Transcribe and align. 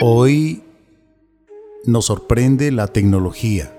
Hoy 0.00 0.62
nos 1.84 2.06
sorprende 2.06 2.70
la 2.70 2.88
tecnología, 2.88 3.72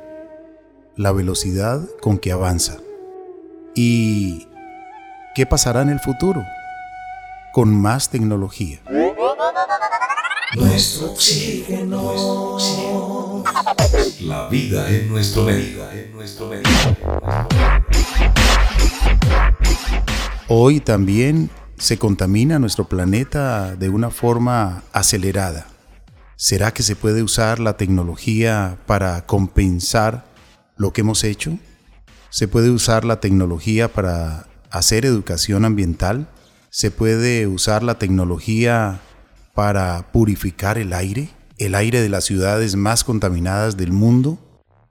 la 0.95 1.11
velocidad 1.11 1.81
con 2.01 2.17
que 2.17 2.31
avanza. 2.31 2.77
¿Y 3.75 4.47
qué 5.35 5.45
pasará 5.45 5.81
en 5.81 5.89
el 5.89 5.99
futuro 5.99 6.43
con 7.53 7.75
más 7.75 8.09
tecnología? 8.09 8.81
Nuestro 10.55 11.11
oxígeno. 11.11 12.57
La 14.21 14.47
vida 14.47 14.89
en 14.89 15.09
nuestro 15.09 15.43
medio. 15.43 15.91
En 15.91 16.11
nuestro 16.13 16.47
medio. 16.47 16.67
Hoy 20.47 20.79
también 20.79 21.49
se 21.77 21.97
contamina 21.97 22.59
nuestro 22.59 22.87
planeta 22.87 23.75
de 23.75 23.89
una 23.89 24.09
forma 24.09 24.83
acelerada. 24.91 25.67
¿Será 26.35 26.73
que 26.73 26.83
se 26.83 26.95
puede 26.95 27.23
usar 27.23 27.59
la 27.59 27.77
tecnología 27.77 28.77
para 28.85 29.25
compensar 29.25 30.25
lo 30.77 30.93
que 30.93 31.01
hemos 31.01 31.23
hecho? 31.23 31.57
¿Se 32.29 32.47
puede 32.47 32.69
usar 32.69 33.05
la 33.05 33.19
tecnología 33.19 33.91
para 33.91 34.47
hacer 34.69 35.05
educación 35.05 35.65
ambiental? 35.65 36.29
¿Se 36.69 36.91
puede 36.91 37.47
usar 37.47 37.83
la 37.83 37.99
tecnología 37.99 39.01
para 39.53 40.11
purificar 40.11 40.77
el 40.77 40.93
aire? 40.93 41.29
¿El 41.57 41.75
aire 41.75 42.01
de 42.01 42.09
las 42.09 42.25
ciudades 42.25 42.75
más 42.75 43.03
contaminadas 43.03 43.77
del 43.77 43.91
mundo? 43.91 44.39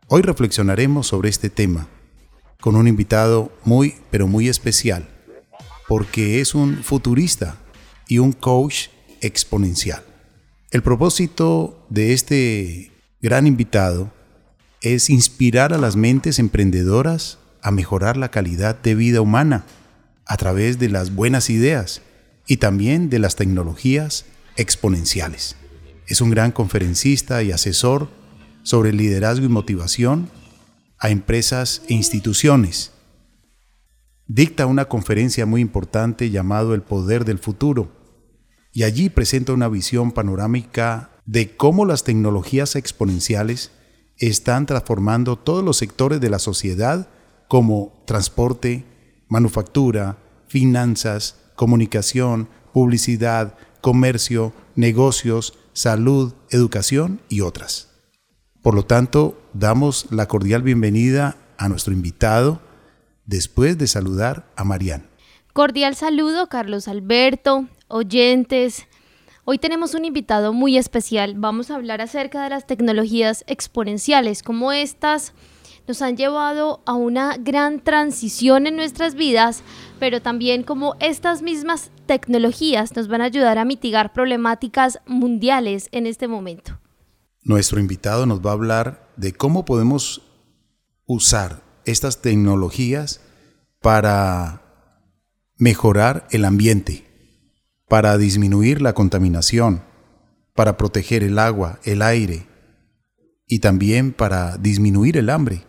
Hoy 0.07 0.23
reflexionaremos 0.23 1.09
sobre 1.09 1.29
este 1.29 1.51
tema 1.51 1.89
con 2.61 2.77
un 2.77 2.87
invitado 2.87 3.53
muy, 3.65 3.97
pero 4.11 4.29
muy 4.29 4.49
especial 4.49 5.12
porque 5.93 6.41
es 6.41 6.55
un 6.55 6.83
futurista 6.83 7.59
y 8.09 8.17
un 8.17 8.33
coach 8.33 8.87
exponencial. 9.21 10.03
El 10.71 10.83
propósito 10.83 11.87
de 11.91 12.15
este 12.15 12.93
gran 13.21 13.47
invitado 13.47 14.11
es 14.81 15.11
inspirar 15.11 15.75
a 15.75 15.77
las 15.77 15.95
mentes 15.95 16.39
emprendedoras 16.39 17.37
a 17.61 17.73
mejorar 17.73 18.17
la 18.17 18.31
calidad 18.31 18.81
de 18.81 18.95
vida 18.95 19.21
humana 19.21 19.67
a 20.25 20.39
través 20.39 20.79
de 20.79 20.89
las 20.89 21.15
buenas 21.15 21.51
ideas 21.51 22.01
y 22.47 22.57
también 22.57 23.11
de 23.11 23.19
las 23.19 23.37
tecnologías 23.37 24.25
exponenciales. 24.57 25.57
Es 26.07 26.23
un 26.23 26.31
gran 26.31 26.53
conferencista 26.53 27.43
y 27.43 27.53
asesor 27.53 28.09
sobre 28.63 28.95
liderazgo 28.95 29.45
y 29.45 29.51
motivación 29.51 30.31
a 30.99 31.11
empresas 31.11 31.83
e 31.87 31.93
instituciones 31.93 32.93
dicta 34.27 34.67
una 34.67 34.87
conferencia 34.87 35.47
muy 35.47 35.61
importante 35.61 36.31
llamado 36.31 36.75
El 36.75 36.83
Poder 36.83 37.25
del 37.25 37.39
Futuro, 37.39 37.93
y 38.73 38.85
allí 38.85 39.11
presenta 39.11 39.53
una 39.53 39.69
visión 39.69 40.13
panorámica 40.13 41.11
de 41.27 41.57
cómo 41.57 41.85
las 41.85 42.05
tecnologías 42.05 42.75
exponenciales 42.75 43.71
están 44.17 44.67
transformando 44.67 45.37
todos 45.37 45.63
los 45.63 45.77
sectores 45.77 46.21
de 46.21 46.31
la 46.31 46.39
sociedad 46.39 47.09
como 47.49 48.03
transporte, 48.07 48.87
manufactura, 49.29 50.19
finanzas, 50.47 51.37
comunicación, 51.55 52.49
publicidad, 52.73 53.57
comercio, 53.81 54.53
negocios, 54.75 55.59
salud, 55.73 56.35
educación 56.51 57.21
y 57.29 57.41
otras. 57.41 57.91
Por 58.63 58.75
lo 58.75 58.85
tanto, 58.85 59.41
damos 59.53 60.07
la 60.11 60.29
cordial 60.29 60.63
bienvenida 60.63 61.37
a 61.59 61.69
nuestro 61.69 61.93
invitado, 61.93 62.61
después 63.27 63.79
de 63.79 63.87
saludar 63.87 64.51
a 64.57 64.65
Marian. 64.65 65.09
Cordial 65.53 65.95
saludo, 65.95 66.49
Carlos 66.49 66.89
Alberto, 66.89 67.69
oyentes. 67.89 68.87
Hoy 69.45 69.59
tenemos 69.59 69.95
un 69.95 70.05
invitado 70.05 70.53
muy 70.53 70.79
especial. 70.79 71.35
Vamos 71.37 71.71
a 71.71 71.75
hablar 71.75 72.01
acerca 72.01 72.43
de 72.43 72.51
las 72.51 72.67
tecnologías 72.67 73.45
exponenciales, 73.47 74.43
cómo 74.43 74.73
estas 74.73 75.35
nos 75.87 76.01
han 76.01 76.17
llevado 76.17 76.81
a 76.87 76.95
una 76.95 77.37
gran 77.39 77.81
transición 77.81 78.67
en 78.67 78.77
nuestras 78.77 79.15
vidas, 79.15 79.63
pero 79.99 80.23
también 80.23 80.63
cómo 80.63 80.95
estas 81.01 81.43
mismas 81.43 81.91
tecnologías 82.07 82.95
nos 82.95 83.09
van 83.09 83.21
a 83.21 83.25
ayudar 83.25 83.59
a 83.59 83.65
mitigar 83.65 84.13
problemáticas 84.13 85.01
mundiales 85.07 85.89
en 85.93 86.07
este 86.07 86.29
momento. 86.29 86.79
Nuestro 87.43 87.81
invitado 87.81 88.27
nos 88.27 88.41
va 88.41 88.51
a 88.51 88.55
hablar 88.55 89.13
de 89.17 89.33
cómo 89.33 89.65
podemos 89.65 90.23
usar 91.07 91.62
estas 91.85 92.23
tecnologías 92.23 93.21
para 93.81 94.63
mejorar 95.57 96.27
el 96.31 96.45
ambiente, 96.45 97.05
para 97.89 98.17
disminuir 98.19 98.81
la 98.81 98.95
contaminación, 98.95 99.83
para 100.55 100.77
proteger 100.77 101.23
el 101.23 101.39
agua, 101.39 101.79
el 101.85 102.03
aire 102.03 102.47
y 103.47 103.59
también 103.59 104.13
para 104.13 104.57
disminuir 104.57 105.17
el 105.17 105.31
hambre. 105.31 105.65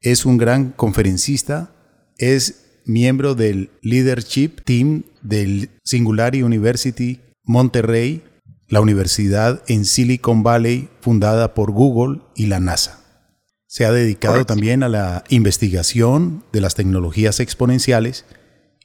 Es 0.00 0.26
un 0.26 0.38
gran 0.38 0.70
conferencista, 0.70 1.72
es 2.18 2.82
miembro 2.86 3.34
del 3.34 3.70
Leadership 3.82 4.62
Team 4.64 5.04
del 5.22 5.70
Singularity 5.84 6.42
University 6.42 7.20
Monterrey, 7.44 8.22
la 8.68 8.80
universidad 8.80 9.62
en 9.66 9.84
Silicon 9.84 10.42
Valley 10.42 10.88
fundada 11.00 11.54
por 11.54 11.72
Google 11.72 12.20
y 12.34 12.46
la 12.46 12.60
NASA. 12.60 12.99
Se 13.70 13.84
ha 13.84 13.92
dedicado 13.92 14.44
también 14.46 14.82
a 14.82 14.88
la 14.88 15.22
investigación 15.28 16.42
de 16.52 16.60
las 16.60 16.74
tecnologías 16.74 17.38
exponenciales 17.38 18.24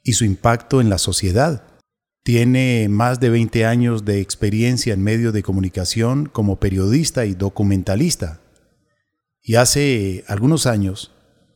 y 0.04 0.12
su 0.12 0.24
impacto 0.24 0.80
en 0.80 0.90
la 0.90 0.98
sociedad. 0.98 1.64
Tiene 2.22 2.86
más 2.88 3.18
de 3.18 3.30
20 3.30 3.66
años 3.66 4.04
de 4.04 4.20
experiencia 4.20 4.94
en 4.94 5.02
medios 5.02 5.32
de 5.32 5.42
comunicación 5.42 6.26
como 6.26 6.60
periodista 6.60 7.26
y 7.26 7.34
documentalista. 7.34 8.38
Y 9.42 9.56
hace 9.56 10.22
algunos 10.28 10.66
años 10.66 11.10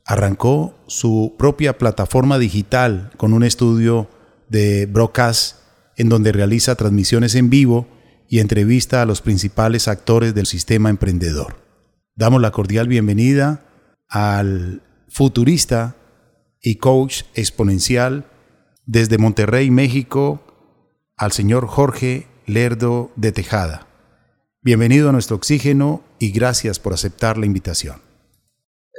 arrancó 0.05 0.75
su 0.89 1.37
propia 1.39 1.79
plataforma 1.79 2.37
digital 2.37 3.13
con 3.17 3.33
un 3.33 3.45
estudio 3.45 4.11
de 4.49 4.87
broadcast 4.87 5.59
en 5.97 6.09
donde 6.09 6.33
realiza 6.33 6.75
transmisiones 6.75 7.37
en 7.37 7.49
vivo 7.49 7.87
y 8.29 8.41
entrevista 8.41 9.03
a 9.03 9.07
los 9.07 9.21
principales 9.21 9.87
actores 9.87 10.35
del 10.35 10.47
sistema 10.47 10.91
emprendedor. 10.91 11.70
Damos 12.21 12.43
la 12.43 12.51
cordial 12.51 12.87
bienvenida 12.87 13.65
al 14.07 14.83
futurista 15.09 15.97
y 16.61 16.75
coach 16.75 17.23
exponencial 17.35 18.27
desde 18.85 19.17
Monterrey, 19.17 19.71
México, 19.71 20.43
al 21.17 21.33
señor 21.33 21.67
Jorge 21.67 22.27
Lerdo 22.45 23.11
de 23.17 23.33
Tejada. 23.33 23.87
Bienvenido 24.61 25.09
a 25.09 25.13
nuestro 25.13 25.37
oxígeno 25.37 26.05
y 26.19 26.31
gracias 26.31 26.79
por 26.79 26.93
aceptar 26.93 27.39
la 27.39 27.47
invitación. 27.47 28.03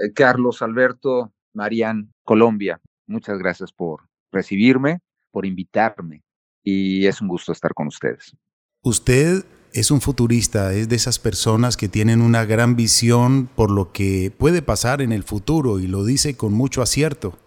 Eh, 0.03 0.13
Carlos 0.15 0.63
Alberto 0.63 1.31
Marían, 1.53 2.11
Colombia, 2.23 2.81
muchas 3.05 3.37
gracias 3.37 3.71
por 3.71 4.01
recibirme, 4.31 5.01
por 5.29 5.45
invitarme 5.45 6.23
y 6.63 7.05
es 7.05 7.21
un 7.21 7.27
gusto 7.27 7.51
estar 7.51 7.75
con 7.75 7.85
ustedes. 7.85 8.35
Usted 8.81 9.45
es 9.73 9.91
un 9.91 10.01
futurista, 10.01 10.73
es 10.73 10.89
de 10.89 10.95
esas 10.95 11.19
personas 11.19 11.77
que 11.77 11.87
tienen 11.87 12.21
una 12.21 12.45
gran 12.45 12.75
visión 12.75 13.49
por 13.55 13.71
lo 13.71 13.91
que 13.91 14.33
puede 14.37 14.61
pasar 14.61 15.01
en 15.01 15.11
el 15.11 15.23
futuro 15.23 15.79
y 15.79 15.87
lo 15.87 16.03
dice 16.03 16.35
con 16.35 16.53
mucho 16.53 16.81
acierto. 16.81 17.37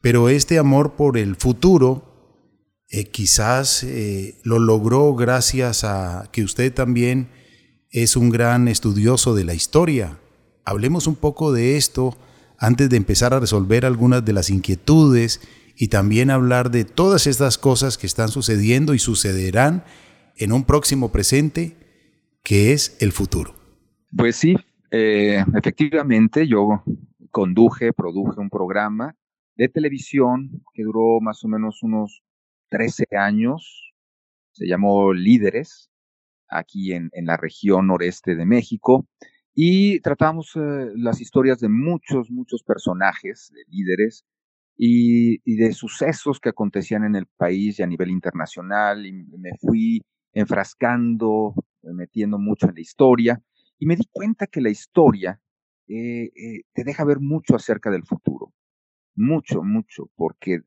Pero 0.00 0.28
este 0.28 0.58
amor 0.58 0.94
por 0.94 1.18
el 1.18 1.36
futuro 1.36 2.12
eh, 2.88 3.04
quizás 3.04 3.82
eh, 3.84 4.40
lo 4.44 4.58
logró 4.58 5.14
gracias 5.14 5.84
a 5.84 6.28
que 6.32 6.42
usted 6.42 6.72
también 6.72 7.30
es 7.90 8.16
un 8.16 8.30
gran 8.30 8.66
estudioso 8.68 9.34
de 9.34 9.44
la 9.44 9.54
historia. 9.54 10.18
Hablemos 10.64 11.06
un 11.06 11.16
poco 11.16 11.52
de 11.52 11.76
esto 11.76 12.16
antes 12.58 12.88
de 12.88 12.96
empezar 12.96 13.34
a 13.34 13.40
resolver 13.40 13.84
algunas 13.84 14.24
de 14.24 14.32
las 14.32 14.48
inquietudes 14.48 15.40
y 15.76 15.88
también 15.88 16.30
hablar 16.30 16.70
de 16.70 16.84
todas 16.84 17.26
estas 17.26 17.58
cosas 17.58 17.98
que 17.98 18.06
están 18.06 18.28
sucediendo 18.28 18.94
y 18.94 18.98
sucederán 18.98 19.84
en 20.36 20.52
un 20.52 20.64
próximo 20.64 21.10
presente 21.10 21.76
que 22.42 22.72
es 22.72 22.96
el 23.00 23.12
futuro. 23.12 23.54
Pues 24.16 24.36
sí, 24.36 24.56
eh, 24.90 25.44
efectivamente 25.56 26.46
yo 26.46 26.82
conduje, 27.30 27.92
produje 27.92 28.40
un 28.40 28.50
programa 28.50 29.14
de 29.56 29.68
televisión 29.68 30.62
que 30.74 30.82
duró 30.82 31.20
más 31.20 31.44
o 31.44 31.48
menos 31.48 31.82
unos 31.82 32.22
13 32.68 33.04
años, 33.16 33.92
se 34.52 34.66
llamó 34.66 35.12
Líderes, 35.12 35.90
aquí 36.48 36.92
en, 36.92 37.10
la 37.14 37.36
región 37.36 37.86
noreste 37.86 38.34
de 38.34 38.44
México, 38.44 39.06
y 39.54 40.00
tratamos 40.00 40.52
eh, 40.56 40.90
las 40.96 41.20
historias 41.20 41.58
de 41.60 41.68
muchos, 41.68 42.30
muchos 42.30 42.62
personajes, 42.62 43.50
de 43.54 43.62
líderes, 43.68 44.24
y, 44.76 45.36
y, 45.44 45.56
de 45.56 45.72
sucesos 45.74 46.40
que 46.40 46.48
acontecían 46.48 47.04
en 47.04 47.14
el 47.14 47.26
país 47.26 47.78
y 47.78 47.82
a 47.82 47.86
nivel 47.86 48.10
internacional, 48.10 49.06
y 49.06 49.12
me 49.12 49.50
fui 49.60 50.02
enfrascando, 50.32 51.54
metiendo 51.82 52.38
mucho 52.38 52.68
en 52.68 52.74
la 52.74 52.80
historia, 52.80 53.42
y 53.78 53.86
me 53.86 53.96
di 53.96 54.08
cuenta 54.12 54.46
que 54.46 54.60
la 54.60 54.70
historia 54.70 55.40
eh, 55.88 56.30
eh, 56.34 56.62
te 56.72 56.84
deja 56.84 57.04
ver 57.04 57.20
mucho 57.20 57.56
acerca 57.56 57.90
del 57.90 58.04
futuro, 58.04 58.52
mucho, 59.14 59.62
mucho, 59.62 60.10
porque 60.14 60.60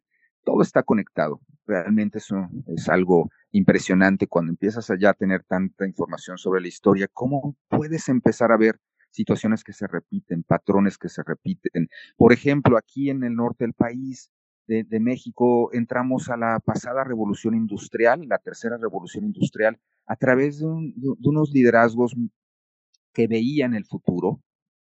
todo 0.44 0.62
está 0.62 0.84
conectado. 0.84 1.42
realmente 1.66 2.20
eso 2.20 2.48
es 2.68 2.90
algo 2.90 3.30
impresionante 3.52 4.28
cuando 4.28 4.52
empiezas 4.52 4.90
allá 4.90 5.12
a 5.12 5.14
tener 5.14 5.44
tanta 5.44 5.88
información 5.88 6.38
sobre 6.38 6.62
la 6.62 6.68
historia, 6.68 7.08
cómo 7.12 7.56
puedes 7.70 8.10
empezar 8.10 8.52
a 8.52 8.58
ver 8.58 8.80
situaciones 9.10 9.64
que 9.64 9.74
se 9.74 9.88
repiten, 9.88 10.44
patrones 10.44 10.98
que 10.98 11.10
se 11.10 11.24
repiten. 11.24 11.90
Por 12.18 12.34
ejemplo, 12.34 12.78
aquí 12.78 13.10
en 13.10 13.24
el 13.24 13.36
norte 13.36 13.64
del 13.64 13.74
país, 13.74 14.30
de, 14.68 15.00
México, 15.00 15.72
entramos 15.74 16.30
a 16.30 16.38
la 16.38 16.60
pasada 16.60 17.04
revolución 17.04 17.54
industrial, 17.54 18.28
la 18.28 18.40
tercera 18.40 18.78
revolución 18.78 19.26
industrial, 19.26 19.80
a 20.06 20.16
través 20.16 20.60
de, 20.60 20.66
unos 20.66 21.52
liderazgos 21.52 22.16
que 23.14 23.28
veían 23.28 23.74
el 23.74 23.86
futuro. 23.86 24.42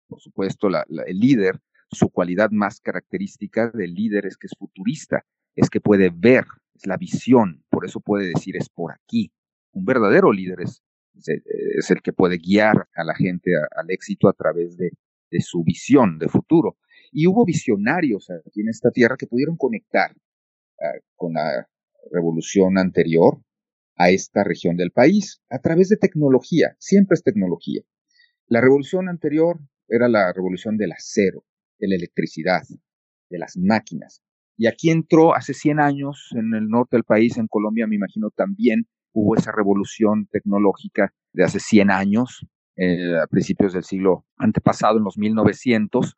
Por 0.06 0.20
supuesto, 0.20 0.68
el 0.68 1.18
líder, 1.18 1.60
su 1.90 2.08
cualidad 2.10 2.50
más 2.50 2.80
característica 2.80 3.70
del 3.70 3.94
líder 3.94 4.26
es 4.26 4.36
que 4.36 4.46
es 4.46 4.54
futurista, 4.58 5.24
es 5.56 5.70
que 5.70 5.80
puede 5.80 6.10
ver, 6.14 6.44
es 6.74 6.86
la 6.86 6.96
visión, 6.96 7.64
por 7.68 7.84
eso 7.84 8.00
puede 8.00 8.28
decir 8.28 8.56
es 8.56 8.68
por 8.68 8.92
aquí. 8.92 9.32
Un 9.72 9.84
verdadero 9.84 10.32
líder 10.32 10.60
es, 10.60 10.82
es 11.14 11.90
el 11.90 12.02
que 12.02 12.12
puede 12.12 12.38
guiar 12.38 12.88
a 12.94 13.04
la 13.04 13.14
gente 13.14 13.50
al 13.76 13.90
éxito 13.90 14.28
a 14.28 14.32
través 14.32 14.76
de, 14.76 14.90
de 15.30 15.40
su 15.40 15.64
visión 15.64 16.18
de 16.18 16.28
futuro. 16.28 16.76
Y 17.16 17.28
hubo 17.28 17.44
visionarios 17.44 18.28
aquí 18.28 18.62
en 18.62 18.68
esta 18.68 18.90
tierra 18.90 19.16
que 19.16 19.28
pudieron 19.28 19.56
conectar 19.56 20.10
ah, 20.80 20.98
con 21.14 21.34
la 21.34 21.68
revolución 22.10 22.76
anterior 22.76 23.40
a 23.96 24.10
esta 24.10 24.42
región 24.42 24.76
del 24.76 24.90
país 24.90 25.40
a 25.48 25.60
través 25.60 25.88
de 25.88 25.96
tecnología, 25.96 26.74
siempre 26.80 27.14
es 27.14 27.22
tecnología. 27.22 27.82
La 28.48 28.60
revolución 28.60 29.08
anterior 29.08 29.60
era 29.88 30.08
la 30.08 30.32
revolución 30.32 30.76
del 30.76 30.90
acero, 30.90 31.44
de 31.78 31.86
la 31.86 31.94
electricidad, 31.94 32.62
de 33.30 33.38
las 33.38 33.56
máquinas. 33.56 34.20
Y 34.56 34.66
aquí 34.66 34.90
entró 34.90 35.36
hace 35.36 35.54
100 35.54 35.78
años 35.78 36.30
en 36.32 36.52
el 36.52 36.68
norte 36.68 36.96
del 36.96 37.04
país, 37.04 37.38
en 37.38 37.46
Colombia, 37.46 37.86
me 37.86 37.94
imagino 37.94 38.30
también 38.30 38.88
hubo 39.12 39.36
esa 39.36 39.52
revolución 39.52 40.26
tecnológica 40.32 41.14
de 41.32 41.44
hace 41.44 41.60
100 41.60 41.92
años, 41.92 42.44
eh, 42.76 43.16
a 43.22 43.28
principios 43.28 43.72
del 43.72 43.84
siglo 43.84 44.26
antepasado, 44.36 44.98
en 44.98 45.04
los 45.04 45.16
1900. 45.16 46.16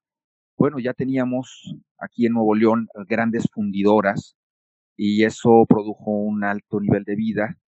Bueno, 0.56 0.78
ya 0.78 0.94
teníamos 0.94 1.74
aquí 1.98 2.26
en 2.26 2.32
Nuevo 2.32 2.54
León 2.54 2.88
grandes 3.08 3.48
fundidoras 3.52 4.36
y 4.96 5.24
eso 5.24 5.66
produjo 5.68 6.10
un 6.10 6.44
alto 6.44 6.80
nivel 6.80 7.04
de 7.04 7.14
vida 7.16 7.58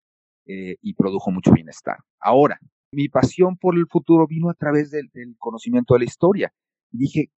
eh, 0.47 0.77
y 0.81 0.95
produjo 0.95 1.31
mucho 1.31 1.53
bienestar. 1.53 1.99
Ahora, 2.21 2.59
mi 2.91 3.09
pasión 3.09 3.57
por 3.59 3.77
el 3.77 3.87
futuro 3.87 4.27
vino 4.27 4.49
a 4.49 4.55
través 4.55 4.91
del, 4.91 5.11
conocimiento 5.39 5.95
de 5.95 6.01
la 6.01 6.07
historia. 6.07 6.53
Dije, 6.91 7.31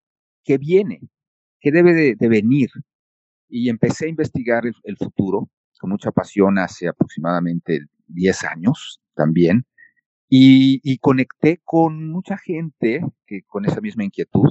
¿qué 0.44 0.58
viene? 0.58 1.00
¿Qué 1.60 1.72
debe 1.72 2.14
de 2.16 2.28
venir? 2.28 2.70
y 3.50 3.68
empecé 3.68 4.06
a 4.06 4.08
investigar 4.08 4.64
el, 4.64 4.96
futuro 4.96 5.50
con 5.78 5.90
mucha 5.90 6.12
pasión 6.12 6.58
hace 6.58 6.88
aproximadamente 6.88 7.86
10 8.06 8.44
años 8.44 9.00
también. 9.14 9.66
Y, 10.32 10.98
conecté 10.98 11.60
con 11.64 12.08
mucha 12.08 12.38
gente 12.38 13.00
que 13.26 13.42
con 13.42 13.64
esa 13.64 13.80
misma 13.80 14.04
inquietud. 14.04 14.48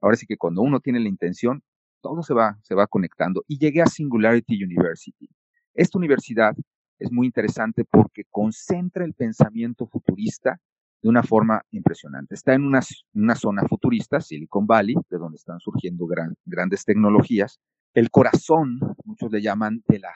Ahora 0.00 0.16
sí 0.16 0.26
que 0.26 0.36
cuando 0.36 0.62
uno 0.62 0.80
tiene 0.80 1.00
la 1.00 1.08
intención, 1.08 1.62
todo 2.00 2.22
se 2.22 2.34
va, 2.34 2.58
se 2.62 2.74
va 2.74 2.86
conectando. 2.86 3.44
Y 3.48 3.58
llegué 3.58 3.82
a 3.82 3.86
Singularity 3.86 4.62
University. 4.62 5.28
Esta 5.74 5.98
universidad 5.98 6.54
es 6.98 7.12
muy 7.12 7.26
interesante 7.26 7.84
porque 7.84 8.24
concentra 8.30 9.04
el 9.04 9.14
pensamiento 9.14 9.86
futurista 9.86 10.60
de 11.02 11.08
una 11.08 11.22
forma 11.22 11.62
impresionante. 11.70 12.34
Está 12.34 12.54
en 12.54 12.64
una, 12.64 13.34
zona 13.36 13.62
futurista, 13.68 14.20
Silicon 14.20 14.66
Valley, 14.66 14.96
de 15.08 15.18
donde 15.18 15.36
están 15.36 15.60
surgiendo 15.60 16.06
grandes 16.44 16.84
tecnologías, 16.84 17.60
el 17.94 18.10
corazón, 18.10 18.80
muchos 19.04 19.30
le 19.30 19.40
llaman, 19.40 19.82
de 19.86 20.00
la 20.00 20.12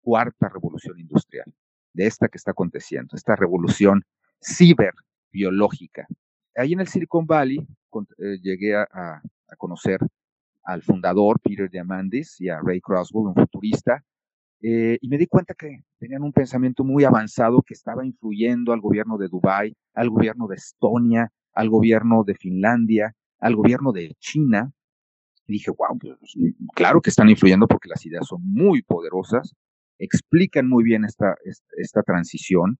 cuarta 0.00 0.48
revolución 0.48 0.98
industrial, 0.98 1.52
de 1.92 2.06
esta 2.06 2.28
que 2.28 2.38
está 2.38 2.52
aconteciendo, 2.52 3.16
esta 3.16 3.36
revolución 3.36 4.02
ciberbiológica. 4.42 6.06
Ahí 6.56 6.72
en 6.72 6.80
el 6.80 6.88
Silicon 6.88 7.26
Valley 7.26 7.66
eh, 8.18 8.38
llegué 8.42 8.76
a, 8.76 9.22
conocer 9.56 10.00
al 10.64 10.82
fundador 10.82 11.38
Peter 11.40 11.70
Diamandis 11.70 12.40
y 12.40 12.48
a 12.48 12.58
Ray 12.60 12.80
Crosswell, 12.80 13.28
un 13.28 13.34
futurista, 13.34 14.04
eh, 14.60 14.98
y 15.00 15.08
me 15.08 15.16
di 15.16 15.26
cuenta 15.26 15.54
que 15.54 15.84
tenían 15.98 16.22
un 16.22 16.32
pensamiento 16.32 16.82
muy 16.82 17.04
avanzado 17.04 17.62
que 17.62 17.74
estaba 17.74 18.04
influyendo 18.04 18.72
al 18.72 18.80
gobierno 18.80 19.16
de 19.16 19.28
Dubái, 19.28 19.76
al 19.94 20.10
gobierno 20.10 20.48
de 20.48 20.56
Estonia, 20.56 21.30
al 21.52 21.68
gobierno 21.68 22.24
de 22.24 22.34
Finlandia, 22.34 23.14
al 23.38 23.54
gobierno 23.54 23.92
de 23.92 24.16
China, 24.18 24.72
y 25.46 25.54
dije, 25.54 25.70
wow, 25.70 25.98
pues, 25.98 26.16
claro 26.74 27.00
que 27.00 27.10
están 27.10 27.28
influyendo 27.28 27.66
porque 27.66 27.88
las 27.88 28.04
ideas 28.06 28.26
son 28.26 28.40
muy 28.42 28.82
poderosas, 28.82 29.54
explican 29.98 30.68
muy 30.68 30.84
bien 30.84 31.04
esta, 31.04 31.36
esta, 31.76 32.02
transición. 32.02 32.78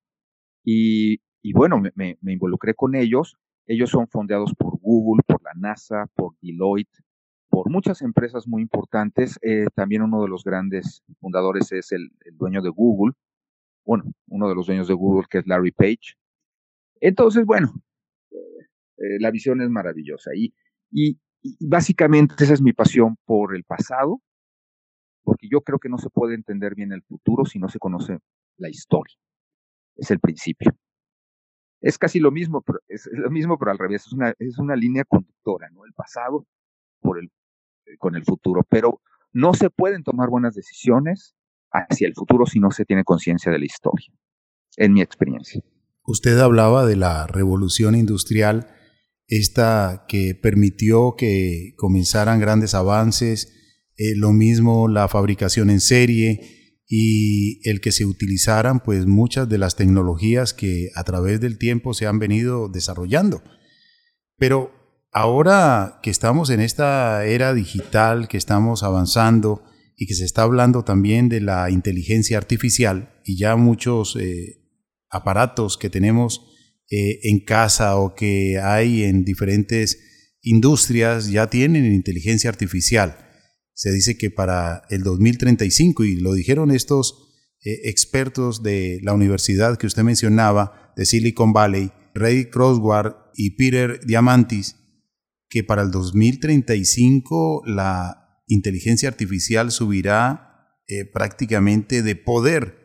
Y, 0.64 1.20
bueno, 1.52 1.82
me, 1.94 2.16
involucré 2.22 2.74
con 2.74 2.94
ellos. 2.94 3.36
Ellos 3.66 3.90
son 3.90 4.06
fondeados 4.08 4.54
por 4.54 4.78
Google, 4.78 5.22
por 5.26 5.42
la 5.42 5.52
NASA, 5.54 6.06
por 6.14 6.36
Deloitte, 6.40 7.02
por 7.48 7.70
muchas 7.70 8.02
empresas 8.02 8.46
muy 8.46 8.62
importantes. 8.62 9.38
Eh, 9.42 9.66
también 9.74 10.02
uno 10.02 10.22
de 10.22 10.28
los 10.28 10.44
grandes 10.44 11.02
fundadores 11.20 11.72
es 11.72 11.92
el, 11.92 12.10
dueño 12.32 12.60
de 12.60 12.68
Google. 12.68 13.14
Bueno, 13.86 14.04
uno 14.28 14.48
de 14.48 14.54
los 14.54 14.66
dueños 14.66 14.88
de 14.88 14.94
Google 14.94 15.26
que 15.30 15.38
es 15.38 15.46
Larry 15.46 15.72
Page. 15.72 16.16
Entonces, 17.00 17.46
bueno, 17.46 17.72
eh, 18.32 19.18
la 19.20 19.30
visión 19.30 19.60
es 19.62 19.70
maravillosa. 19.70 20.30
Y, 20.34 20.52
básicamente 21.60 22.42
esa 22.42 22.54
es 22.54 22.62
mi 22.62 22.72
pasión 22.72 23.16
por 23.24 23.54
el 23.54 23.64
pasado, 23.64 24.20
porque 25.22 25.48
yo 25.50 25.60
creo 25.60 25.78
que 25.78 25.88
no 25.88 25.98
se 25.98 26.10
puede 26.10 26.34
entender 26.34 26.74
bien 26.74 26.92
el 26.92 27.02
futuro 27.02 27.44
si 27.44 27.58
no 27.58 27.68
se 27.68 27.78
conoce 27.78 28.18
la 28.56 28.68
historia. 28.68 29.16
Es 29.96 30.10
el 30.10 30.20
principio. 30.20 30.72
Es 31.84 31.98
casi 31.98 32.18
lo 32.18 32.30
mismo, 32.30 32.62
pero 32.62 32.80
es, 32.88 33.06
lo 33.12 33.30
mismo, 33.30 33.58
pero 33.58 33.70
al 33.70 33.78
revés. 33.78 34.06
Es 34.06 34.12
una, 34.14 34.32
es 34.38 34.58
una 34.58 34.74
línea 34.74 35.04
conductora, 35.04 35.68
¿no? 35.70 35.84
El 35.84 35.92
pasado 35.92 36.46
por 37.00 37.18
el, 37.18 37.26
eh, 37.84 37.98
con 37.98 38.16
el 38.16 38.24
futuro. 38.24 38.62
Pero 38.70 39.02
no 39.34 39.52
se 39.52 39.68
pueden 39.68 40.02
tomar 40.02 40.30
buenas 40.30 40.54
decisiones 40.54 41.36
hacia 41.70 42.08
el 42.08 42.14
futuro 42.14 42.46
si 42.46 42.58
no 42.58 42.70
se 42.70 42.86
tiene 42.86 43.04
conciencia 43.04 43.52
de 43.52 43.58
la 43.58 43.66
historia, 43.66 44.08
en 44.78 44.94
mi 44.94 45.02
experiencia. 45.02 45.60
Usted 46.06 46.38
hablaba 46.38 46.86
de 46.86 46.96
la 46.96 47.26
revolución 47.26 47.94
industrial 47.94 48.66
esta 49.26 50.06
que 50.08 50.34
permitió 50.34 51.16
que 51.18 51.74
comenzaran 51.76 52.40
grandes 52.40 52.74
avances, 52.74 53.52
eh, 53.96 54.16
lo 54.16 54.32
mismo 54.32 54.88
la 54.88 55.08
fabricación 55.08 55.68
en 55.68 55.80
serie 55.80 56.63
y 56.86 57.68
el 57.68 57.80
que 57.80 57.92
se 57.92 58.04
utilizaran 58.04 58.80
pues 58.80 59.06
muchas 59.06 59.48
de 59.48 59.58
las 59.58 59.76
tecnologías 59.76 60.52
que 60.52 60.90
a 60.94 61.04
través 61.04 61.40
del 61.40 61.58
tiempo 61.58 61.94
se 61.94 62.06
han 62.06 62.18
venido 62.18 62.68
desarrollando. 62.68 63.42
Pero 64.36 64.72
ahora 65.12 66.00
que 66.02 66.10
estamos 66.10 66.50
en 66.50 66.60
esta 66.60 67.24
era 67.24 67.54
digital, 67.54 68.28
que 68.28 68.36
estamos 68.36 68.82
avanzando 68.82 69.62
y 69.96 70.06
que 70.06 70.14
se 70.14 70.24
está 70.24 70.42
hablando 70.42 70.84
también 70.84 71.28
de 71.28 71.40
la 71.40 71.70
inteligencia 71.70 72.36
artificial 72.36 73.14
y 73.24 73.38
ya 73.38 73.56
muchos 73.56 74.16
eh, 74.16 74.60
aparatos 75.08 75.78
que 75.78 75.88
tenemos 75.88 76.50
eh, 76.90 77.20
en 77.22 77.44
casa 77.44 77.96
o 77.96 78.14
que 78.14 78.58
hay 78.58 79.04
en 79.04 79.24
diferentes 79.24 79.98
industrias 80.42 81.30
ya 81.30 81.48
tienen 81.48 81.86
inteligencia 81.86 82.50
artificial. 82.50 83.23
Se 83.74 83.92
dice 83.92 84.16
que 84.16 84.30
para 84.30 84.82
el 84.90 85.02
2035, 85.02 86.04
y 86.04 86.16
lo 86.16 86.32
dijeron 86.32 86.70
estos 86.70 87.28
eh, 87.64 87.80
expertos 87.84 88.62
de 88.62 89.00
la 89.02 89.12
universidad 89.12 89.76
que 89.76 89.86
usted 89.86 90.02
mencionaba, 90.02 90.92
de 90.96 91.06
Silicon 91.06 91.52
Valley, 91.52 91.92
Ray 92.14 92.46
Crossward 92.46 93.16
y 93.34 93.56
Peter 93.56 94.00
Diamantis, 94.06 94.76
que 95.48 95.64
para 95.64 95.82
el 95.82 95.90
2035 95.90 97.62
la 97.66 98.42
inteligencia 98.46 99.08
artificial 99.08 99.70
subirá 99.72 100.80
eh, 100.86 101.04
prácticamente 101.04 102.02
de 102.02 102.14
poder 102.14 102.84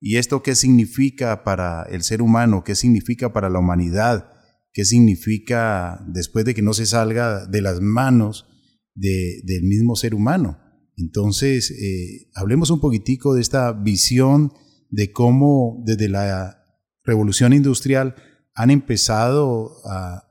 ¿Y 0.00 0.16
esto 0.16 0.42
qué 0.42 0.54
significa 0.54 1.44
para 1.44 1.82
el 1.82 2.02
ser 2.02 2.22
humano? 2.22 2.64
¿Qué 2.64 2.74
significa 2.74 3.34
para 3.34 3.50
la 3.50 3.58
humanidad? 3.58 4.32
¿Qué 4.72 4.86
significa 4.86 6.02
después 6.08 6.46
de 6.46 6.54
que 6.54 6.62
no 6.62 6.72
se 6.72 6.86
salga 6.86 7.46
de 7.46 7.60
las 7.60 7.82
manos 7.82 8.46
del 8.94 9.62
mismo 9.62 9.96
ser 9.96 10.14
humano? 10.14 10.58
Entonces, 10.96 11.70
eh, 11.70 12.30
hablemos 12.34 12.70
un 12.70 12.80
poquitico 12.80 13.34
de 13.34 13.40
esta 13.40 13.72
visión 13.72 14.52
de 14.90 15.12
cómo 15.12 15.82
desde 15.86 16.08
la 16.08 16.60
revolución 17.04 17.52
industrial 17.52 18.16
han 18.54 18.70
empezado 18.70 19.76
a, 19.86 20.26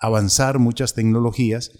avanzar 0.00 0.58
muchas 0.58 0.92
tecnologías 0.92 1.70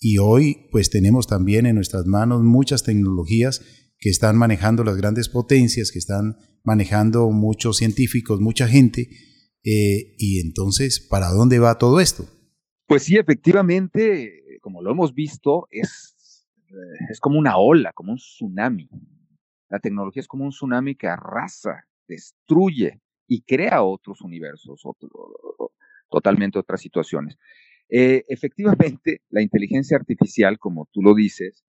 y 0.00 0.18
hoy 0.18 0.68
pues 0.72 0.90
tenemos 0.90 1.28
también 1.28 1.64
en 1.64 1.76
nuestras 1.76 2.06
manos 2.06 2.42
muchas 2.42 2.82
tecnologías 2.82 3.60
que 4.00 4.08
están 4.08 4.36
manejando 4.36 4.82
las 4.82 4.96
grandes 4.96 5.28
potencias, 5.28 5.92
que 5.92 6.00
están 6.00 6.38
manejando 6.64 7.30
muchos 7.30 7.76
científicos, 7.76 8.40
mucha 8.40 8.66
gente. 8.66 9.10
Eh, 9.62 10.16
y 10.18 10.40
entonces, 10.40 10.98
¿para 10.98 11.28
dónde 11.30 11.60
va 11.60 11.78
todo 11.78 12.00
esto? 12.00 12.26
Pues 12.88 13.04
sí, 13.04 13.16
efectivamente, 13.16 14.37
como 14.68 14.82
lo 14.82 14.90
hemos 14.90 15.14
visto, 15.14 15.66
es, 15.70 16.46
es 17.08 17.20
como 17.20 17.38
una 17.38 17.56
ola, 17.56 17.90
como 17.94 18.12
un 18.12 18.18
tsunami. 18.18 18.86
La 19.70 19.78
tecnología 19.78 20.20
es 20.20 20.28
como 20.28 20.44
un 20.44 20.50
tsunami 20.50 20.94
que 20.94 21.08
arrasa, 21.08 21.84
destruye 22.06 23.00
y 23.26 23.40
crea 23.44 23.82
otros 23.82 24.20
universos, 24.20 24.82
totalmente 26.10 26.58
otras 26.58 26.82
situaciones. 26.82 27.38
Eh, 27.88 28.26
efectivamente, 28.28 29.22
la 29.30 29.40
inteligencia 29.40 29.96
artificial, 29.96 30.58
como 30.58 30.86
tú 30.92 31.00
lo 31.00 31.14
dices, 31.14 31.64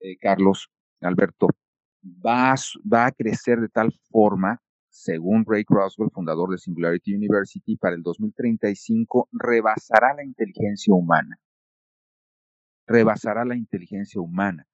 eh, 0.00 0.18
Carlos, 0.18 0.68
Alberto, 1.00 1.46
va 2.04 2.54
va 2.84 3.06
a 3.06 3.12
crecer 3.12 3.60
de 3.60 3.70
tal 3.70 3.94
forma 4.10 4.60
según 4.90 5.46
Ray 5.46 5.64
Crosswell, 5.64 6.10
fundador 6.10 6.50
de 6.50 6.58
Singularity 6.58 7.14
University, 7.14 7.78
para 7.78 7.94
el 7.94 8.02
2035 8.02 9.30
rebasará 9.32 10.12
la 10.14 10.22
inteligencia 10.22 10.92
humana. 10.92 11.38
Rebasará 12.86 13.44
la 13.44 13.56
inteligencia 13.56 14.20
humana. 14.20 14.66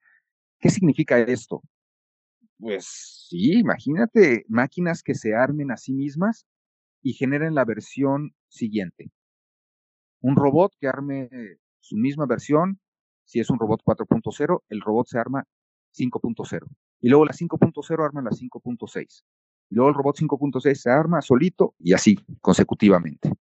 ¿Qué 0.59 0.71
significa 0.71 1.19
esto? 1.19 1.63
Pues 2.59 3.27
sí, 3.29 3.61
imagínate 3.61 4.45
máquinas 4.49 5.03
que 5.03 5.15
se 5.15 5.35
armen 5.35 5.71
a 5.71 5.77
sí 5.77 5.93
mismas 5.93 6.47
y 7.03 7.13
generen 7.13 7.55
la 7.55 7.65
versión 7.65 8.35
siguiente. 8.49 9.11
Un 10.21 10.35
robot 10.35 10.73
que 10.81 10.89
arme 10.89 11.29
su 11.81 11.97
misma 11.97 12.27
versión, 12.27 12.81
si 13.25 13.39
es 13.39 13.51
un 13.51 13.59
robot 13.59 13.83
4.0, 13.85 14.65
el 14.69 14.81
robot 14.81 15.07
se 15.07 15.19
arma 15.19 15.45
5.0. 15.97 16.67
Y 17.01 17.09
luego 17.09 17.25
la 17.25 17.33
5.0 17.33 18.05
arma 18.05 18.23
la 18.23 18.31
5.6 18.31 19.25
luego 19.71 19.91
el 19.91 19.95
robot 19.95 20.17
5.6 20.17 20.75
se 20.75 20.91
arma 20.91 21.21
solito 21.21 21.75
y 21.79 21.93
así 21.93 22.19
consecutivamente. 22.41 23.33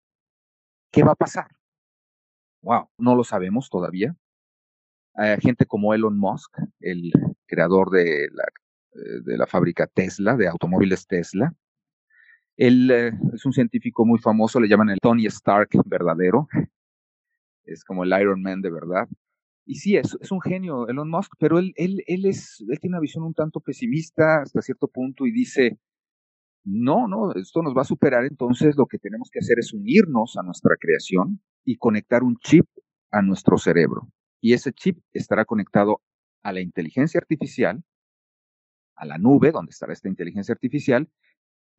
¿Qué 0.92 1.04
va 1.04 1.14
a 1.14 1.16
pasar? 1.16 1.48
Wow, 2.62 2.90
no 2.98 3.16
lo 3.16 3.24
sabemos 3.24 3.70
todavía. 3.70 4.16
Gente 5.40 5.66
como 5.66 5.94
Elon 5.94 6.18
Musk, 6.18 6.58
el 6.80 7.12
creador 7.48 7.90
de 7.90 8.28
la, 8.32 8.44
eh, 8.98 9.22
de 9.24 9.38
la 9.38 9.48
fábrica 9.48 9.88
Tesla, 9.88 10.36
de 10.36 10.48
automóviles 10.48 11.08
Tesla. 11.08 11.54
Él 12.56 12.90
eh, 12.92 13.12
es 13.34 13.46
un 13.46 13.54
científico 13.54 14.06
muy 14.06 14.20
famoso, 14.20 14.60
le 14.60 14.68
llaman 14.68 14.90
el 14.90 15.00
Tony 15.00 15.26
Stark 15.28 15.70
verdadero. 15.86 16.48
Es 17.66 17.84
como 17.84 18.04
el 18.04 18.20
Iron 18.20 18.42
Man 18.42 18.62
de 18.62 18.72
verdad. 18.72 19.08
Y 19.66 19.76
sí, 19.76 19.98
es, 19.98 20.18
es 20.22 20.32
un 20.32 20.42
genio 20.42 20.88
Elon 20.88 21.10
Musk, 21.10 21.34
pero 21.38 21.60
él, 21.60 21.74
él, 21.76 22.04
él, 22.08 22.26
es, 22.26 22.64
él 22.68 22.80
tiene 22.80 22.96
una 22.96 23.02
visión 23.02 23.24
un 23.24 23.34
tanto 23.34 23.60
pesimista 23.60 24.42
hasta 24.42 24.62
cierto 24.62 24.88
punto 24.88 25.26
y 25.26 25.32
dice, 25.32 25.78
no, 26.64 27.08
no, 27.08 27.34
esto 27.34 27.62
nos 27.62 27.76
va 27.76 27.82
a 27.82 27.86
superar, 27.86 28.26
entonces 28.26 28.76
lo 28.78 28.86
que 28.86 28.98
tenemos 28.98 29.30
que 29.32 29.40
hacer 29.40 29.60
es 29.60 29.74
unirnos 29.74 30.38
a 30.38 30.44
nuestra 30.44 30.76
creación 30.80 31.42
y 31.66 31.76
conectar 31.76 32.24
un 32.24 32.38
chip 32.38 32.66
a 33.12 33.22
nuestro 33.22 33.58
cerebro. 33.58 34.08
Y 34.41 34.53
ese 34.53 34.72
chip 34.74 35.00
estará 35.13 35.46
conectado 35.46 36.01
a 36.44 36.53
la 36.53 36.62
inteligencia 36.62 37.20
artificial, 37.20 37.84
a 38.96 39.06
la 39.06 39.17
nube 39.17 39.51
donde 39.51 39.72
estará 39.72 39.94
esta 39.94 40.08
inteligencia 40.08 40.53
artificial, 40.53 41.10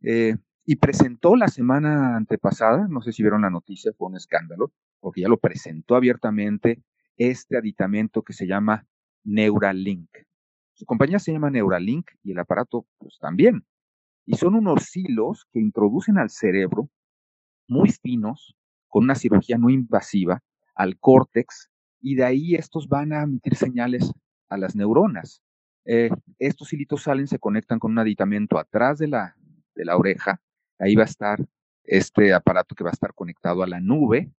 eh, 0.02 0.36
y 0.64 0.76
presentó 0.76 1.34
la 1.34 1.48
semana 1.48 2.16
antepasada, 2.16 2.86
no 2.88 3.00
sé 3.00 3.12
si 3.12 3.22
vieron 3.22 3.42
la 3.42 3.50
noticia, 3.50 3.92
fue 3.96 4.08
un 4.08 4.16
escándalo, 4.16 4.72
porque 5.00 5.22
ya 5.22 5.28
lo 5.28 5.38
presentó 5.38 5.96
abiertamente 5.96 6.82
este 7.16 7.56
aditamento 7.56 8.22
que 8.22 8.34
se 8.34 8.46
llama 8.46 8.86
Neuralink. 9.24 10.10
Su 10.74 10.84
compañía 10.84 11.18
se 11.18 11.32
llama 11.32 11.50
Neuralink 11.50 12.10
y 12.22 12.32
el 12.32 12.38
aparato 12.38 12.86
pues 12.98 13.18
también. 13.18 13.64
Y 14.26 14.36
son 14.36 14.54
unos 14.54 14.94
hilos 14.94 15.46
que 15.52 15.58
introducen 15.58 16.18
al 16.18 16.30
cerebro 16.30 16.90
muy 17.66 17.90
finos, 17.90 18.54
con 18.88 19.04
una 19.04 19.14
cirugía 19.14 19.58
no 19.58 19.70
invasiva, 19.70 20.42
al 20.74 20.98
córtex, 20.98 21.70
y 22.00 22.14
de 22.14 22.24
ahí 22.24 22.54
estos 22.54 22.88
van 22.88 23.12
a 23.12 23.22
emitir 23.22 23.54
señales 23.54 24.12
a 24.48 24.56
las 24.56 24.74
neuronas. 24.76 25.42
Eh, 25.84 26.10
estos 26.38 26.72
hilitos 26.72 27.02
salen, 27.02 27.26
se 27.26 27.38
conectan 27.38 27.78
con 27.78 27.92
un 27.92 27.98
aditamento 27.98 28.58
atrás 28.58 28.98
de 28.98 29.08
la, 29.08 29.36
de 29.74 29.84
la 29.84 29.96
oreja. 29.96 30.40
Ahí 30.78 30.94
va 30.94 31.02
a 31.02 31.06
estar 31.06 31.44
este 31.84 32.34
aparato 32.34 32.74
que 32.74 32.84
va 32.84 32.90
a 32.90 32.92
estar 32.92 33.14
conectado 33.14 33.62
a 33.62 33.66
la 33.66 33.80
nube, 33.80 34.30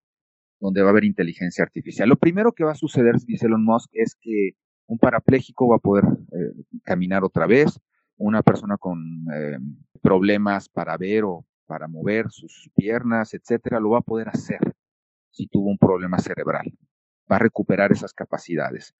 donde 0.59 0.81
va 0.81 0.89
a 0.89 0.91
haber 0.91 1.05
inteligencia 1.05 1.63
artificial. 1.63 2.07
Lo 2.07 2.17
primero 2.17 2.51
que 2.51 2.63
va 2.63 2.73
a 2.73 2.75
suceder, 2.75 3.15
dice 3.25 3.47
Elon 3.47 3.63
Musk, 3.63 3.89
es 3.93 4.15
que 4.19 4.51
un 4.87 4.99
parapléjico 4.99 5.67
va 5.67 5.77
a 5.77 5.79
poder 5.79 6.05
eh, 6.05 6.79
caminar 6.83 7.23
otra 7.23 7.47
vez, 7.47 7.79
una 8.17 8.43
persona 8.43 8.77
con 8.77 9.25
eh, 9.33 9.57
problemas 10.01 10.67
para 10.69 10.97
ver 10.97 11.23
o 11.23 11.45
para 11.65 11.87
mover 11.87 12.29
sus 12.29 12.69
piernas, 12.75 13.33
etcétera, 13.33 13.79
lo 13.79 13.91
va 13.91 13.99
a 13.99 14.01
poder 14.01 14.29
hacer 14.29 14.59
si 15.31 15.47
tuvo 15.47 15.69
un 15.69 15.77
problema 15.77 16.17
cerebral. 16.19 16.73
Va 17.31 17.37
a 17.37 17.39
recuperar 17.39 17.91
esas 17.91 18.13
capacidades. 18.13 18.95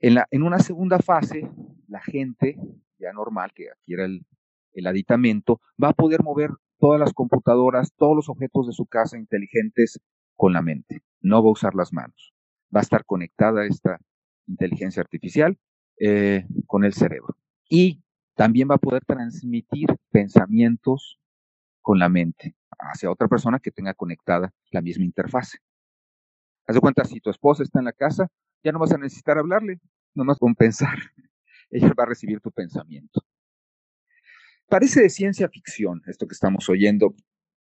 En, 0.00 0.42
una 0.42 0.58
segunda 0.58 0.98
fase, 0.98 1.48
la 1.88 2.00
gente 2.00 2.58
ya 2.98 3.12
normal 3.12 3.52
que 3.54 3.70
adquiera 3.70 4.04
el, 4.04 4.26
el 4.74 4.86
aditamento 4.86 5.60
va 5.82 5.90
a 5.90 5.94
poder 5.94 6.22
mover 6.22 6.50
todas 6.78 7.00
las 7.00 7.12
computadoras, 7.12 7.92
todos 7.96 8.16
los 8.16 8.28
objetos 8.28 8.66
de 8.66 8.72
su 8.72 8.86
casa 8.86 9.18
inteligentes 9.18 10.00
con 10.36 10.52
la 10.52 10.62
mente. 10.62 11.02
No 11.20 11.42
va 11.42 11.48
a 11.48 11.52
usar 11.52 11.74
las 11.74 11.92
manos. 11.92 12.34
Va 12.74 12.80
a 12.80 12.82
estar 12.82 13.04
conectada 13.04 13.64
esta 13.66 13.98
inteligencia 14.46 15.00
artificial 15.00 15.58
eh, 15.98 16.46
con 16.66 16.84
el 16.84 16.92
cerebro. 16.92 17.36
Y 17.68 18.02
también 18.34 18.68
va 18.70 18.74
a 18.74 18.78
poder 18.78 19.04
transmitir 19.04 19.88
pensamientos 20.10 21.18
con 21.80 21.98
la 21.98 22.08
mente 22.08 22.56
hacia 22.78 23.10
otra 23.10 23.28
persona 23.28 23.60
que 23.60 23.70
tenga 23.70 23.94
conectada 23.94 24.52
la 24.70 24.80
misma 24.80 25.04
interfase. 25.04 25.58
Haz 26.66 26.74
de 26.74 26.80
cuenta, 26.80 27.04
si 27.04 27.20
tu 27.20 27.30
esposa 27.30 27.62
está 27.62 27.78
en 27.78 27.86
la 27.86 27.92
casa, 27.92 28.28
ya 28.62 28.72
no 28.72 28.78
vas 28.78 28.92
a 28.92 28.98
necesitar 28.98 29.38
hablarle, 29.38 29.80
nomás 30.14 30.38
con 30.38 30.54
pensar. 30.54 30.96
Ella 31.70 31.92
va 31.98 32.04
a 32.04 32.06
recibir 32.06 32.40
tu 32.40 32.50
pensamiento. 32.50 33.22
Parece 34.68 35.02
de 35.02 35.10
ciencia 35.10 35.48
ficción 35.48 36.02
esto 36.06 36.26
que 36.26 36.34
estamos 36.34 36.68
oyendo, 36.68 37.14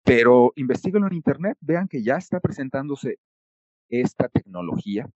pero 0.04 0.54
investiguenlo 0.56 1.08
en 1.08 1.16
Internet, 1.16 1.58
vean 1.62 1.88
que 1.88 2.04
ya 2.04 2.18
está 2.18 2.40
presentándose 2.40 3.20
esta 3.90 4.28
tecnología 4.30 5.10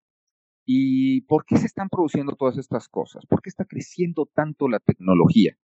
¿Y 0.67 1.23
por 1.23 1.45
qué 1.45 1.59
se 1.59 1.67
están 1.67 1.89
produciendo 1.89 2.37
todas 2.37 2.57
estas 2.57 2.89
cosas? 2.89 3.27
¿Por 3.27 3.43
qué 3.43 3.51
está 3.51 3.65
creciendo 3.65 4.27
tanto 4.27 4.69
la 4.69 4.81
tecnología? 4.81 5.57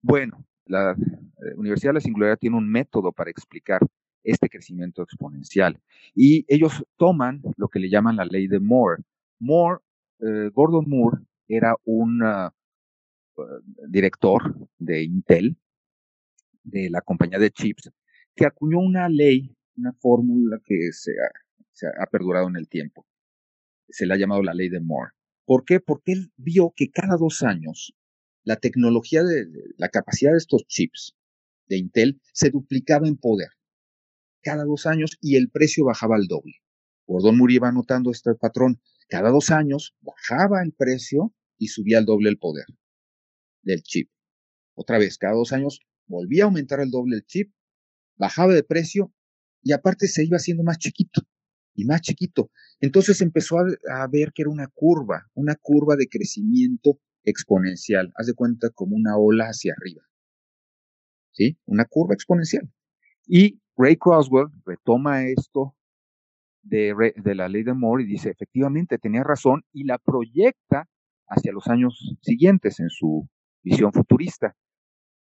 Bueno, 0.00 0.46
la 0.64 0.92
eh, 0.92 1.54
Universidad 1.56 1.90
de 1.90 1.94
la 1.94 2.00
Singularidad 2.00 2.38
tiene 2.38 2.56
un 2.56 2.70
método 2.70 3.12
para 3.12 3.30
explicar 3.30 3.82
este 4.32 4.48
crecimiento 4.48 5.02
exponencial. 5.02 5.80
Y 6.14 6.44
ellos 6.48 6.84
toman 6.96 7.42
lo 7.56 7.68
que 7.68 7.78
le 7.78 7.88
llaman 7.90 8.16
la 8.16 8.24
ley 8.24 8.46
de 8.46 8.60
Moore. 8.60 9.02
Moore, 9.38 9.80
eh, 10.20 10.50
Gordon 10.52 10.84
Moore 10.88 11.18
era 11.48 11.74
un 11.84 12.22
uh, 12.22 12.50
director 13.88 14.68
de 14.78 15.04
Intel, 15.04 15.56
de 16.62 16.90
la 16.90 17.00
compañía 17.00 17.38
de 17.38 17.50
chips, 17.50 17.90
que 18.34 18.46
acuñó 18.46 18.78
una 18.80 19.08
ley, 19.08 19.54
una 19.76 19.92
fórmula 19.92 20.58
que 20.64 20.90
se 20.92 21.12
ha 21.86 22.06
perdurado 22.06 22.48
en 22.48 22.56
el 22.56 22.68
tiempo 22.68 23.06
se 23.88 24.06
le 24.06 24.14
ha 24.14 24.18
llamado 24.18 24.42
la 24.42 24.54
ley 24.54 24.68
de 24.68 24.80
Moore. 24.80 25.12
¿Por 25.44 25.64
qué? 25.64 25.80
Porque 25.80 26.12
él 26.12 26.32
vio 26.36 26.72
que 26.74 26.90
cada 26.90 27.16
dos 27.16 27.42
años 27.42 27.94
la 28.42 28.56
tecnología 28.56 29.22
de, 29.22 29.46
la 29.76 29.88
capacidad 29.88 30.32
de 30.32 30.38
estos 30.38 30.66
chips 30.66 31.14
de 31.68 31.78
Intel 31.78 32.20
se 32.32 32.50
duplicaba 32.50 33.08
en 33.08 33.16
poder. 33.16 33.50
Cada 34.46 34.64
dos 34.64 34.86
años 34.86 35.18
y 35.20 35.34
el 35.34 35.50
precio 35.50 35.84
bajaba 35.84 36.14
al 36.14 36.28
doble. 36.28 36.54
Gordon 37.04 37.36
Moore 37.36 37.54
iba 37.54 37.72
notando 37.72 38.12
este 38.12 38.32
patrón. 38.36 38.80
Cada 39.08 39.30
dos 39.30 39.50
años 39.50 39.96
bajaba 40.00 40.62
el 40.62 40.72
precio 40.72 41.34
y 41.58 41.66
subía 41.66 41.98
al 41.98 42.04
doble 42.04 42.28
el 42.28 42.38
poder 42.38 42.66
del 43.62 43.82
chip. 43.82 44.08
Otra 44.74 44.98
vez, 44.98 45.18
cada 45.18 45.34
dos 45.34 45.52
años 45.52 45.80
volvía 46.06 46.44
a 46.44 46.46
aumentar 46.46 46.78
el 46.78 46.92
doble 46.92 47.16
el 47.16 47.24
chip, 47.24 47.52
bajaba 48.14 48.54
de 48.54 48.62
precio 48.62 49.12
y 49.64 49.72
aparte 49.72 50.06
se 50.06 50.24
iba 50.24 50.36
haciendo 50.36 50.62
más 50.62 50.78
chiquito 50.78 51.22
y 51.74 51.84
más 51.84 52.02
chiquito. 52.02 52.52
Entonces 52.78 53.20
empezó 53.22 53.56
a, 53.58 54.06
ver 54.06 54.30
que 54.32 54.42
era 54.42 54.50
una 54.50 54.68
curva, 54.72 55.28
una 55.34 55.56
curva 55.56 55.96
de 55.96 56.06
crecimiento 56.06 57.00
exponencial. 57.24 58.12
Haz 58.14 58.28
de 58.28 58.34
cuenta 58.34 58.70
como 58.70 58.94
una 58.94 59.18
ola 59.18 59.46
hacia 59.46 59.74
arriba. 59.76 60.04
¿Sí? 61.32 61.58
Una 61.64 61.84
curva 61.86 62.14
exponencial. 62.14 62.70
Y 63.26 63.60
Ray 63.76 63.96
Croswell 63.96 64.48
retoma 64.64 65.24
esto 65.26 65.74
de, 66.62 67.12
de, 67.16 67.34
la 67.34 67.48
ley 67.48 67.62
de 67.62 67.74
Moore 67.74 68.04
y 68.04 68.06
dice, 68.06 68.30
efectivamente, 68.30 68.98
tenía 68.98 69.22
razón 69.22 69.64
y 69.72 69.84
la 69.84 69.98
proyecta 69.98 70.88
hacia 71.28 71.52
los 71.52 71.68
años 71.68 72.16
siguientes 72.22 72.80
en 72.80 72.88
su 72.88 73.28
visión 73.62 73.92
futurista. 73.92 74.56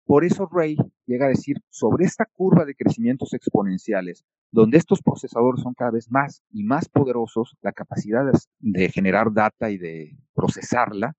Por 0.06 0.26
eso 0.26 0.50
Ray 0.52 0.76
llega 1.06 1.28
a 1.28 1.30
decir, 1.30 1.58
sobre 1.70 2.06
esta 2.06 2.26
curva 2.26 2.66
de 2.66 2.76
crecimientos 2.76 3.34
exponenciales, 3.34 4.26
donde 4.52 4.78
estos 4.78 5.02
procesadores 5.04 5.62
son 5.62 5.76
cada 5.76 5.92
vez 5.92 6.10
más 6.10 6.42
y 6.50 6.64
más 6.64 6.90
poderosos, 6.90 7.56
la 7.62 7.72
capacidad 7.72 8.24
de 8.60 8.90
generar 8.90 9.32
data 9.32 9.70
y 9.70 9.78
de 9.78 10.18
procesarla 10.34 11.16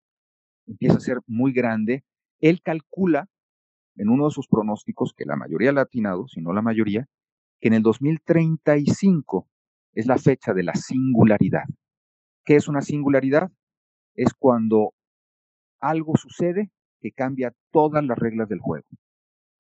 empieza 0.67 0.97
a 0.97 1.01
ser 1.01 1.19
muy 1.27 1.53
grande. 1.53 2.05
Él 2.41 2.63
calcula 2.63 3.29
en 3.97 4.09
uno 4.09 4.25
de 4.27 4.31
sus 4.33 4.49
pronósticos, 4.49 5.13
que 5.15 5.25
la 5.25 5.37
mayoría 5.37 5.71
ha 5.71 5.81
atinado, 5.83 6.27
si 6.27 6.41
no 6.41 6.53
la 6.53 6.63
mayoría, 6.63 7.07
que 7.61 7.69
en 7.69 7.75
el 7.75 7.83
2035 7.83 9.49
es 9.95 10.07
la 10.07 10.19
fecha 10.19 10.55
de 10.55 10.63
la 10.63 10.75
singularidad. 10.75 11.65
¿Qué 12.45 12.57
es 12.57 12.69
una 12.69 12.81
singularidad? 12.81 13.51
Es 14.15 14.35
cuando 14.35 14.95
algo 15.81 16.17
sucede 16.17 16.71
que 17.01 17.13
cambia 17.13 17.55
todas 17.71 18.05
las 18.05 18.19
reglas 18.19 18.49
del 18.49 18.61
juego 18.61 18.87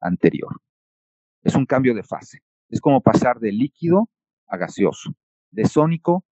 anterior. 0.00 0.60
Es 1.42 1.54
un 1.54 1.66
cambio 1.66 1.94
de 1.94 2.02
fase. 2.02 2.42
Es 2.68 2.80
como 2.80 3.00
pasar 3.00 3.40
de 3.40 3.52
líquido 3.52 4.08
a 4.46 4.56
gaseoso, 4.56 5.14
de 5.50 5.64
sónico 5.64 6.24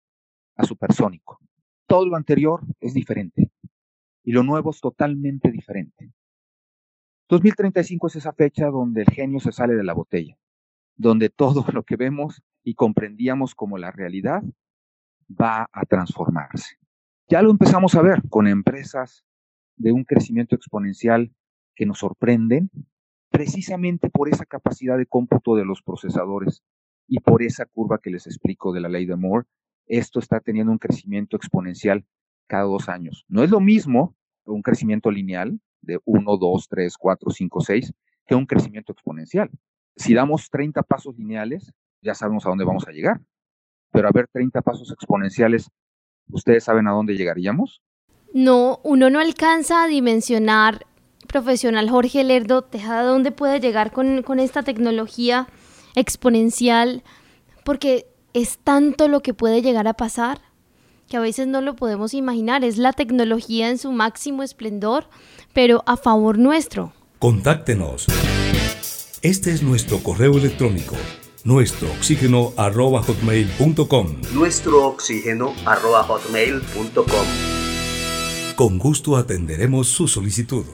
a 0.57 0.65
supersónico. 0.65 1.39
Todo 1.87 2.07
lo 2.07 2.17
anterior 2.17 2.63
es 2.81 2.95
diferente 2.95 3.51
y 4.23 4.33
lo 4.33 4.43
nuevo 4.43 4.71
es 4.71 4.81
totalmente 4.81 5.51
diferente. 5.51 6.13
2035 7.29 8.07
es 8.09 8.17
esa 8.17 8.33
fecha 8.33 8.67
donde 8.67 9.03
el 9.03 9.09
genio 9.09 9.41
se 9.41 9.53
sale 9.53 9.75
de 9.75 9.85
la 9.85 9.95
botella, 9.95 10.39
donde 10.97 11.29
todo 11.29 11.65
lo 11.73 11.83
que 11.85 11.97
vemos 11.97 12.43
y 12.63 12.75
comprendíamos 12.75 13.55
como 13.55 13.79
la 13.79 13.91
realidad 13.91 14.43
va 15.31 15.69
a 15.73 15.85
transformarse. 15.85 16.77
Ya 17.29 17.43
lo 17.43 17.51
empezamos 17.51 17.95
a 17.95 18.03
ver 18.03 18.23
con 18.29 18.47
empresas 18.47 19.25
de 19.77 19.93
un 19.93 20.05
crecimiento 20.05 20.55
exponencial 20.55 21.33
que 21.75 21.87
nos 21.87 21.99
sorprenden 21.99 22.71
precisamente 23.31 24.09
por 24.09 24.29
esa 24.29 24.47
capacidad 24.47 24.97
de 24.97 25.07
cómputo 25.07 25.57
de 25.57 25.65
los 25.65 25.83
procesadores 25.83 26.63
y 27.09 27.21
por 27.21 27.43
esa 27.43 27.67
curva 27.67 27.99
que 27.99 28.11
les 28.11 28.27
explico 28.27 28.73
de 28.73 28.81
la 28.81 28.89
ley 28.89 29.07
de 29.07 29.17
Moore. 29.17 29.47
Esto 29.87 30.21
está 30.21 30.41
teniendo 30.41 30.73
un 30.73 30.79
crecimiento 30.79 31.37
exponencial 31.37 32.05
cada 32.47 32.65
dos 32.65 32.89
años. 32.89 33.25
No 33.29 33.43
es 33.43 33.51
lo 33.51 33.61
mismo 33.61 34.17
un 34.45 34.63
crecimiento 34.63 35.11
lineal 35.11 35.61
de 35.83 36.01
1, 36.05 36.37
2, 36.37 36.69
3, 36.69 36.97
4, 36.97 37.31
5, 37.31 37.61
6 37.61 37.93
que 38.27 38.35
un 38.35 38.47
crecimiento 38.47 38.93
exponencial. 38.93 39.51
Si 39.97 40.15
damos 40.15 40.51
30 40.51 40.83
pasos 40.83 41.17
lineales, 41.17 41.73
ya 42.03 42.15
sabemos 42.15 42.47
a 42.47 42.51
dónde 42.51 42.65
vamos 42.65 42.87
a 42.87 42.93
llegar. 42.93 43.21
Pero 43.93 44.09
a 44.09 44.13
ver 44.13 44.29
30 44.31 44.61
pasos 44.63 44.91
exponenciales, 44.91 45.71
¿ustedes 46.31 46.65
saben 46.65 46.87
a 46.87 46.93
dónde 46.93 47.17
llegaríamos? 47.17 47.81
No, 48.35 48.81
uno 48.83 49.09
no 49.09 49.21
alcanza 49.21 49.83
a 49.83 49.87
dimensionar, 49.87 50.87
profesional 51.27 51.89
Jorge 51.89 52.23
Lerdo 52.25 52.63
Tejada, 52.63 53.05
dónde 53.05 53.33
puede 53.33 53.61
llegar 53.61 53.93
con, 53.93 54.23
con 54.23 54.39
esta 54.39 54.63
tecnología 54.63 55.49
exponencial, 55.95 57.03
porque 57.65 58.07
es 58.35 58.59
tanto 58.59 59.09
lo 59.09 59.21
que 59.21 59.33
puede 59.33 59.63
llegar 59.63 59.89
a 59.89 59.95
pasar 59.95 60.41
que 61.09 61.17
a 61.17 61.21
veces 61.21 61.47
no 61.47 61.61
lo 61.61 61.77
podemos 61.77 62.15
imaginar. 62.15 62.65
Es 62.65 62.79
la 62.79 62.93
tecnología 62.93 63.71
en 63.71 63.79
su 63.79 63.93
máximo 63.93 64.43
esplendor, 64.43 65.09
pero 65.53 65.83
a 65.87 65.97
favor 65.97 66.39
nuestro. 66.39 66.93
Contáctenos. 67.19 68.07
Este 69.27 69.51
es 69.51 69.61
nuestro 69.61 69.99
correo 70.05 70.39
electrónico 70.39 70.95
nuestro 71.43 71.91
oxígeno 71.91 72.53
arroba 72.57 73.03
hotmail.com. 73.03 74.21
Nuestro 74.33 74.87
oxígeno 74.87 75.53
arroba 75.65 76.05
hotmail.com. 76.05 77.27
Con 78.55 78.79
gusto 78.79 79.17
atenderemos 79.17 79.89
su 79.89 80.07
solicitud. 80.07 80.65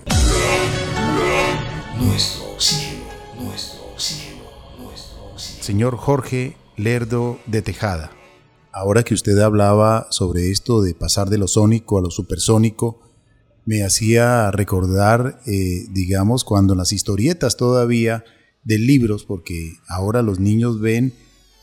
Nuestro 1.98 2.52
oxígeno, 2.52 3.04
nuestro 3.40 3.84
oxígeno, 3.94 4.44
nuestro 4.78 5.24
oxígeno. 5.32 5.64
Señor 5.64 5.96
Jorge 5.96 6.58
Lerdo 6.76 7.38
de 7.46 7.62
Tejada, 7.62 8.12
ahora 8.70 9.02
que 9.02 9.14
usted 9.14 9.38
hablaba 9.38 10.08
sobre 10.10 10.50
esto 10.50 10.82
de 10.82 10.92
pasar 10.92 11.30
de 11.30 11.38
lo 11.38 11.48
sónico 11.48 11.96
a 11.96 12.02
lo 12.02 12.10
supersónico, 12.10 13.00
me 13.64 13.82
hacía 13.82 14.50
recordar, 14.50 15.40
eh, 15.46 15.86
digamos, 15.88 16.44
cuando 16.44 16.74
las 16.74 16.92
historietas 16.92 17.56
todavía 17.56 18.24
de 18.64 18.78
libros, 18.78 19.24
porque 19.24 19.74
ahora 19.88 20.22
los 20.22 20.38
niños 20.38 20.80
ven, 20.80 21.12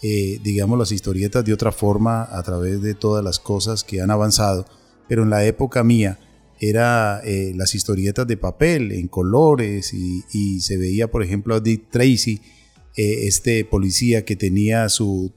eh, 0.01 0.39
digamos, 0.44 0.77
las 0.77 0.91
historietas 0.91 1.46
de 1.46 1.53
otra 1.53 1.72
forma 1.72 2.24
a 2.24 2.44
través 2.44 2.82
de 2.82 2.94
todas 2.94 3.24
las 3.24 3.39
cosas 3.39 3.84
que 3.84 4.01
han 4.01 4.12
avanzado, 4.12 4.65
pero 5.08 5.24
en 5.24 5.29
la 5.29 5.46
época 5.46 5.84
mía 5.84 6.20
era 6.60 7.22
eh, 7.24 7.53
las 7.56 7.74
historietas 7.74 8.27
de 8.27 8.36
papel, 8.36 8.91
en 8.91 9.08
colores, 9.08 9.94
y, 9.94 10.60
se 10.60 10.77
veía, 10.77 11.10
por 11.10 11.24
ejemplo, 11.24 11.56
a 11.56 11.62
Dick 11.62 11.89
Tracy, 11.89 12.41
eh, 12.98 13.27
este 13.27 13.63
policía 13.63 14.25
que 14.25 14.36
tenía 14.36 14.89
su 14.89 15.34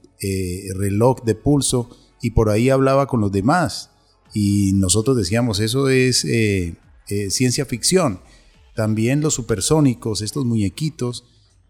reloj 0.77 1.21
de 1.25 1.35
pulso 1.35 1.89
y 2.21 2.31
por 2.31 2.49
ahí 2.49 2.69
hablaba 2.69 3.07
con 3.07 3.19
los 3.19 3.31
demás. 3.31 3.89
Y 4.33 4.71
nosotros 4.73 5.17
decíamos, 5.17 5.59
eso 5.59 5.89
es 5.89 6.25
ciencia 7.29 7.65
ficción. 7.65 8.21
También 8.73 9.19
los 9.19 9.33
supersónicos, 9.33 10.21
estos 10.21 10.45
muñequitos, 10.45 11.25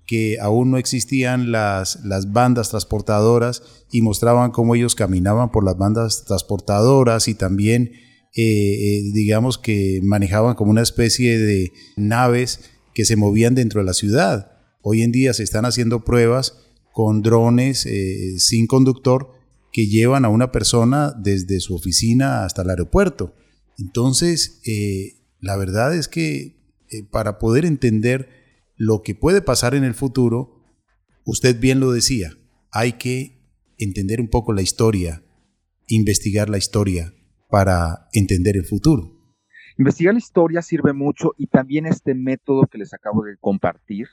que 0.05 0.37
aún 0.39 0.71
no 0.71 0.77
existían 0.77 1.51
las, 1.51 2.03
las 2.03 2.31
bandas 2.31 2.69
transportadoras 2.69 3.63
y 3.91 4.01
mostraban 4.01 4.51
cómo 4.51 4.75
ellos 4.75 4.95
caminaban 4.95 5.51
por 5.51 5.63
las 5.63 5.77
bandas 5.77 6.25
transportadoras 6.25 7.27
y 7.27 7.35
también, 7.35 7.91
eh, 8.35 8.41
eh, 8.43 9.01
digamos 9.13 9.57
que 9.57 10.01
manejaban 10.03 10.55
como 10.55 10.71
una 10.71 10.81
especie 10.81 11.37
de 11.37 11.71
naves 11.95 12.71
que 12.93 13.05
se 13.05 13.15
movían 13.15 13.55
dentro 13.55 13.79
de 13.79 13.85
la 13.85 13.93
ciudad. 13.93 14.51
Hoy 14.81 15.03
en 15.03 15.11
día 15.11 15.33
se 15.33 15.43
están 15.43 15.65
haciendo 15.65 16.03
pruebas 16.03 16.57
con 16.91 17.21
drones 17.21 17.85
eh, 17.85 18.35
sin 18.39 18.67
conductor 18.67 19.29
que 19.71 19.87
llevan 19.87 20.25
a 20.25 20.29
una 20.29 20.51
persona 20.51 21.13
desde 21.17 21.59
su 21.59 21.75
oficina 21.75 22.43
hasta 22.43 22.61
el 22.61 22.69
aeropuerto. 22.69 23.33
Entonces, 23.79 24.61
la 25.39 25.57
verdad 25.57 25.95
es 25.95 26.07
que 26.07 26.57
para 27.09 27.39
poder 27.39 27.65
entender 27.65 28.42
lo 28.85 29.01
que 29.01 29.15
puede 29.15 29.41
pasar 29.41 29.75
en 29.75 29.83
el 29.83 29.93
futuro, 29.93 30.61
usted 31.25 31.59
bien 31.59 31.79
lo 31.79 31.91
decía, 31.91 32.31
hay 32.71 32.93
que 32.93 33.39
entender 33.77 34.19
un 34.19 34.29
poco 34.29 34.53
la 34.53 34.61
historia, 34.61 35.23
investigar 35.87 36.49
la 36.49 36.57
historia 36.57 37.13
para 37.49 38.07
entender 38.13 38.57
el 38.57 38.65
futuro. 38.65 39.13
Investigar 39.77 40.13
la 40.13 40.19
historia 40.19 40.61
sirve 40.61 40.93
mucho 40.93 41.33
y 41.37 41.47
también 41.47 41.85
este 41.85 42.13
método 42.13 42.67
que 42.67 42.77
les 42.77 42.93
acabo 42.93 43.23
de 43.23 43.37
compartir, 43.37 44.07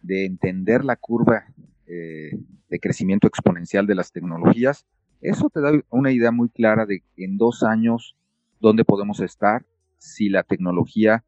de 0.00 0.24
entender 0.26 0.84
la 0.84 0.96
curva 0.96 1.44
eh, 1.86 2.30
de 2.68 2.80
crecimiento 2.80 3.26
exponencial 3.26 3.86
de 3.86 3.94
las 3.94 4.12
tecnologías, 4.12 4.86
eso 5.20 5.50
te 5.50 5.60
da 5.60 5.72
una 5.90 6.12
idea 6.12 6.30
muy 6.30 6.48
clara 6.48 6.86
de 6.86 7.02
en 7.16 7.36
dos 7.36 7.64
años 7.64 8.16
dónde 8.60 8.84
podemos 8.84 9.20
estar 9.20 9.66
si 9.98 10.28
la 10.28 10.44
tecnología 10.44 11.24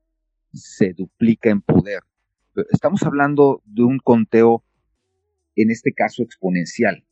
se 0.53 0.93
duplica 0.93 1.51
en 1.51 1.61
poder. 1.61 2.03
Estamos 2.71 3.03
hablando 3.05 3.63
de 3.65 3.85
un 3.85 3.99
conteo, 3.99 4.65
en 5.55 5.71
este 5.71 5.93
caso 5.93 6.23
exponencial, 6.23 7.05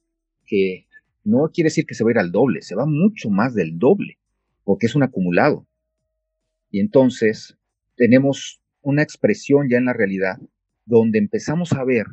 que 0.44 0.86
no 1.22 1.50
quiere 1.52 1.68
decir 1.68 1.86
que 1.86 1.94
se 1.94 2.02
va 2.02 2.10
a 2.10 2.12
ir 2.12 2.18
al 2.18 2.32
doble, 2.32 2.62
se 2.62 2.74
va 2.74 2.86
mucho 2.86 3.30
más 3.30 3.54
del 3.54 3.78
doble, 3.78 4.18
porque 4.64 4.86
es 4.86 4.96
un 4.96 5.04
acumulado. 5.04 5.66
Y 6.70 6.80
entonces 6.80 7.56
tenemos 7.94 8.60
una 8.80 9.02
expresión 9.02 9.68
ya 9.68 9.78
en 9.78 9.84
la 9.84 9.92
realidad 9.92 10.38
donde 10.86 11.18
empezamos 11.18 11.72
a 11.72 11.84
ver 11.84 12.06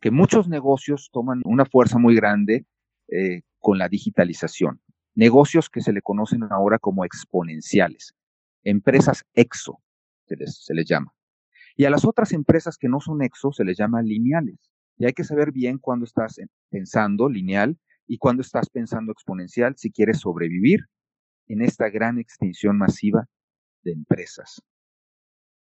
que 0.00 0.10
muchos 0.10 0.48
negocios 0.48 1.10
toman 1.12 1.40
una 1.44 1.64
fuerza 1.64 1.98
muy 1.98 2.14
grande 2.14 2.66
eh, 3.08 3.42
con 3.58 3.78
la 3.78 3.88
digitalización. 3.88 4.80
Negocios 5.14 5.70
que 5.70 5.80
se 5.80 5.92
le 5.92 6.02
conocen 6.02 6.42
ahora 6.50 6.78
como 6.78 7.04
exponenciales. 7.04 8.14
Empresas 8.62 9.24
EXO, 9.34 9.80
se 10.26 10.74
les 10.74 10.86
llama. 10.86 11.13
Y 11.76 11.84
a 11.84 11.90
las 11.90 12.04
otras 12.04 12.32
empresas 12.32 12.76
que 12.78 12.88
no 12.88 13.00
son 13.00 13.22
EXO 13.22 13.52
se 13.52 13.64
les 13.64 13.76
llama 13.76 14.02
lineales. 14.02 14.58
Y 14.96 15.06
hay 15.06 15.12
que 15.12 15.24
saber 15.24 15.50
bien 15.50 15.78
cuándo 15.78 16.04
estás 16.04 16.40
pensando 16.70 17.28
lineal 17.28 17.78
y 18.06 18.18
cuándo 18.18 18.42
estás 18.42 18.70
pensando 18.70 19.12
exponencial 19.12 19.74
si 19.76 19.90
quieres 19.90 20.20
sobrevivir 20.20 20.80
en 21.48 21.62
esta 21.62 21.88
gran 21.90 22.18
extinción 22.18 22.78
masiva 22.78 23.28
de 23.82 23.92
empresas. 23.92 24.62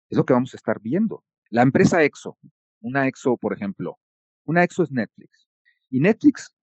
Es 0.09 0.17
lo 0.17 0.25
que 0.25 0.33
vamos 0.33 0.53
a 0.53 0.57
estar 0.57 0.79
viendo. 0.79 1.23
La 1.49 1.63
empresa 1.63 2.03
EXO, 2.03 2.37
una 2.81 3.07
EXO, 3.07 3.37
por 3.37 3.53
ejemplo, 3.53 3.97
una 4.45 4.63
EXO 4.63 4.83
es 4.83 4.91
Netflix. 4.91 5.47
Y 5.89 5.99
Netflix 5.99 6.55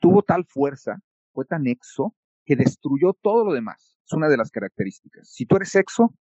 tuvo 0.00 0.22
tal 0.22 0.44
fuerza, 0.44 1.00
fue 1.32 1.44
tan 1.44 1.66
EXO, 1.66 2.14
que 2.44 2.56
destruyó 2.56 3.14
todo 3.22 3.44
lo 3.44 3.52
demás. 3.52 3.98
Es 4.04 4.12
una 4.12 4.28
de 4.28 4.36
las 4.36 4.50
características. 4.50 5.28
Si 5.28 5.46
tú 5.46 5.56
eres 5.56 5.74
EXO, 5.74 6.14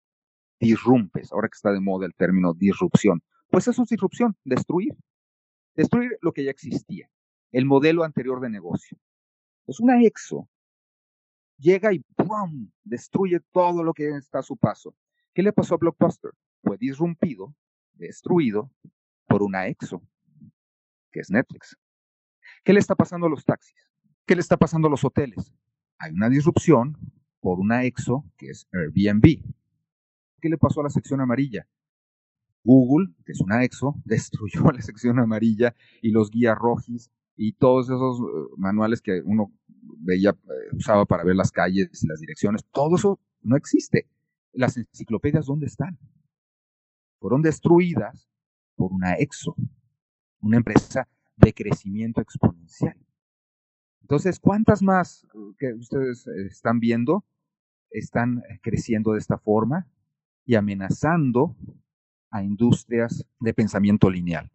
disrumpes, 0.60 1.32
ahora 1.32 1.48
que 1.48 1.56
está 1.56 1.72
de 1.72 1.80
moda 1.80 2.06
el 2.06 2.14
término 2.16 2.54
disrupción. 2.54 3.22
Pues 3.50 3.68
eso 3.68 3.84
es 3.84 3.90
disrupción, 3.90 4.36
destruir. 4.44 4.96
Destruir 5.76 6.18
lo 6.22 6.32
que 6.32 6.46
ya 6.46 6.52
existía, 6.52 7.10
el 7.52 7.66
modelo 7.66 8.04
anterior 8.04 8.40
de 8.40 8.50
negocio. 8.50 8.98
Pues 9.66 9.80
una 9.82 10.02
exo 10.02 10.48
llega 11.58 11.94
y 11.94 12.00
¡pum! 12.16 12.72
destruye 12.84 13.40
todo 13.52 13.84
lo 13.84 13.94
que 13.94 14.10
está 14.10 14.40
a 14.40 14.44
su 14.44 14.58
paso. 14.58 14.96
¿Qué 15.34 15.44
le 15.44 15.52
pasó 15.52 15.76
a 15.76 15.78
Blockbuster? 15.78 16.32
Fue 16.64 16.78
disrumpido, 16.78 17.54
destruido 17.94 18.72
por 19.28 19.44
una 19.44 19.68
exo, 19.68 20.02
que 21.12 21.20
es 21.20 21.30
Netflix. 21.30 21.78
¿Qué 22.64 22.74
le 22.74 22.80
está 22.80 22.96
pasando 22.96 23.28
a 23.28 23.30
los 23.30 23.44
taxis? 23.44 23.76
¿Qué 24.26 24.36
le 24.36 24.42
está 24.42 24.58
pasando 24.58 24.88
a 24.88 24.92
los 24.92 25.04
hoteles? 25.04 25.54
Hay 25.98 26.12
una 26.12 26.30
disrupción 26.30 26.98
por 27.42 27.60
una 27.60 27.84
exo, 27.84 28.26
que 28.38 28.48
es 28.50 28.68
Airbnb. 28.72 29.44
¿Qué 30.46 30.50
le 30.50 30.60
pasó 30.60 30.82
a 30.82 30.84
la 30.84 30.92
sección 30.92 31.22
amarilla? 31.22 31.68
Google, 32.64 33.16
que 33.26 33.32
es 33.32 33.42
una 33.42 33.64
EXO, 33.64 33.96
destruyó 34.06 34.72
la 34.72 34.80
sección 34.80 35.18
amarilla 35.18 35.76
y 36.04 36.12
los 36.12 36.30
guías 36.30 36.56
rojis 36.56 37.10
y 37.36 37.54
todos 37.54 37.88
esos 37.88 38.20
eh, 38.20 38.54
manuales 38.56 39.02
que 39.02 39.24
uno 39.26 39.52
veía, 39.98 40.30
eh, 40.30 40.76
usaba 40.76 41.06
para 41.06 41.24
ver 41.24 41.36
las 41.36 41.52
calles 41.52 42.04
y 42.04 42.08
las 42.08 42.20
direcciones. 42.20 42.64
Todo 42.72 42.96
eso 42.96 43.20
no 43.42 43.56
existe. 43.56 44.08
Las 44.54 44.78
enciclopedias, 44.78 45.48
¿dónde 45.48 45.66
están? 45.66 45.98
fueron 47.20 47.42
destruidas 47.42 48.30
por 48.76 48.94
una 48.94 49.16
EXO, 49.16 49.56
una 50.42 50.58
empresa 50.58 51.10
de 51.38 51.56
crecimiento 51.56 52.22
exponencial. 52.22 52.96
Entonces, 54.02 54.40
¿cuántas 54.40 54.84
más 54.84 55.26
que 55.58 55.74
ustedes 55.74 56.28
están 56.28 56.80
viendo 56.80 57.26
están 57.90 58.44
creciendo 58.62 59.14
de 59.14 59.20
esta 59.20 59.40
forma 59.40 59.88
y 60.46 60.56
amenazando 60.56 61.56
a 62.30 62.44
industrias 62.44 63.26
de 63.40 63.54
pensamiento 63.54 64.10
lineal? 64.10 64.52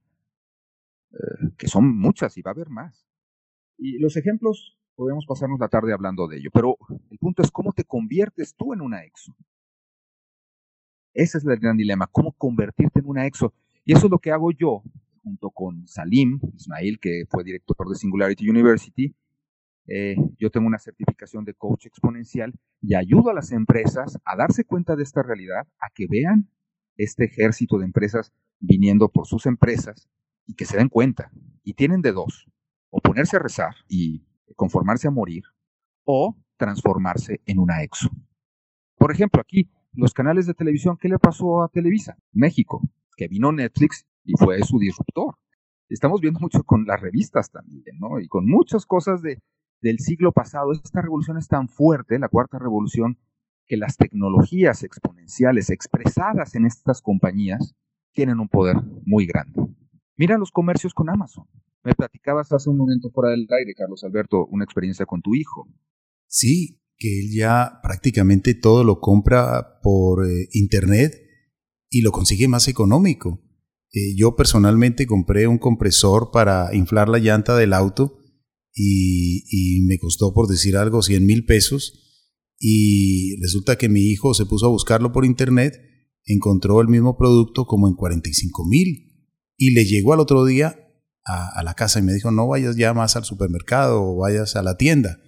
Eh, 1.12 1.50
que 1.58 1.66
son 1.66 1.98
muchas 1.98 2.36
y 2.38 2.42
va 2.42 2.52
a 2.52 2.54
haber 2.54 2.70
más. 2.70 3.06
Y 3.76 3.98
los 3.98 4.16
ejemplos, 4.16 4.78
podemos 4.94 5.24
pasarnos 5.26 5.58
la 5.58 5.68
tarde 5.68 5.92
hablando 5.92 6.28
de 6.28 6.38
ello, 6.38 6.50
pero 6.52 6.76
el 7.10 7.18
punto 7.18 7.42
es 7.42 7.50
cómo 7.50 7.72
te 7.72 7.84
conviertes 7.84 8.54
tú 8.54 8.74
en 8.74 8.80
una 8.80 9.02
EXO. 9.02 9.34
Ese 11.14 11.38
es 11.38 11.44
el 11.44 11.58
gran 11.58 11.76
dilema, 11.76 12.06
cómo 12.06 12.32
convertirte 12.32 13.00
en 13.00 13.06
una 13.06 13.26
EXO. 13.26 13.52
Y 13.84 13.92
eso 13.94 14.06
es 14.06 14.10
lo 14.10 14.18
que 14.18 14.30
hago 14.30 14.52
yo, 14.52 14.82
junto 15.22 15.50
con 15.50 15.86
Salim 15.88 16.38
Ismail, 16.54 17.00
que 17.00 17.24
fue 17.28 17.42
director 17.42 17.88
de 17.88 17.96
Singularity 17.96 18.48
University. 18.48 19.14
Eh, 19.92 20.14
yo 20.38 20.50
tengo 20.50 20.68
una 20.68 20.78
certificación 20.78 21.44
de 21.44 21.54
coach 21.54 21.86
exponencial 21.86 22.54
y 22.80 22.94
ayudo 22.94 23.30
a 23.30 23.34
las 23.34 23.50
empresas 23.50 24.18
a 24.24 24.36
darse 24.36 24.64
cuenta 24.64 24.94
de 24.94 25.02
esta 25.02 25.20
realidad, 25.20 25.66
a 25.80 25.90
que 25.92 26.06
vean 26.08 26.48
este 26.96 27.24
ejército 27.24 27.76
de 27.76 27.86
empresas 27.86 28.32
viniendo 28.60 29.08
por 29.08 29.26
sus 29.26 29.46
empresas 29.46 30.08
y 30.46 30.54
que 30.54 30.64
se 30.64 30.76
den 30.76 30.88
cuenta. 30.88 31.32
Y 31.64 31.74
tienen 31.74 32.02
de 32.02 32.12
dos, 32.12 32.48
o 32.90 33.00
ponerse 33.00 33.36
a 33.36 33.40
rezar 33.40 33.74
y 33.88 34.24
conformarse 34.54 35.08
a 35.08 35.10
morir, 35.10 35.42
o 36.04 36.36
transformarse 36.56 37.40
en 37.46 37.58
una 37.58 37.82
exo. 37.82 38.10
Por 38.96 39.10
ejemplo, 39.10 39.40
aquí, 39.40 39.70
los 39.92 40.14
canales 40.14 40.46
de 40.46 40.54
televisión, 40.54 40.98
¿qué 41.00 41.08
le 41.08 41.18
pasó 41.18 41.64
a 41.64 41.68
Televisa? 41.68 42.16
México, 42.32 42.80
que 43.16 43.26
vino 43.26 43.50
Netflix 43.50 44.06
y 44.24 44.34
fue 44.38 44.62
su 44.62 44.78
disruptor. 44.78 45.34
Estamos 45.88 46.20
viendo 46.20 46.38
mucho 46.38 46.62
con 46.62 46.84
las 46.86 47.00
revistas 47.00 47.50
también, 47.50 47.98
¿no? 47.98 48.20
Y 48.20 48.28
con 48.28 48.46
muchas 48.46 48.86
cosas 48.86 49.22
de, 49.22 49.42
del 49.80 49.98
siglo 49.98 50.32
pasado. 50.32 50.72
Esta 50.72 51.02
revolución 51.02 51.38
es 51.38 51.48
tan 51.48 51.68
fuerte, 51.68 52.18
la 52.18 52.28
cuarta 52.28 52.58
revolución, 52.58 53.18
que 53.66 53.76
las 53.76 53.96
tecnologías 53.96 54.82
exponenciales 54.82 55.70
expresadas 55.70 56.54
en 56.54 56.66
estas 56.66 57.02
compañías 57.02 57.74
tienen 58.12 58.40
un 58.40 58.48
poder 58.48 58.76
muy 59.04 59.26
grande. 59.26 59.62
Mira 60.16 60.38
los 60.38 60.50
comercios 60.50 60.92
con 60.92 61.08
Amazon. 61.08 61.46
Me 61.82 61.94
platicabas 61.94 62.52
hace 62.52 62.68
un 62.68 62.76
momento 62.76 63.10
fuera 63.10 63.30
del 63.30 63.46
aire, 63.48 63.74
Carlos 63.74 64.04
Alberto, 64.04 64.46
una 64.46 64.64
experiencia 64.64 65.06
con 65.06 65.22
tu 65.22 65.34
hijo. 65.34 65.66
Sí, 66.26 66.82
que 66.96 67.20
él 67.20 67.30
ya 67.34 67.80
prácticamente 67.82 68.54
todo 68.54 68.84
lo 68.84 69.00
compra 69.00 69.80
por 69.82 70.26
eh, 70.26 70.48
internet 70.52 71.14
y 71.88 72.02
lo 72.02 72.12
consigue 72.12 72.48
más 72.48 72.68
económico. 72.68 73.40
Eh, 73.92 74.14
yo 74.16 74.36
personalmente 74.36 75.06
compré 75.06 75.46
un 75.46 75.58
compresor 75.58 76.30
para 76.30 76.74
inflar 76.74 77.08
la 77.08 77.18
llanta 77.18 77.56
del 77.56 77.72
auto 77.72 78.19
y, 78.74 79.80
me 79.86 79.98
costó, 79.98 80.32
por 80.32 80.48
decir 80.48 80.76
algo, 80.76 81.02
100 81.02 81.24
mil 81.24 81.44
pesos. 81.44 81.92
Y 82.58 83.36
resulta 83.40 83.76
que 83.76 83.88
mi 83.88 84.02
hijo 84.02 84.34
se 84.34 84.46
puso 84.46 84.66
a 84.66 84.70
buscarlo 84.70 85.12
por 85.12 85.24
internet, 85.24 85.74
encontró 86.24 86.80
el 86.80 86.88
mismo 86.88 87.16
producto 87.16 87.66
como 87.66 87.88
en 87.88 87.94
45 87.94 88.66
mil 88.66 89.10
y 89.56 89.72
le 89.72 89.84
llegó 89.84 90.12
al 90.12 90.20
otro 90.20 90.44
día 90.44 90.76
a, 91.24 91.62
la 91.62 91.74
casa 91.74 92.00
y 92.00 92.02
me 92.02 92.12
dijo, 92.12 92.30
no 92.30 92.48
vayas 92.48 92.76
ya 92.76 92.94
más 92.94 93.16
al 93.16 93.24
supermercado 93.24 94.02
o 94.02 94.16
vayas 94.16 94.56
a 94.56 94.62
la 94.62 94.76
tienda, 94.76 95.20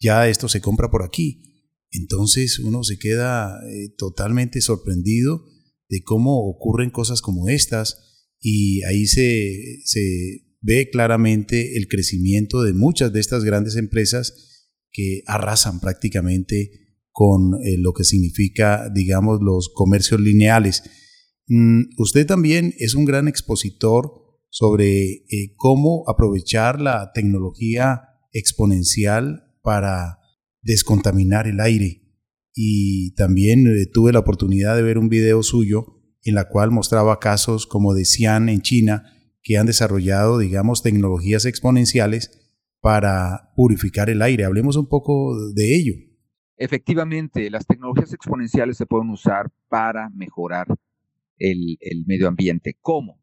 ya 0.00 0.28
esto 0.28 0.48
se 0.48 0.60
compra 0.60 0.90
por 0.90 1.02
aquí. 1.02 1.42
Entonces 1.90 2.58
uno 2.58 2.82
se 2.82 2.98
queda 2.98 3.60
eh, 3.70 3.94
totalmente 3.96 4.60
sorprendido 4.60 5.44
de 5.88 6.02
cómo 6.02 6.48
ocurren 6.48 6.90
cosas 6.90 7.22
como 7.22 7.48
estas 7.48 8.28
y 8.40 8.82
ahí 8.84 9.06
se, 9.06 10.53
ve 10.64 10.88
claramente 10.90 11.76
el 11.76 11.86
crecimiento 11.88 12.62
de 12.62 12.72
muchas 12.72 13.12
de 13.12 13.20
estas 13.20 13.44
grandes 13.44 13.76
empresas 13.76 14.68
que 14.90 15.22
arrasan 15.26 15.80
prácticamente 15.80 16.70
con 17.10 17.54
eh, 17.64 17.76
lo 17.78 17.92
que 17.92 18.04
significa, 18.04 18.88
digamos, 18.92 19.40
los 19.42 19.70
comercios 19.74 20.20
lineales 20.20 20.82
Mm, 21.46 21.82
usted 21.98 22.26
también 22.26 22.74
es 22.78 22.94
un 22.94 23.04
gran 23.04 23.28
expositor 23.28 24.12
sobre 24.48 25.24
eh, 25.28 25.54
cómo 25.56 26.04
aprovechar 26.08 26.80
la 26.80 27.10
tecnología 27.12 28.02
exponencial 28.32 29.44
para 29.62 30.18
descontaminar 30.62 31.46
el 31.46 31.60
aire. 31.60 32.02
Y 32.54 33.14
también 33.14 33.66
eh, 33.66 33.86
tuve 33.92 34.12
la 34.12 34.20
oportunidad 34.20 34.76
de 34.76 34.82
ver 34.82 34.96
un 34.98 35.08
video 35.08 35.42
suyo 35.42 35.86
en 36.22 36.34
la 36.34 36.48
cual 36.48 36.70
mostraba 36.70 37.18
casos 37.18 37.66
como 37.66 37.92
de 37.92 38.04
Xi'an 38.04 38.48
en 38.48 38.62
China 38.62 39.13
que 39.44 39.58
han 39.58 39.66
desarrollado, 39.66 40.38
digamos, 40.38 40.82
tecnologías 40.82 41.44
exponenciales 41.44 42.40
para 42.80 43.52
purificar 43.54 44.08
el 44.10 44.22
aire. 44.22 44.44
Hablemos 44.44 44.76
un 44.76 44.88
poco 44.88 45.36
de 45.54 45.76
ello. 45.76 45.94
Efectivamente, 46.56 47.50
las 47.50 47.66
tecnologías 47.66 48.12
exponenciales 48.14 48.78
se 48.78 48.86
pueden 48.86 49.10
usar 49.10 49.52
para 49.68 50.08
mejorar 50.10 50.66
el, 51.38 51.78
medio 52.06 52.26
ambiente. 52.26 52.78
¿Cómo? 52.80 53.20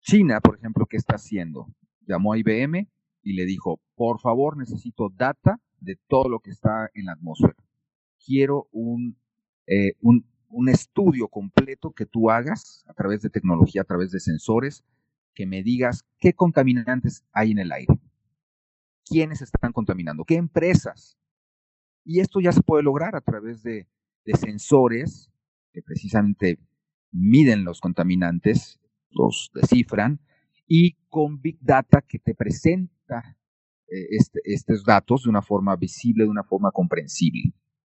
China, 0.00 0.40
por 0.40 0.56
ejemplo, 0.56 0.86
¿qué 0.86 0.96
está 0.96 1.16
haciendo? 1.16 1.66
Llamó 2.06 2.32
a 2.32 2.38
IBM 2.38 2.88
y 3.22 3.34
le 3.34 3.44
dijo, 3.44 3.80
por 3.94 4.20
favor, 4.20 4.56
necesito 4.56 5.12
data 5.14 5.60
de 5.80 5.98
todo 6.08 6.28
lo 6.28 6.40
que 6.40 6.50
está 6.50 6.88
en 6.94 7.04
la 7.04 7.12
atmósfera. 7.12 7.54
Quiero 8.24 8.68
un, 8.72 9.16
eh, 9.66 9.92
un, 10.00 10.26
un, 10.48 10.68
estudio 10.68 11.28
completo 11.28 11.92
que 11.92 12.06
tú 12.06 12.30
hagas 12.30 12.84
a 12.88 12.94
través 12.94 13.20
de 13.22 13.30
tecnología, 13.30 13.82
a 13.82 13.84
través 13.84 14.10
de 14.10 14.20
sensores, 14.20 14.82
que 15.34 15.46
me 15.46 15.62
digas 15.62 16.04
qué 16.18 16.32
contaminantes 16.32 17.24
hay 17.32 17.52
en 17.52 17.58
el 17.58 17.72
aire, 17.72 18.00
quiénes 19.04 19.42
están 19.42 19.72
contaminando, 19.72 20.24
qué 20.24 20.34
empresas. 20.34 21.18
Y 22.04 22.20
esto 22.20 22.40
ya 22.40 22.52
se 22.52 22.62
puede 22.62 22.82
lograr 22.82 23.14
a 23.16 23.20
través 23.20 23.62
de, 23.62 23.86
de 24.24 24.34
sensores 24.34 25.30
que 25.72 25.82
precisamente 25.82 26.58
miden 27.12 27.64
los 27.64 27.80
contaminantes, 27.80 28.80
los 29.10 29.50
descifran, 29.54 30.20
y 30.66 30.92
con 31.08 31.40
Big 31.40 31.58
Data 31.60 32.02
que 32.02 32.18
te 32.18 32.34
presenta 32.34 33.36
eh, 33.90 34.06
este, 34.10 34.40
estos 34.44 34.84
datos 34.84 35.22
de 35.22 35.30
una 35.30 35.40
forma 35.40 35.74
visible, 35.76 36.24
de 36.24 36.30
una 36.30 36.44
forma 36.44 36.70
comprensible. 36.70 37.54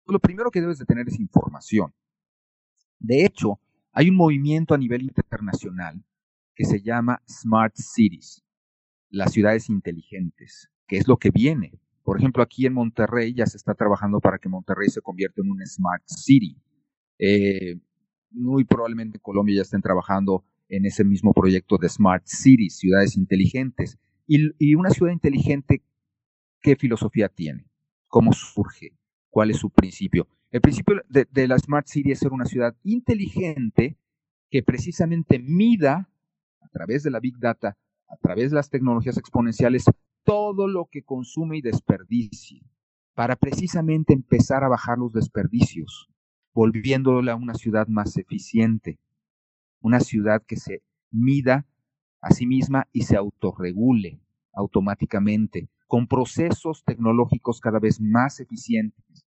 Lo 0.05 0.19
primero 0.19 0.51
que 0.51 0.61
debes 0.61 0.77
de 0.77 0.85
tener 0.85 1.07
es 1.07 1.19
información. 1.19 1.93
De 2.99 3.25
hecho, 3.25 3.59
hay 3.91 4.09
un 4.09 4.15
movimiento 4.15 4.73
a 4.73 4.77
nivel 4.77 5.01
internacional 5.01 6.03
que 6.59 6.65
se 6.65 6.81
llama 6.81 7.21
Smart 7.25 7.73
Cities, 7.77 8.43
las 9.09 9.31
ciudades 9.31 9.69
inteligentes, 9.69 10.69
que 10.87 10.97
es 10.97 11.07
lo 11.07 11.15
que 11.15 11.31
viene. 11.31 11.79
Por 12.03 12.17
ejemplo, 12.17 12.43
aquí 12.43 12.65
en 12.65 12.73
Monterrey 12.73 13.33
ya 13.33 13.45
se 13.45 13.55
está 13.55 13.75
trabajando 13.75 14.19
para 14.19 14.39
que 14.39 14.49
Monterrey 14.49 14.89
se 14.89 14.99
convierta 14.99 15.41
en 15.41 15.51
una 15.51 15.65
Smart 15.65 16.03
City. 16.05 16.57
Eh, 17.17 17.79
muy 18.31 18.65
probablemente 18.65 19.19
Colombia 19.19 19.55
ya 19.55 19.61
estén 19.61 19.81
trabajando 19.81 20.43
en 20.67 20.85
ese 20.85 21.05
mismo 21.05 21.33
proyecto 21.33 21.77
de 21.77 21.87
Smart 21.87 22.25
Cities, 22.25 22.77
ciudades 22.77 23.15
inteligentes. 23.15 23.97
Y, 24.27 24.75
una 24.75 24.89
ciudad 24.89 25.13
inteligente, 25.13 25.81
¿qué 26.61 26.75
filosofía 26.75 27.29
tiene? 27.29 27.69
¿Cómo 28.09 28.33
surge? 28.33 28.97
¿Cuál 29.29 29.51
es 29.51 29.57
su 29.59 29.69
principio? 29.69 30.27
El 30.51 30.59
principio 30.59 30.95
de, 31.07 31.25
de 31.31 31.47
la 31.47 31.57
Smart 31.57 31.87
City 31.87 32.11
es 32.11 32.19
ser 32.19 32.33
una 32.33 32.43
ciudad 32.43 32.75
inteligente 32.83 33.97
que 34.49 34.61
precisamente 34.61 35.39
mida 35.39 36.09
través 36.71 37.03
de 37.03 37.11
la 37.11 37.19
Big 37.19 37.37
Data, 37.37 37.77
a 38.07 38.17
través 38.17 38.51
de 38.51 38.55
las 38.55 38.69
tecnologías 38.69 39.17
exponenciales, 39.17 39.85
todo 40.23 40.67
lo 40.67 40.87
que 40.91 41.03
consume 41.03 41.57
y 41.57 41.61
desperdicie, 41.61 42.61
para 43.13 43.35
precisamente 43.35 44.13
empezar 44.13 44.63
a 44.63 44.69
bajar 44.69 44.97
los 44.97 45.13
desperdicios 45.13 46.09
volviéndola 46.53 47.35
una 47.35 47.53
ciudad 47.53 47.87
más 47.87 48.17
eficiente, 48.17 48.99
una 49.81 49.99
ciudad 49.99 50.43
que 50.45 50.57
se 50.57 50.83
mida 51.11 51.65
a 52.21 52.31
sí 52.31 52.45
misma 52.45 52.87
y 52.91 53.03
se 53.03 53.15
autorregule 53.15 54.19
automáticamente, 54.53 55.69
con 55.87 56.07
procesos 56.07 56.83
tecnológicos 56.83 57.61
cada 57.61 57.79
vez 57.79 58.01
más 58.01 58.39
eficientes, 58.39 59.25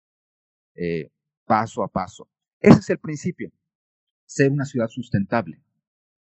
eh, 0.76 1.12
paso 1.46 1.84
a 1.84 1.88
paso. 1.88 2.28
Ese 2.60 2.80
es 2.80 2.90
el 2.90 2.98
principio, 2.98 3.52
ser 4.26 4.52
una 4.52 4.66
ciudad 4.66 4.88
sustentable, 4.88 5.62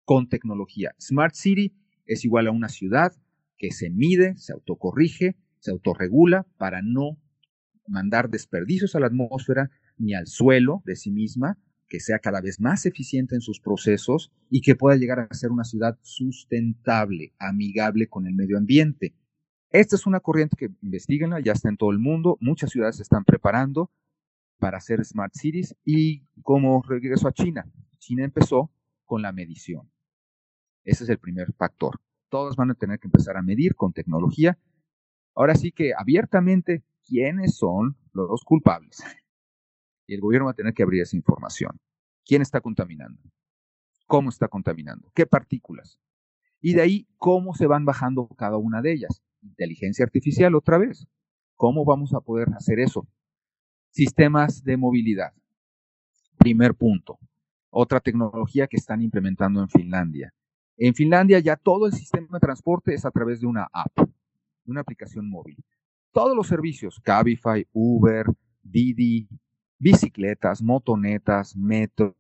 con 0.05 0.29
tecnología. 0.29 0.95
Smart 1.01 1.35
City 1.35 1.75
es 2.07 2.25
igual 2.25 2.47
a 2.47 2.53
una 2.53 2.69
ciudad 2.69 3.13
que 3.57 3.71
se 3.71 3.91
mide, 3.91 4.37
se 4.37 4.53
autocorrige, 4.53 5.37
se 5.61 5.71
autorregula 5.71 6.47
para 6.59 6.83
no 6.83 7.19
mandar 7.87 8.29
desperdicios 8.31 8.95
a 8.95 9.01
la 9.01 9.07
atmósfera 9.07 9.71
ni 9.97 10.15
al 10.15 10.27
suelo 10.27 10.83
de 10.85 10.97
sí 10.97 11.11
misma, 11.11 11.59
que 11.89 12.01
sea 12.01 12.19
cada 12.19 12.41
vez 12.41 12.61
más 12.61 12.87
eficiente 12.87 13.35
en 13.35 13.41
sus 13.41 13.61
procesos 13.61 14.33
y 14.51 14.63
que 14.63 14.75
pueda 14.75 14.97
llegar 14.97 15.21
a 15.21 15.35
ser 15.35 15.51
una 15.51 15.65
ciudad 15.65 15.99
sustentable, 16.03 17.35
amigable 17.39 18.09
con 18.09 18.27
el 18.27 18.35
medio 18.35 18.59
ambiente. 18.59 19.15
Esta 19.71 19.97
es 19.97 20.07
una 20.07 20.21
corriente 20.21 20.57
que 20.57 20.71
investiguenla, 20.83 21.41
ya 21.41 21.53
está 21.53 21.69
en 21.69 21.77
todo 21.77 21.91
el 21.91 21.99
mundo, 21.99 22.37
muchas 22.41 22.71
ciudades 22.71 22.97
se 22.97 23.03
están 23.03 23.25
preparando 23.25 23.91
para 24.59 24.79
hacer 24.79 25.05
smart 25.05 25.35
cities 25.35 25.75
y 25.85 26.27
como 26.43 26.83
regreso 26.83 27.29
a 27.29 27.33
China, 27.33 27.71
China 27.99 28.25
empezó 28.25 28.71
con 29.05 29.23
la 29.23 29.33
medición. 29.33 29.91
Ese 30.85 31.05
es 31.05 31.11
el 31.11 31.19
primer 31.19 31.53
factor. 31.55 32.01
Todas 32.29 32.57
van 32.57 32.71
a 32.71 32.75
tener 32.75 32.99
que 32.99 33.09
empezar 33.09 33.37
a 33.37 33.43
medir 33.43 33.75
con 33.75 33.93
tecnología. 33.93 34.59
Ahora 35.35 35.55
sí 35.55 35.73
que 35.73 35.93
abiertamente, 35.97 36.85
¿quiénes 37.07 37.57
son 37.57 37.97
los 38.13 38.45
culpables? 38.45 39.03
Y 40.07 40.15
el 40.15 40.21
gobierno 40.21 40.47
va 40.47 40.53
a 40.53 40.55
tener 40.55 40.75
que 40.75 40.83
abrir 40.83 41.03
esa 41.03 41.17
información. 41.17 41.81
¿Quién 42.25 42.43
está 42.43 42.61
contaminando? 42.61 43.23
¿Cómo 44.07 44.29
está 44.29 44.49
contaminando? 44.49 45.11
¿Qué 45.15 45.27
partículas? 45.27 45.99
Y 46.61 46.75
de 46.75 46.83
ahí, 46.83 47.09
¿cómo 47.17 47.55
se 47.55 47.67
van 47.67 47.85
bajando 47.85 48.29
cada 48.39 48.57
una 48.57 48.83
de 48.83 48.93
ellas? 48.93 49.23
Inteligencia 49.43 50.05
artificial 50.05 50.55
otra 50.55 50.79
vez. 50.79 51.07
¿Cómo 51.57 51.85
vamos 51.85 52.15
a 52.15 52.21
poder 52.21 52.49
hacer 52.57 52.81
eso? 52.81 53.07
Sistemas 53.91 54.65
de 54.65 54.77
movilidad. 54.77 55.33
Primer 56.39 56.75
punto. 56.75 57.19
Otra 57.71 58.01
tecnología 58.01 58.67
que 58.67 58.77
están 58.77 59.03
implementando 59.03 59.61
en 59.61 59.69
Finlandia. 59.69 60.35
En 60.77 60.95
Finlandia 60.95 61.39
ya 61.39 61.57
todo 61.57 61.87
el 61.87 61.93
sistema 61.93 62.29
de 62.33 62.41
transporte 62.41 62.95
es 62.95 63.05
a 63.05 63.11
través 63.11 63.41
de 63.41 63.47
una 63.47 63.69
app, 63.73 63.93
una 64.67 64.81
aplicación 64.81 65.29
móvil. 65.29 65.57
Todos 66.13 66.37
los 66.37 66.47
servicios, 66.47 67.01
Cabify, 67.01 67.67
Uber, 67.73 68.27
Didi, 68.63 69.29
bicicletas, 69.79 70.63
motonetas, 70.63 71.57
metro, 71.57 72.17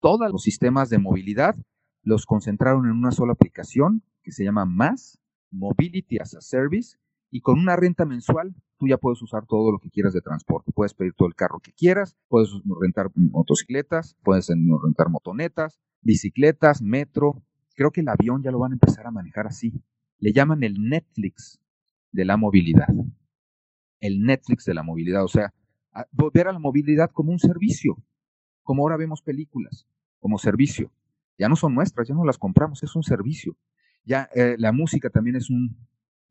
todos 0.00 0.30
los 0.30 0.42
sistemas 0.42 0.88
de 0.88 0.98
movilidad 0.98 1.56
los 2.02 2.26
concentraron 2.26 2.86
en 2.86 2.92
una 2.92 3.10
sola 3.10 3.32
aplicación 3.32 4.02
que 4.22 4.30
se 4.30 4.44
llama 4.44 4.64
MAS, 4.64 5.18
Mobility 5.50 6.18
as 6.18 6.34
a 6.34 6.40
Service, 6.40 6.96
y 7.30 7.40
con 7.40 7.58
una 7.58 7.74
renta 7.76 8.04
mensual 8.04 8.54
tú 8.78 8.86
ya 8.86 8.98
puedes 8.98 9.20
usar 9.22 9.46
todo 9.46 9.72
lo 9.72 9.78
que 9.78 9.90
quieras 9.90 10.12
de 10.12 10.20
transporte. 10.20 10.70
Puedes 10.72 10.94
pedir 10.94 11.14
todo 11.14 11.26
el 11.26 11.34
carro 11.34 11.58
que 11.60 11.72
quieras, 11.72 12.16
puedes 12.28 12.50
rentar 12.80 13.10
motocicletas, 13.14 14.16
puedes 14.22 14.48
rentar 14.48 15.08
motonetas, 15.10 15.80
bicicletas, 16.02 16.82
metro. 16.82 17.42
Creo 17.76 17.92
que 17.92 18.00
el 18.00 18.08
avión 18.08 18.42
ya 18.42 18.50
lo 18.50 18.58
van 18.58 18.72
a 18.72 18.74
empezar 18.74 19.06
a 19.06 19.12
manejar 19.12 19.46
así. 19.46 19.72
Le 20.18 20.32
llaman 20.32 20.64
el 20.64 20.88
Netflix 20.88 21.60
de 22.10 22.24
la 22.24 22.36
movilidad. 22.36 22.88
El 24.00 24.22
Netflix 24.22 24.64
de 24.64 24.74
la 24.74 24.82
movilidad, 24.82 25.22
o 25.22 25.28
sea, 25.28 25.54
ver 26.34 26.48
a 26.48 26.52
la 26.52 26.58
movilidad 26.58 27.10
como 27.12 27.32
un 27.32 27.38
servicio, 27.38 28.02
como 28.62 28.82
ahora 28.82 28.96
vemos 28.96 29.22
películas, 29.22 29.86
como 30.18 30.38
servicio. 30.38 30.90
Ya 31.38 31.48
no 31.48 31.56
son 31.56 31.74
nuestras, 31.74 32.08
ya 32.08 32.14
no 32.14 32.24
las 32.24 32.38
compramos, 32.38 32.82
es 32.82 32.96
un 32.96 33.02
servicio. 33.02 33.56
Ya 34.04 34.28
eh, 34.34 34.56
la 34.58 34.72
música 34.72 35.10
también 35.10 35.36
es 35.36 35.50
un 35.50 35.76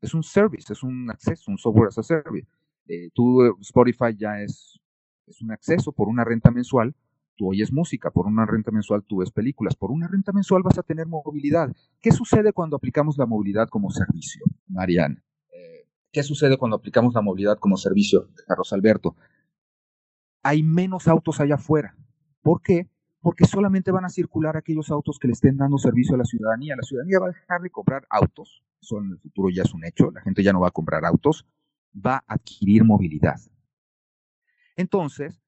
es 0.00 0.14
un 0.14 0.22
service, 0.22 0.72
es 0.72 0.82
un 0.82 1.10
acceso, 1.10 1.50
un 1.50 1.58
software 1.58 1.88
as 1.88 1.98
a 1.98 2.02
service. 2.02 2.48
Eh, 2.86 3.10
tú, 3.14 3.56
Spotify 3.60 4.14
ya 4.16 4.40
es, 4.42 4.78
es 5.26 5.40
un 5.40 5.50
acceso 5.50 5.92
por 5.92 6.08
una 6.08 6.24
renta 6.24 6.50
mensual, 6.50 6.94
tú 7.36 7.48
oyes 7.48 7.72
música, 7.72 8.10
por 8.10 8.26
una 8.26 8.46
renta 8.46 8.70
mensual 8.70 9.04
tú 9.04 9.18
ves 9.18 9.30
películas, 9.30 9.76
por 9.76 9.90
una 9.90 10.08
renta 10.08 10.32
mensual 10.32 10.62
vas 10.62 10.78
a 10.78 10.82
tener 10.82 11.06
movilidad. 11.06 11.74
¿Qué 12.00 12.10
sucede 12.12 12.52
cuando 12.52 12.76
aplicamos 12.76 13.16
la 13.18 13.26
movilidad 13.26 13.68
como 13.68 13.90
servicio, 13.90 14.44
Mariana? 14.68 15.22
Eh, 15.52 15.86
¿Qué 16.10 16.22
sucede 16.22 16.56
cuando 16.56 16.76
aplicamos 16.76 17.14
la 17.14 17.20
movilidad 17.20 17.58
como 17.58 17.76
servicio, 17.76 18.28
Carlos 18.46 18.72
Alberto? 18.72 19.16
Hay 20.42 20.62
menos 20.62 21.08
autos 21.08 21.40
allá 21.40 21.56
afuera. 21.56 21.96
¿Por 22.42 22.62
qué? 22.62 22.88
porque 23.26 23.44
solamente 23.44 23.90
van 23.90 24.04
a 24.04 24.08
circular 24.08 24.56
aquellos 24.56 24.88
autos 24.88 25.18
que 25.18 25.26
le 25.26 25.32
estén 25.32 25.56
dando 25.56 25.78
servicio 25.78 26.14
a 26.14 26.18
la 26.18 26.24
ciudadanía. 26.24 26.76
La 26.76 26.84
ciudadanía 26.84 27.18
va 27.18 27.26
a 27.26 27.32
dejar 27.32 27.60
de 27.60 27.70
comprar 27.70 28.06
autos, 28.08 28.62
eso 28.80 28.98
en 29.00 29.10
el 29.10 29.18
futuro 29.18 29.48
ya 29.50 29.64
es 29.64 29.74
un 29.74 29.84
hecho, 29.84 30.12
la 30.12 30.20
gente 30.20 30.44
ya 30.44 30.52
no 30.52 30.60
va 30.60 30.68
a 30.68 30.70
comprar 30.70 31.04
autos, 31.04 31.44
va 31.92 32.18
a 32.18 32.34
adquirir 32.34 32.84
movilidad. 32.84 33.40
Entonces, 34.76 35.42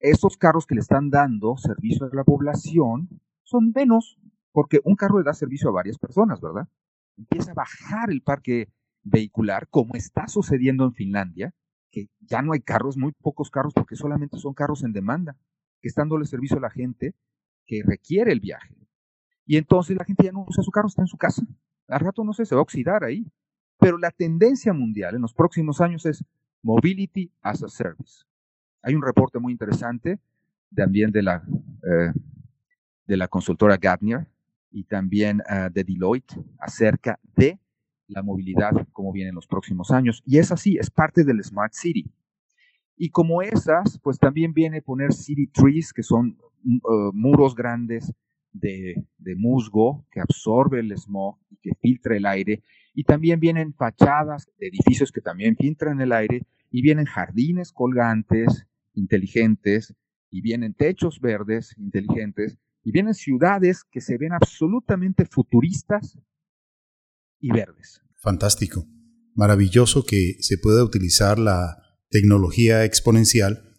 esos 0.00 0.36
carros 0.36 0.66
que 0.66 0.74
le 0.74 0.80
están 0.80 1.10
dando 1.10 1.56
servicio 1.56 2.06
a 2.06 2.14
la 2.14 2.24
población 2.24 3.08
son 3.42 3.72
menos, 3.74 4.18
porque 4.52 4.80
un 4.84 4.94
carro 4.94 5.18
le 5.18 5.24
da 5.24 5.34
servicio 5.34 5.68
a 5.68 5.72
varias 5.72 5.98
personas, 5.98 6.40
¿verdad? 6.40 6.68
Empieza 7.16 7.52
a 7.52 7.54
bajar 7.54 8.10
el 8.10 8.22
parque 8.22 8.68
vehicular, 9.02 9.68
como 9.68 9.94
está 9.94 10.28
sucediendo 10.28 10.84
en 10.84 10.92
Finlandia, 10.92 11.54
que 11.90 12.08
ya 12.20 12.42
no 12.42 12.52
hay 12.52 12.60
carros, 12.60 12.96
muy 12.96 13.12
pocos 13.12 13.50
carros, 13.50 13.72
porque 13.74 13.96
solamente 13.96 14.38
son 14.38 14.54
carros 14.54 14.84
en 14.84 14.92
demanda 14.92 15.36
que 15.80 15.88
están 15.88 16.04
dándole 16.04 16.26
servicio 16.26 16.58
a 16.58 16.60
la 16.60 16.70
gente 16.70 17.14
que 17.66 17.82
requiere 17.84 18.32
el 18.32 18.40
viaje. 18.40 18.74
Y 19.46 19.56
entonces 19.56 19.96
la 19.96 20.04
gente 20.04 20.24
ya 20.24 20.32
no 20.32 20.44
usa 20.46 20.62
su 20.62 20.70
carro, 20.70 20.88
está 20.88 21.02
en 21.02 21.08
su 21.08 21.16
casa. 21.16 21.42
Al 21.88 22.00
rato 22.00 22.22
no 22.22 22.32
sé, 22.32 22.44
se 22.44 22.54
va 22.54 22.60
a 22.60 22.62
oxidar 22.62 23.04
ahí. 23.04 23.26
Pero 23.78 23.96
la 23.96 24.10
tendencia 24.10 24.72
mundial 24.72 25.14
en 25.14 25.22
los 25.22 25.32
próximos 25.32 25.80
años 25.80 26.04
es 26.04 26.24
Mobility 26.62 27.32
as 27.40 27.62
a 27.62 27.68
Service. 27.68 28.24
Hay 28.82 28.94
un 28.94 29.02
reporte 29.02 29.38
muy 29.38 29.52
interesante 29.52 30.18
también 30.74 31.10
de 31.10 31.22
la, 31.22 31.42
eh, 31.82 32.12
de 33.06 33.16
la 33.16 33.28
consultora 33.28 33.76
Gartner 33.76 34.26
y 34.70 34.84
también 34.84 35.42
eh, 35.48 35.68
de 35.72 35.84
Deloitte 35.84 36.34
acerca 36.58 37.18
de 37.36 37.58
la 38.06 38.22
movilidad 38.22 38.72
como 38.92 39.12
viene 39.12 39.30
en 39.30 39.34
los 39.34 39.46
próximos 39.46 39.90
años. 39.90 40.22
Y 40.26 40.38
es 40.38 40.50
así, 40.52 40.76
es 40.78 40.90
parte 40.90 41.24
del 41.24 41.42
Smart 41.42 41.72
City. 41.72 42.10
Y 42.96 43.10
como 43.10 43.42
esas, 43.42 43.98
pues 44.02 44.18
también 44.18 44.52
viene 44.52 44.82
poner 44.82 45.12
city 45.12 45.46
trees, 45.46 45.92
que 45.92 46.02
son 46.02 46.36
uh, 46.64 47.12
muros 47.12 47.54
grandes 47.54 48.12
de, 48.52 49.04
musgo 49.36 50.04
que 50.10 50.20
absorbe 50.20 50.80
el 50.80 50.96
smog 50.98 51.38
y 51.48 51.56
que 51.56 51.70
filtra 51.80 52.16
el 52.16 52.26
aire. 52.26 52.62
Y 52.94 53.04
también 53.04 53.38
vienen 53.38 53.72
fachadas 53.72 54.50
de 54.58 54.66
edificios 54.66 55.12
que 55.12 55.20
también 55.20 55.56
filtran 55.56 56.00
el 56.00 56.12
aire. 56.12 56.42
Y 56.70 56.82
vienen 56.82 57.06
jardines 57.06 57.72
colgantes, 57.72 58.66
inteligentes. 58.98 59.94
Y 60.30 60.42
vienen 60.42 60.74
techos 60.74 61.20
verdes, 61.20 61.74
inteligentes. 61.78 62.58
Y 62.84 62.92
vienen 62.92 63.14
ciudades 63.14 63.84
que 63.90 64.00
se 64.00 64.18
ven 64.18 64.32
absolutamente 64.32 65.24
futuristas 65.24 66.18
y 67.40 67.50
verdes. 67.52 68.02
Fantástico. 68.16 68.86
Maravilloso 69.34 70.04
que 70.04 70.36
se 70.40 70.58
pueda 70.58 70.84
utilizar 70.84 71.38
la 71.38 71.82
tecnología 72.10 72.84
exponencial 72.84 73.74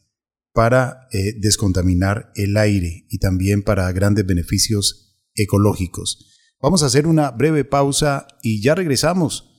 para 0.54 1.08
eh, 1.12 1.34
descontaminar 1.40 2.32
el 2.36 2.58
aire 2.58 3.06
y 3.10 3.20
también 3.20 3.64
para 3.64 3.92
grandes 3.92 4.26
beneficios 4.26 5.22
ecológicos. 5.36 6.30
Vamos 6.62 6.84
a 6.84 6.88
hacer 6.88 7.08
una 7.08 7.32
breve 7.32 7.64
pausa 7.66 8.28
y 8.42 8.62
ya 8.62 8.76
regresamos 8.76 9.50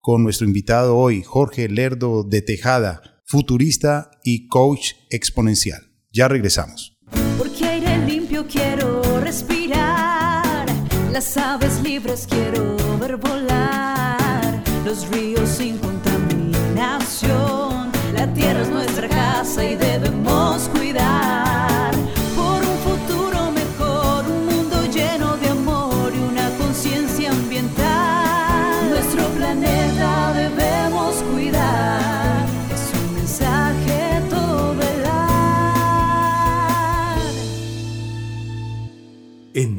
con 0.00 0.22
nuestro 0.22 0.46
invitado 0.46 0.96
hoy, 0.96 1.22
Jorge 1.22 1.68
Lerdo 1.68 2.24
de 2.24 2.42
Tejada, 2.42 3.17
futurista 3.28 4.10
y 4.24 4.48
coach 4.48 4.94
exponencial. 5.10 5.92
Ya 6.10 6.28
regresamos. 6.28 6.96
Porque 7.36 7.64
aire 7.64 7.98
limpio 8.06 8.46
quiero 8.46 9.20
respirar, 9.20 10.66
las 11.12 11.36
aves 11.36 11.82
libres 11.82 12.26
quiero 12.28 12.76
ver 12.98 13.18
volar, 13.18 14.62
los 14.84 15.08
ríos 15.10 15.48
sin 15.48 15.78
contaminación 15.78 17.92
la 18.14 18.32
tierra 18.34 18.62
es 18.62 18.68
nuestra 18.68 19.08
casa 19.08 19.64
y 19.64 19.76
debemos 19.76 20.68
cuidar 20.70 21.47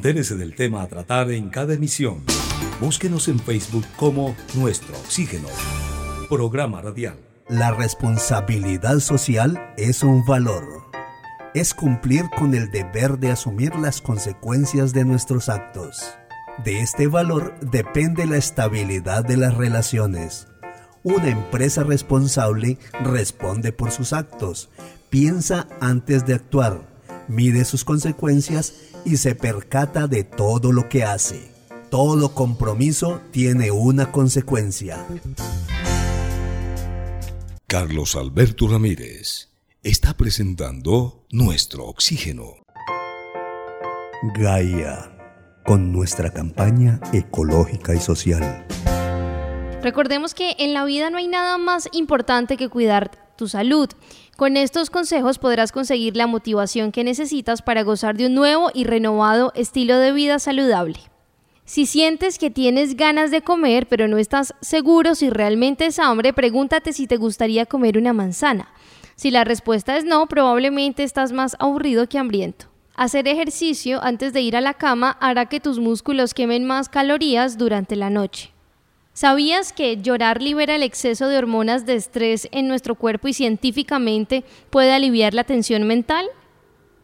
Entérese 0.09 0.37
del 0.37 0.55
tema 0.55 0.81
a 0.81 0.87
tratar 0.87 1.29
en 1.29 1.51
cada 1.51 1.75
emisión. 1.75 2.23
Búsquenos 2.81 3.27
en 3.27 3.39
Facebook 3.39 3.85
como 3.95 4.35
Nuestro 4.55 4.97
Oxígeno. 4.97 5.47
Programa 6.27 6.81
radial. 6.81 7.15
La 7.47 7.69
responsabilidad 7.69 9.01
social 9.01 9.71
es 9.77 10.01
un 10.01 10.25
valor. 10.25 10.63
Es 11.53 11.75
cumplir 11.75 12.23
con 12.35 12.55
el 12.55 12.71
deber 12.71 13.19
de 13.19 13.29
asumir 13.29 13.75
las 13.75 14.01
consecuencias 14.01 14.93
de 14.93 15.05
nuestros 15.05 15.47
actos. 15.47 16.17
De 16.65 16.79
este 16.79 17.05
valor 17.05 17.53
depende 17.61 18.25
la 18.25 18.37
estabilidad 18.37 19.23
de 19.23 19.37
las 19.37 19.53
relaciones. 19.53 20.47
Una 21.03 21.29
empresa 21.29 21.83
responsable 21.83 22.79
responde 23.03 23.71
por 23.71 23.91
sus 23.91 24.13
actos, 24.13 24.71
piensa 25.11 25.67
antes 25.79 26.25
de 26.25 26.33
actuar, 26.33 26.81
mide 27.29 27.63
sus 27.63 27.85
consecuencias 27.85 28.73
y 29.05 29.17
se 29.17 29.35
percata 29.35 30.07
de 30.07 30.23
todo 30.23 30.71
lo 30.71 30.89
que 30.89 31.03
hace. 31.03 31.51
Todo 31.89 32.33
compromiso 32.35 33.21
tiene 33.31 33.71
una 33.71 34.11
consecuencia. 34.11 35.07
Carlos 37.67 38.15
Alberto 38.15 38.67
Ramírez 38.67 39.49
está 39.83 40.15
presentando 40.15 41.25
Nuestro 41.31 41.85
Oxígeno. 41.85 42.55
Gaia, 44.35 45.15
con 45.65 45.93
nuestra 45.93 46.31
campaña 46.31 46.99
ecológica 47.13 47.95
y 47.95 47.99
social. 47.99 48.65
Recordemos 49.81 50.33
que 50.33 50.55
en 50.59 50.73
la 50.73 50.83
vida 50.83 51.09
no 51.09 51.17
hay 51.17 51.27
nada 51.27 51.57
más 51.57 51.87
importante 51.93 52.57
que 52.57 52.67
cuidar 52.67 53.11
tu 53.37 53.47
salud. 53.47 53.87
Con 54.39 54.55
estos 54.55 54.89
consejos 54.89 55.37
podrás 55.37 55.73
conseguir 55.73 56.15
la 56.15 56.25
motivación 56.25 56.93
que 56.93 57.03
necesitas 57.03 57.61
para 57.61 57.83
gozar 57.83 58.15
de 58.15 58.27
un 58.27 58.35
nuevo 58.35 58.71
y 58.73 58.85
renovado 58.85 59.51
estilo 59.53 59.97
de 59.97 60.13
vida 60.13 60.39
saludable. 60.39 60.97
Si 61.65 61.85
sientes 61.85 62.39
que 62.39 62.49
tienes 62.49 62.95
ganas 62.95 63.31
de 63.31 63.41
comer 63.41 63.85
pero 63.89 64.07
no 64.07 64.17
estás 64.17 64.53
seguro 64.61 65.13
si 65.13 65.29
realmente 65.29 65.87
es 65.87 65.99
hambre, 65.99 66.31
pregúntate 66.31 66.93
si 66.93 67.05
te 67.05 67.17
gustaría 67.17 67.65
comer 67.65 67.97
una 67.97 68.13
manzana. 68.13 68.69
Si 69.17 69.29
la 69.29 69.43
respuesta 69.43 69.97
es 69.97 70.05
no, 70.05 70.25
probablemente 70.27 71.03
estás 71.03 71.33
más 71.33 71.57
aburrido 71.59 72.07
que 72.07 72.17
hambriento. 72.17 72.67
Hacer 72.95 73.27
ejercicio 73.27 74.01
antes 74.01 74.31
de 74.31 74.39
ir 74.39 74.55
a 74.55 74.61
la 74.61 74.73
cama 74.73 75.17
hará 75.19 75.47
que 75.47 75.59
tus 75.59 75.79
músculos 75.79 76.33
quemen 76.33 76.63
más 76.63 76.87
calorías 76.87 77.57
durante 77.57 77.97
la 77.97 78.09
noche. 78.09 78.53
¿Sabías 79.19 79.73
que 79.73 79.97
llorar 79.97 80.41
libera 80.41 80.77
el 80.77 80.81
exceso 80.81 81.27
de 81.27 81.37
hormonas 81.37 81.85
de 81.85 81.95
estrés 81.95 82.47
en 82.53 82.69
nuestro 82.69 82.95
cuerpo 82.95 83.27
y 83.27 83.33
científicamente 83.33 84.45
puede 84.69 84.93
aliviar 84.93 85.33
la 85.33 85.43
tensión 85.43 85.83
mental? 85.83 86.25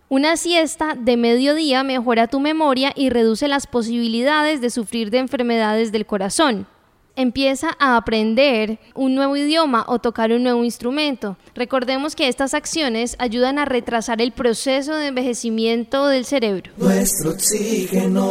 Una 0.07 0.37
siesta 0.37 0.95
de 0.97 1.17
mediodía 1.17 1.83
mejora 1.83 2.27
tu 2.27 2.39
memoria 2.39 2.93
y 2.95 3.09
reduce 3.09 3.49
las 3.49 3.67
posibilidades 3.67 4.61
de 4.61 4.69
sufrir 4.69 5.09
de 5.09 5.17
enfermedades 5.17 5.91
del 5.91 6.05
corazón. 6.05 6.67
Empieza 7.17 7.75
a 7.79 7.97
aprender 7.97 8.79
un 8.93 9.13
nuevo 9.13 9.35
idioma 9.35 9.83
o 9.85 9.99
tocar 9.99 10.31
un 10.31 10.43
nuevo 10.43 10.63
instrumento. 10.63 11.35
Recordemos 11.53 12.15
que 12.15 12.29
estas 12.29 12.53
acciones 12.53 13.17
ayudan 13.19 13.59
a 13.59 13.65
retrasar 13.65 14.21
el 14.21 14.31
proceso 14.31 14.95
de 14.95 15.07
envejecimiento 15.07 16.07
del 16.07 16.23
cerebro. 16.23 16.71
Nuestro 16.77 17.31
oxígeno. 17.31 18.21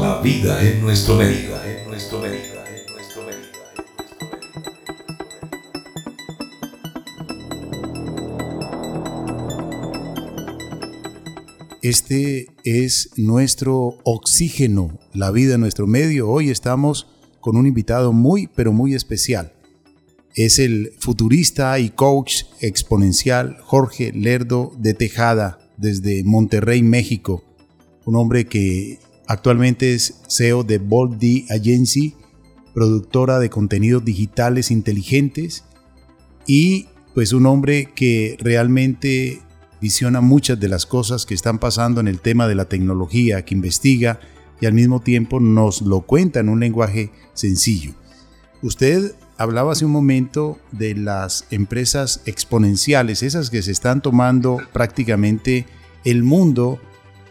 La 0.00 0.20
vida 0.20 0.62
en 0.62 0.80
nuestro 0.80 1.16
medio. 1.16 1.60
En 1.64 1.88
nuestro 1.88 2.20
medio. 2.20 2.51
Este 11.82 12.46
es 12.62 13.10
nuestro 13.16 13.98
oxígeno, 14.04 15.00
la 15.14 15.32
vida 15.32 15.56
en 15.56 15.62
nuestro 15.62 15.88
medio. 15.88 16.28
Hoy 16.28 16.48
estamos 16.48 17.08
con 17.40 17.56
un 17.56 17.66
invitado 17.66 18.12
muy, 18.12 18.46
pero 18.46 18.72
muy 18.72 18.94
especial. 18.94 19.52
Es 20.36 20.60
el 20.60 20.92
futurista 21.00 21.76
y 21.80 21.90
coach 21.90 22.44
exponencial 22.60 23.56
Jorge 23.62 24.12
Lerdo 24.12 24.72
de 24.78 24.94
Tejada, 24.94 25.58
desde 25.76 26.22
Monterrey, 26.22 26.84
México. 26.84 27.42
Un 28.04 28.14
hombre 28.14 28.46
que 28.46 29.00
actualmente 29.26 29.92
es 29.92 30.20
CEO 30.28 30.62
de 30.62 30.78
Bold 30.78 31.18
D 31.18 31.46
Agency, 31.50 32.14
productora 32.74 33.40
de 33.40 33.50
contenidos 33.50 34.04
digitales 34.04 34.70
inteligentes 34.70 35.64
y 36.46 36.86
pues 37.12 37.32
un 37.32 37.44
hombre 37.46 37.88
que 37.92 38.36
realmente 38.38 39.42
visiona 39.82 40.20
muchas 40.20 40.60
de 40.60 40.68
las 40.68 40.86
cosas 40.86 41.26
que 41.26 41.34
están 41.34 41.58
pasando 41.58 42.00
en 42.00 42.06
el 42.06 42.20
tema 42.20 42.46
de 42.46 42.54
la 42.54 42.66
tecnología, 42.66 43.44
que 43.44 43.54
investiga 43.54 44.20
y 44.60 44.66
al 44.66 44.74
mismo 44.74 45.00
tiempo 45.00 45.40
nos 45.40 45.82
lo 45.82 46.02
cuenta 46.02 46.38
en 46.38 46.48
un 46.48 46.60
lenguaje 46.60 47.10
sencillo. 47.34 47.92
Usted 48.62 49.16
hablaba 49.36 49.72
hace 49.72 49.84
un 49.84 49.90
momento 49.90 50.58
de 50.70 50.94
las 50.94 51.46
empresas 51.50 52.22
exponenciales, 52.26 53.24
esas 53.24 53.50
que 53.50 53.60
se 53.60 53.72
están 53.72 54.02
tomando 54.02 54.58
prácticamente 54.72 55.66
el 56.04 56.22
mundo 56.22 56.80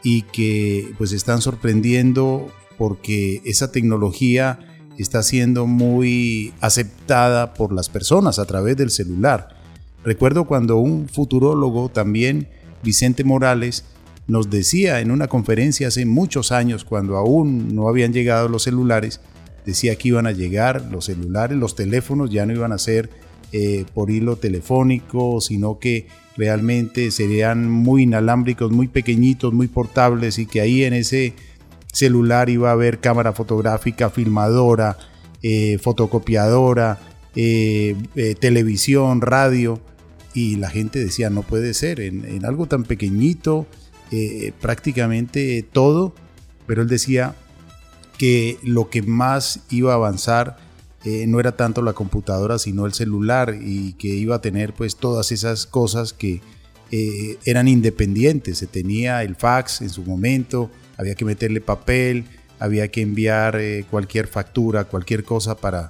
y 0.04 0.24
que 0.24 0.94
pues 0.98 1.14
están 1.14 1.42
sorprendiendo 1.42 2.52
porque 2.78 3.42
esa 3.46 3.72
tecnología 3.72 4.60
está 4.98 5.24
siendo 5.24 5.68
muy 5.68 6.54
aceptada 6.60 7.54
por 7.54 7.72
las 7.72 7.88
personas 7.88 8.40
a 8.40 8.46
través 8.46 8.76
del 8.76 8.90
celular. 8.90 9.61
Recuerdo 10.04 10.46
cuando 10.46 10.78
un 10.78 11.08
futurólogo 11.08 11.90
también, 11.90 12.48
Vicente 12.84 13.24
Morales, 13.24 13.86
nos 14.28 14.50
decía 14.50 15.02
en 15.02 15.12
una 15.12 15.28
conferencia 15.28 15.90
hace 15.90 16.06
muchos 16.06 16.52
años, 16.52 16.86
cuando 16.86 17.18
aún 17.18 17.76
no 17.76 17.88
habían 17.88 18.14
llegado 18.14 18.48
los 18.48 18.64
celulares, 18.64 19.20
decía 19.66 19.96
que 19.96 20.10
iban 20.10 20.26
a 20.28 20.32
llegar 20.32 20.88
los 20.92 21.06
celulares, 21.06 21.58
los 21.58 21.76
teléfonos 21.76 22.32
ya 22.32 22.46
no 22.46 22.54
iban 22.54 22.72
a 22.72 22.78
ser 22.78 23.10
eh, 23.52 23.86
por 23.94 24.10
hilo 24.10 24.38
telefónico, 24.38 25.42
sino 25.42 25.78
que 25.80 26.08
realmente 26.38 27.12
serían 27.12 27.70
muy 27.70 28.04
inalámbricos, 28.04 28.72
muy 28.72 28.88
pequeñitos, 28.88 29.54
muy 29.54 29.68
portables 29.68 30.40
y 30.40 30.46
que 30.46 30.62
ahí 30.62 30.84
en 30.84 30.94
ese 30.94 31.34
celular 31.92 32.50
iba 32.50 32.70
a 32.70 32.74
haber 32.74 33.00
cámara 33.00 33.34
fotográfica, 33.34 34.10
filmadora, 34.10 34.98
eh, 35.44 35.78
fotocopiadora, 35.80 37.00
eh, 37.36 37.96
televisión, 38.40 39.22
radio 39.22 39.82
y 40.34 40.56
la 40.56 40.70
gente 40.70 41.00
decía, 41.00 41.30
no 41.30 41.44
puede 41.44 41.74
ser, 41.74 42.00
en, 42.00 42.46
algo 42.46 42.66
tan 42.66 42.84
pequeñito, 42.84 43.68
eh, 44.12 44.54
prácticamente 44.62 45.66
todo, 45.72 46.14
pero 46.68 46.82
él 46.82 46.88
decía 46.88 47.36
que 48.18 48.58
lo 48.64 48.90
que 48.90 49.02
más 49.02 49.62
iba 49.70 49.92
a 49.92 49.96
avanzar 49.96 50.58
eh, 51.04 51.26
no 51.28 51.40
era 51.40 51.54
tanto 51.54 51.82
la 51.82 51.94
computadora, 51.94 52.60
sino 52.60 52.86
el 52.86 52.94
celular 52.94 53.58
y 53.60 53.94
que 53.94 54.08
iba 54.08 54.36
a 54.36 54.42
tener 54.42 54.74
pues 54.74 54.96
todas 54.96 55.32
esas 55.32 55.66
cosas 55.66 56.14
que 56.14 56.42
eh, 56.92 57.38
eran 57.46 57.68
independientes. 57.68 58.60
Se 58.60 58.68
tenía 58.68 59.24
el 59.24 59.36
fax 59.36 59.82
en 59.82 59.90
su 59.90 60.04
momento, 60.04 60.70
había 60.98 61.16
que 61.16 61.26
meterle 61.26 61.60
papel, 61.60 62.26
había 62.60 62.90
que 62.90 63.02
enviar 63.02 63.60
cualquier 63.90 64.28
factura, 64.28 64.84
cualquier 64.84 65.24
cosa 65.24 65.56
para 65.56 65.90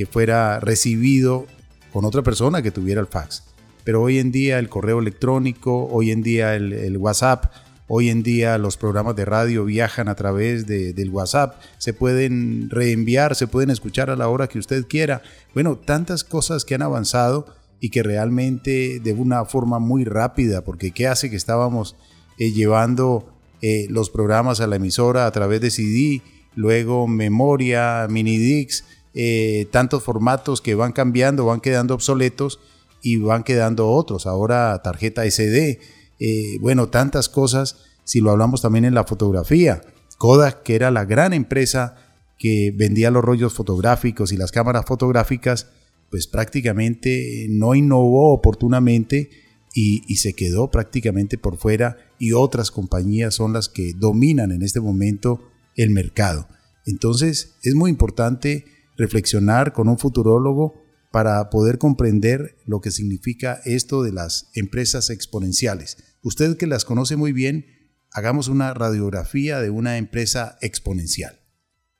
que 0.00 0.06
fuera 0.06 0.60
recibido 0.60 1.46
con 1.92 2.06
otra 2.06 2.22
persona 2.22 2.62
que 2.62 2.70
tuviera 2.70 3.02
el 3.02 3.06
fax. 3.06 3.42
Pero 3.84 4.00
hoy 4.00 4.18
en 4.18 4.32
día 4.32 4.58
el 4.58 4.70
correo 4.70 4.98
electrónico, 4.98 5.88
hoy 5.92 6.10
en 6.10 6.22
día 6.22 6.54
el, 6.54 6.96
WhatsApp, 6.96 7.52
hoy 7.86 8.08
en 8.08 8.22
día 8.22 8.56
los 8.56 8.78
programas 8.78 9.14
de 9.14 9.26
radio 9.26 9.66
viajan 9.66 10.08
a 10.08 10.14
través 10.14 10.66
del 10.66 11.10
WhatsApp, 11.10 11.60
se 11.76 11.92
pueden 11.92 12.70
reenviar, 12.70 13.34
se 13.34 13.46
pueden 13.46 13.68
escuchar 13.68 14.08
a 14.08 14.16
la 14.16 14.28
hora 14.28 14.46
que 14.46 14.58
usted 14.58 14.86
quiera. 14.88 15.20
Bueno, 15.52 15.76
tantas 15.76 16.24
cosas 16.24 16.64
que 16.64 16.74
han 16.74 16.82
avanzado 16.82 17.44
y 17.78 17.90
que 17.90 18.02
realmente 18.02 19.00
de 19.00 19.12
una 19.12 19.44
forma 19.44 19.80
muy 19.80 20.04
rápida, 20.04 20.64
porque 20.64 20.92
¿qué 20.92 21.08
hace 21.08 21.28
que 21.28 21.36
estábamos 21.36 21.94
eh, 22.38 22.52
llevando 22.52 23.34
eh, 23.60 23.86
los 23.90 24.08
programas 24.08 24.62
a 24.62 24.66
la 24.66 24.76
emisora 24.76 25.26
a 25.26 25.30
través 25.30 25.60
de 25.60 25.70
CD, 25.70 26.22
luego 26.54 27.06
memoria, 27.06 28.06
mini 28.08 28.38
discs, 28.38 28.86
eh, 29.14 29.66
tantos 29.72 30.02
formatos 30.04 30.60
que 30.60 30.74
van 30.74 30.92
cambiando, 30.92 31.46
van 31.46 31.60
quedando 31.60 31.94
obsoletos 31.94 32.60
y 33.02 33.16
van 33.16 33.42
quedando 33.42 33.88
otros. 33.90 34.26
Ahora 34.26 34.80
tarjeta 34.82 35.28
SD, 35.28 35.80
eh, 36.20 36.58
bueno, 36.60 36.88
tantas 36.88 37.28
cosas. 37.28 37.78
Si 38.04 38.20
lo 38.20 38.30
hablamos 38.30 38.62
también 38.62 38.84
en 38.84 38.94
la 38.94 39.04
fotografía, 39.04 39.82
Kodak, 40.18 40.62
que 40.62 40.74
era 40.74 40.90
la 40.90 41.04
gran 41.04 41.32
empresa 41.32 41.96
que 42.38 42.72
vendía 42.74 43.10
los 43.10 43.24
rollos 43.24 43.52
fotográficos 43.52 44.32
y 44.32 44.36
las 44.36 44.52
cámaras 44.52 44.84
fotográficas, 44.86 45.68
pues 46.10 46.26
prácticamente 46.26 47.46
no 47.50 47.74
innovó 47.74 48.32
oportunamente 48.32 49.30
y, 49.74 50.02
y, 50.08 50.16
se 50.16 50.32
quedó 50.32 50.70
prácticamente 50.70 51.38
por 51.38 51.56
fuera 51.56 51.96
y 52.18 52.32
otras 52.32 52.72
compañías 52.72 53.34
son 53.34 53.52
las 53.52 53.68
que 53.68 53.92
dominan 53.94 54.50
en 54.50 54.62
este 54.62 54.80
momento 54.80 55.48
el 55.76 55.90
mercado. 55.90 56.48
Entonces 56.86 57.54
es 57.62 57.74
muy 57.74 57.90
importante 57.90 58.64
reflexionar 59.00 59.72
con 59.72 59.88
un 59.88 59.98
futurólogo 59.98 60.74
para 61.10 61.50
poder 61.50 61.78
comprender 61.78 62.56
lo 62.66 62.80
que 62.80 62.90
significa 62.90 63.60
esto 63.64 64.02
de 64.02 64.12
las 64.12 64.50
empresas 64.54 65.10
exponenciales. 65.10 66.18
Usted 66.22 66.56
que 66.56 66.66
las 66.66 66.84
conoce 66.84 67.16
muy 67.16 67.32
bien, 67.32 67.64
hagamos 68.12 68.48
una 68.48 68.74
radiografía 68.74 69.60
de 69.60 69.70
una 69.70 69.96
empresa 69.96 70.58
exponencial. 70.60 71.40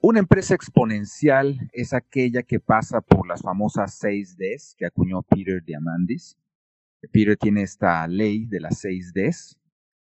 Una 0.03 0.21
empresa 0.21 0.55
exponencial 0.55 1.71
es 1.73 1.93
aquella 1.93 2.43
que 2.43 2.61
pasa 2.61 3.01
por 3.01 3.27
las 3.27 3.43
famosas 3.43 3.99
6 3.99 4.37
Ds 4.37 4.75
que 4.79 4.87
acuñó 4.87 5.23
Peter 5.23 5.63
Diamandis. 5.65 6.37
Peter 7.13 7.37
tiene 7.37 7.63
esta 7.63 8.07
ley 8.07 8.47
de 8.47 8.61
las 8.61 8.79
6 8.79 9.13
Ds 9.15 9.59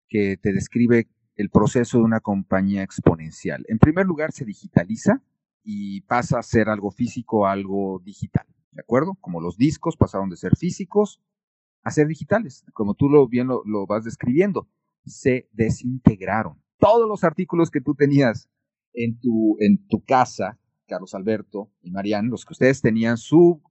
que 0.09 0.37
te 0.37 0.53
describe 0.53 1.09
el 1.37 1.49
proceso 1.49 1.99
de 1.99 2.05
una 2.05 2.21
compañía 2.21 2.83
exponencial. 2.83 3.65
En 3.69 3.79
primer 3.79 4.07
lugar, 4.07 4.33
se 4.33 4.45
digitaliza 4.45 5.23
y 5.63 6.03
pasa 6.03 6.39
a 6.39 6.43
ser 6.43 6.69
algo 6.69 6.91
físico 6.91 7.47
algo 7.47 8.01
digital. 8.05 8.47
¿de 8.73 8.81
acuerdo? 8.81 9.17
Como 9.21 9.41
los 9.41 9.57
discos 9.57 9.97
pasaron 9.97 10.31
de 10.31 10.37
ser 10.37 10.57
físicos 10.57 11.21
a 11.85 11.91
ser 11.91 12.07
digitales, 12.07 12.65
como 12.75 12.95
tú 12.95 13.09
lo 13.09 13.29
bien 13.29 13.49
lo, 13.49 13.87
vas 13.87 14.05
describiendo, 14.05 14.69
se 15.05 15.49
desintegraron. 15.53 16.63
Todos 16.79 17.09
los 17.09 17.25
artículos 17.25 17.71
que 17.71 17.81
tú 17.81 17.95
tenías 17.95 18.49
en 18.93 19.19
tu, 19.19 19.57
en 19.59 19.87
tu 19.89 20.03
casa, 20.05 20.61
Carlos 20.87 21.15
Alberto 21.15 21.71
y 21.83 21.91
Marian, 21.91 22.29
los 22.29 22.45
que 22.45 22.53
ustedes 22.53 22.83
tenían 22.83 23.17
su 23.17 23.63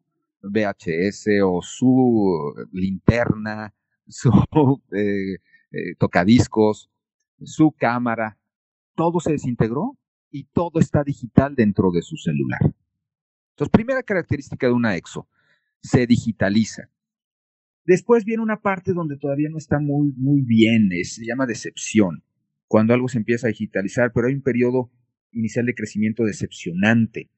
VHS 0.43 1.27
o 1.45 1.61
su 1.61 2.53
linterna, 2.71 3.73
su 4.07 4.29
eh, 4.91 5.35
eh, 5.71 5.95
tocadiscos, 5.97 6.91
su 7.43 7.71
cámara, 7.71 8.37
todo 8.95 9.19
se 9.21 9.31
desintegró 9.31 9.97
y 10.31 10.45
todo 10.45 10.79
está 10.79 11.03
digital 11.03 11.55
dentro 11.55 11.91
de 11.91 12.01
su 12.01 12.17
celular. 12.17 12.59
Entonces, 13.51 13.71
primera 13.71 14.01
característica 14.01 14.67
de 14.67 14.73
una 14.73 14.95
EXO, 14.95 15.27
se 15.81 16.07
digitaliza. 16.07 16.89
Después 17.85 18.23
viene 18.25 18.43
una 18.43 18.61
parte 18.61 18.93
donde 18.93 19.17
todavía 19.17 19.49
no 19.49 19.57
está 19.57 19.79
muy, 19.79 20.13
muy 20.15 20.41
bien, 20.41 20.89
se 21.03 21.25
llama 21.25 21.45
decepción, 21.45 22.23
cuando 22.67 22.93
algo 22.93 23.07
se 23.07 23.17
empieza 23.17 23.47
a 23.47 23.49
digitalizar, 23.49 24.11
pero 24.13 24.27
hay 24.27 24.35
un 24.35 24.43
periodo 24.43 24.91
inicial 25.31 25.65
de 25.65 25.75
crecimiento 25.75 26.23
decepcionante. 26.23 27.29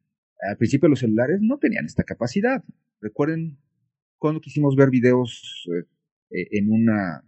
Al 0.42 0.58
principio 0.58 0.90
los 0.90 1.00
celulares 1.00 1.40
no 1.42 1.58
tenían 1.58 1.86
esta 1.86 2.04
capacidad. 2.04 2.64
Recuerden 3.00 3.58
cuando 4.18 4.42
quisimos 4.42 4.76
ver 4.76 4.90
videos 4.90 5.68
eh, 5.74 5.88
eh, 6.32 6.48
en, 6.52 6.72
una, 6.72 7.24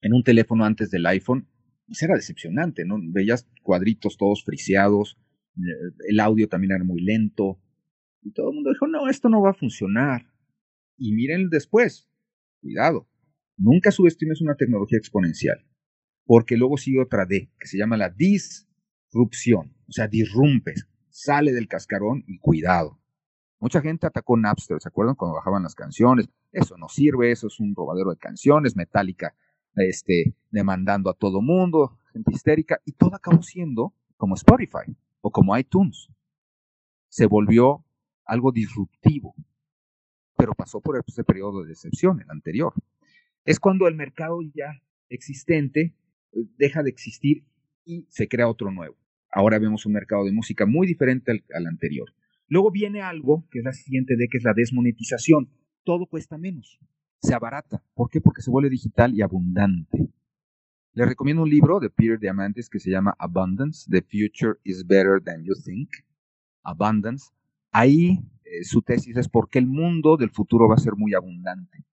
en 0.00 0.14
un 0.14 0.22
teléfono 0.22 0.64
antes 0.64 0.90
del 0.90 1.06
iPhone, 1.06 1.48
pues 1.90 2.04
era 2.04 2.14
decepcionante, 2.14 2.84
¿no? 2.84 3.00
Veías 3.02 3.48
cuadritos 3.64 4.16
todos 4.16 4.44
friseados, 4.44 5.18
eh, 5.56 5.92
el 6.08 6.20
audio 6.20 6.48
también 6.48 6.70
era 6.70 6.84
muy 6.84 7.00
lento, 7.00 7.60
y 8.22 8.30
todo 8.30 8.50
el 8.50 8.54
mundo 8.54 8.70
dijo, 8.70 8.86
no, 8.86 9.08
esto 9.08 9.28
no 9.28 9.42
va 9.42 9.50
a 9.50 9.54
funcionar. 9.54 10.24
Y 10.96 11.12
miren 11.12 11.48
después, 11.50 12.08
cuidado, 12.60 13.08
nunca 13.56 13.90
subestimes 13.90 14.40
una 14.40 14.54
tecnología 14.54 14.98
exponencial, 14.98 15.66
porque 16.26 16.56
luego 16.56 16.76
sigue 16.76 17.02
otra 17.02 17.26
D, 17.26 17.50
que 17.58 17.66
se 17.66 17.76
llama 17.76 17.96
la 17.96 18.10
disrupción, 18.10 19.74
o 19.88 19.92
sea, 19.92 20.06
disrumpes, 20.06 20.86
sale 21.08 21.50
del 21.50 21.66
cascarón 21.66 22.22
y 22.28 22.38
cuidado. 22.38 23.00
Mucha 23.58 23.80
gente 23.80 24.06
atacó 24.06 24.36
Napster, 24.36 24.80
¿se 24.80 24.88
acuerdan 24.88 25.16
cuando 25.16 25.34
bajaban 25.34 25.64
las 25.64 25.74
canciones? 25.74 26.28
Eso 26.52 26.76
no 26.78 26.88
sirve, 26.88 27.32
eso 27.32 27.48
es 27.48 27.58
un 27.58 27.74
robadero 27.74 28.10
de 28.10 28.16
canciones, 28.16 28.76
Metallica 28.76 29.34
este, 29.76 30.34
demandando 30.50 31.10
a 31.10 31.14
todo 31.14 31.40
mundo, 31.40 31.98
gente 32.12 32.32
histérica, 32.32 32.80
y 32.84 32.92
todo 32.92 33.14
acabó 33.14 33.42
siendo 33.42 33.94
como 34.16 34.34
Spotify 34.34 34.94
o 35.20 35.30
como 35.30 35.56
iTunes. 35.56 36.08
Se 37.08 37.26
volvió 37.26 37.84
algo 38.24 38.52
disruptivo, 38.52 39.34
pero 40.36 40.54
pasó 40.54 40.80
por 40.80 41.02
ese 41.06 41.24
periodo 41.24 41.62
de 41.62 41.70
decepción, 41.70 42.20
el 42.20 42.30
anterior. 42.30 42.72
Es 43.44 43.58
cuando 43.58 43.88
el 43.88 43.94
mercado 43.94 44.40
ya 44.54 44.80
existente 45.08 45.94
eh, 46.32 46.46
deja 46.56 46.82
de 46.82 46.90
existir 46.90 47.44
y 47.84 48.06
se 48.08 48.28
crea 48.28 48.48
otro 48.48 48.70
nuevo. 48.70 48.96
Ahora 49.32 49.58
vemos 49.58 49.86
un 49.86 49.92
mercado 49.92 50.24
de 50.24 50.32
música 50.32 50.66
muy 50.66 50.86
diferente 50.86 51.44
al, 51.52 51.66
anterior. 51.66 52.12
Luego 52.48 52.70
viene 52.70 53.00
algo, 53.00 53.46
que 53.50 53.60
es 53.60 53.64
la 53.64 53.72
siguiente 53.72 54.16
D, 54.16 54.28
que 54.28 54.38
es 54.38 54.44
la 54.44 54.54
desmonetización. 54.54 55.50
Todo 55.84 56.06
cuesta 56.06 56.36
menos, 56.36 56.78
se 57.20 57.34
abarata. 57.34 57.82
¿Por 57.94 58.10
qué? 58.10 58.20
Porque 58.20 58.42
se 58.42 58.50
vuelve 58.50 58.70
digital 58.70 59.14
y 59.14 59.22
abundante. 59.22 60.10
Les 60.92 61.08
recomiendo 61.08 61.42
un 61.42 61.50
libro 61.50 61.78
de 61.78 61.90
Peter 61.90 62.18
Diamantes 62.18 62.68
que 62.68 62.80
se 62.80 62.90
llama 62.90 63.14
Abundance, 63.18 63.88
The 63.90 64.02
Future 64.02 64.58
is 64.64 64.86
Better 64.86 65.22
Than 65.22 65.44
You 65.44 65.54
Think. 65.64 65.88
Abundance. 66.62 67.30
Ahí 67.70 68.18
eh, 68.44 68.64
su 68.64 68.82
tesis 68.82 69.16
es 69.16 69.28
por 69.28 69.48
qué 69.48 69.60
el 69.60 69.66
mundo 69.66 70.16
del 70.16 70.30
futuro 70.30 70.68
va 70.68 70.74
a 70.74 70.78
ser 70.78 70.96
muy 70.96 71.14
abundante. 71.14 71.84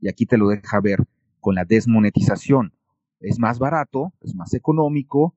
Y 0.00 0.08
aquí 0.08 0.26
te 0.26 0.38
lo 0.38 0.48
deja 0.48 0.80
ver 0.80 1.04
con 1.40 1.54
la 1.54 1.64
desmonetización. 1.64 2.72
Es 3.20 3.38
más 3.38 3.58
barato, 3.58 4.12
es 4.20 4.34
más 4.34 4.54
económico 4.54 5.36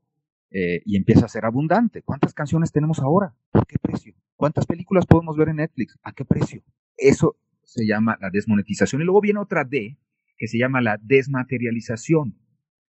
eh, 0.49 0.81
y 0.85 0.95
empieza 0.95 1.25
a 1.25 1.29
ser 1.29 1.45
abundante. 1.45 2.01
¿Cuántas 2.01 2.33
canciones 2.33 2.71
tenemos 2.71 2.99
ahora? 2.99 3.35
¿Por 3.51 3.67
qué 3.67 3.77
precio? 3.77 4.15
¿Cuántas 4.35 4.65
películas 4.65 5.05
podemos 5.05 5.35
ver 5.35 5.49
en 5.49 5.57
Netflix? 5.57 5.99
¿A 6.01 6.13
qué 6.13 6.25
precio? 6.25 6.63
Eso 6.97 7.35
se 7.65 7.85
llama 7.85 8.17
la 8.21 8.29
desmonetización. 8.29 9.01
Y 9.01 9.05
luego 9.05 9.21
viene 9.21 9.39
otra 9.39 9.63
D, 9.63 9.97
que 10.37 10.47
se 10.47 10.57
llama 10.57 10.81
la 10.81 10.97
desmaterialización. 11.01 12.37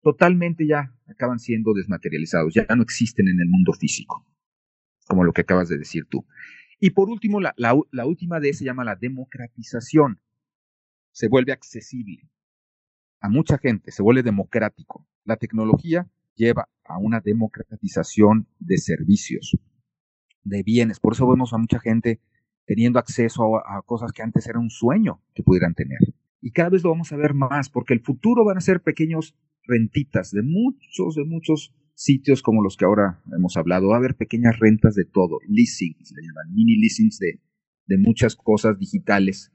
Totalmente 0.01 0.67
ya 0.67 0.93
acaban 1.07 1.39
siendo 1.39 1.73
desmaterializados, 1.73 2.53
ya 2.53 2.67
no 2.75 2.83
existen 2.83 3.27
en 3.27 3.39
el 3.39 3.47
mundo 3.47 3.73
físico, 3.73 4.25
como 5.07 5.23
lo 5.23 5.33
que 5.33 5.41
acabas 5.41 5.69
de 5.69 5.77
decir 5.77 6.05
tú. 6.05 6.25
Y 6.79 6.91
por 6.91 7.09
último, 7.09 7.39
la, 7.41 8.05
última 8.05 8.39
D 8.39 8.53
se 8.53 8.65
llama 8.65 8.83
la 8.83 8.95
democratización. 8.95 10.19
Se 11.11 11.27
vuelve 11.27 11.53
accesible 11.53 12.29
a 13.21 13.29
mucha 13.29 13.57
gente, 13.57 13.91
se 13.91 14.03
vuelve 14.03 14.21
democrático. 14.21 15.07
La 15.23 15.37
tecnología 15.37 16.07
lleva 16.35 16.69
a 16.83 16.99
una 16.99 17.21
democratización 17.21 18.47
de 18.59 18.77
servicios, 18.77 19.57
de 20.43 20.61
bienes. 20.61 20.99
Por 20.99 21.13
eso 21.13 21.27
vemos 21.27 21.53
a 21.53 21.57
mucha 21.57 21.79
gente 21.79 22.19
teniendo 22.65 22.99
acceso 22.99 23.57
a, 23.57 23.81
cosas 23.85 24.11
que 24.11 24.21
antes 24.21 24.47
era 24.47 24.59
un 24.59 24.69
sueño 24.69 25.21
que 25.33 25.43
pudieran 25.43 25.73
tener. 25.73 25.99
Y 26.41 26.51
cada 26.51 26.69
vez 26.69 26.83
lo 26.83 26.91
vamos 26.91 27.11
a 27.11 27.17
ver 27.17 27.33
más, 27.33 27.69
porque 27.69 27.93
el 27.93 28.01
futuro 28.01 28.45
van 28.45 28.57
a 28.57 28.61
ser 28.61 28.81
pequeños 28.81 29.35
rentitas 29.63 30.31
de 30.31 30.43
muchos, 30.43 31.15
de 31.15 31.25
muchos 31.25 31.73
sitios 31.95 32.43
como 32.43 32.61
los 32.61 32.77
que 32.77 32.85
ahora 32.85 33.23
hemos 33.35 33.57
hablado. 33.57 33.89
Va 33.89 33.95
a 33.95 33.99
haber 33.99 34.15
pequeñas 34.15 34.59
rentas 34.59 34.95
de 34.95 35.05
todo, 35.05 35.39
leasings, 35.47 36.11
le 36.15 36.21
llaman, 36.21 36.53
mini 36.53 36.77
leasings 36.77 37.17
de, 37.19 37.41
de 37.87 37.97
muchas 37.97 38.35
cosas 38.35 38.77
digitales 38.77 39.51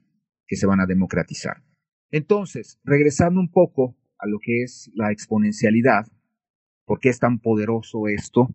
que 0.47 0.55
se 0.55 0.67
van 0.67 0.81
a 0.81 0.85
democratizar. 0.85 1.63
Entonces, 2.11 2.79
regresando 2.83 3.39
un 3.39 3.51
poco 3.51 3.95
a 4.17 4.27
lo 4.27 4.39
que 4.39 4.63
es 4.63 4.91
la 4.93 5.11
exponencialidad, 5.11 6.07
¿por 6.85 6.99
qué 6.99 7.09
es 7.09 7.19
tan 7.19 7.39
poderoso 7.39 8.07
esto? 8.07 8.53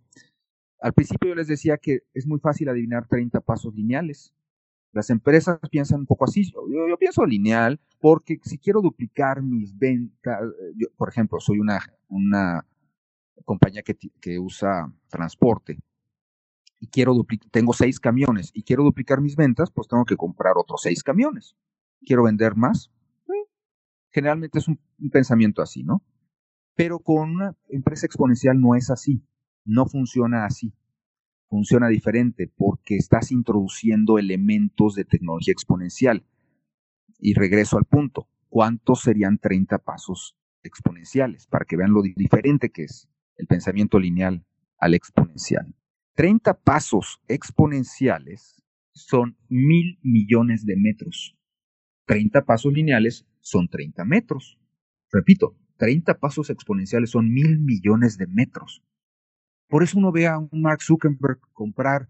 Al 0.80 0.92
principio 0.92 1.30
yo 1.30 1.34
les 1.34 1.48
decía 1.48 1.78
que 1.78 2.00
es 2.12 2.26
muy 2.26 2.38
fácil 2.38 2.68
adivinar 2.68 3.08
30 3.08 3.40
pasos 3.40 3.74
lineales. 3.74 4.34
Las 4.92 5.10
empresas 5.10 5.58
piensan 5.70 6.00
un 6.00 6.06
poco 6.06 6.24
así. 6.24 6.50
Yo, 6.50 6.96
pienso 6.98 7.24
lineal 7.26 7.80
porque 8.00 8.38
si 8.42 8.58
quiero 8.58 8.80
duplicar 8.80 9.42
mis 9.42 9.76
ventas, 9.76 10.40
por 10.96 11.08
ejemplo, 11.08 11.38
soy 11.40 11.58
una, 11.58 11.80
una 12.08 12.66
compañía 13.44 13.82
que, 13.82 13.96
que 14.20 14.38
usa 14.38 14.92
transporte 15.08 15.78
y 16.80 16.88
quiero 16.88 17.14
duplicar, 17.14 17.50
tengo 17.50 17.72
seis 17.72 18.00
camiones 18.00 18.50
y 18.54 18.62
quiero 18.62 18.84
duplicar 18.84 19.20
mis 19.20 19.36
ventas, 19.36 19.70
pues 19.70 19.88
tengo 19.88 20.04
que 20.04 20.16
comprar 20.16 20.54
otros 20.56 20.82
seis 20.82 21.02
camiones. 21.02 21.56
Quiero 22.00 22.24
vender 22.24 22.54
más. 22.56 22.90
Eh, 23.28 23.48
generalmente 24.10 24.58
es 24.58 24.68
un, 24.68 24.78
un 24.98 25.10
pensamiento 25.10 25.62
así, 25.62 25.82
¿no? 25.82 26.02
Pero 26.74 26.98
con 26.98 27.30
una 27.30 27.56
empresa 27.68 28.06
exponencial 28.06 28.60
no 28.60 28.74
es 28.74 28.90
así, 28.90 29.22
no 29.64 29.86
funciona 29.86 30.44
así. 30.44 30.74
Funciona 31.48 31.88
diferente 31.88 32.50
porque 32.56 32.96
estás 32.96 33.30
introduciendo 33.30 34.18
elementos 34.18 34.94
de 34.94 35.04
tecnología 35.04 35.52
exponencial. 35.52 36.24
Y 37.18 37.34
regreso 37.34 37.78
al 37.78 37.84
punto, 37.84 38.28
¿cuántos 38.48 39.02
serían 39.02 39.38
30 39.38 39.78
pasos 39.78 40.36
exponenciales? 40.62 41.46
Para 41.46 41.64
que 41.64 41.76
vean 41.76 41.92
lo 41.92 42.02
diferente 42.02 42.70
que 42.70 42.84
es 42.84 43.08
el 43.36 43.46
pensamiento 43.46 43.98
lineal 43.98 44.44
al 44.78 44.94
exponencial. 44.94 45.74
30 46.14 46.54
pasos 46.60 47.20
exponenciales 47.28 48.62
son 48.92 49.36
mil 49.48 49.98
millones 50.02 50.64
de 50.64 50.76
metros. 50.76 51.36
30 52.06 52.44
pasos 52.44 52.72
lineales 52.72 53.26
son 53.40 53.68
30 53.68 54.04
metros. 54.04 54.58
Repito, 55.12 55.56
30 55.76 56.18
pasos 56.18 56.50
exponenciales 56.50 57.10
son 57.10 57.30
mil 57.32 57.58
millones 57.60 58.16
de 58.16 58.26
metros. 58.26 58.82
Por 59.68 59.82
eso 59.82 59.98
uno 59.98 60.12
ve 60.12 60.26
a 60.26 60.38
un 60.38 60.62
Mark 60.62 60.82
Zuckerberg 60.82 61.40
comprar 61.52 62.08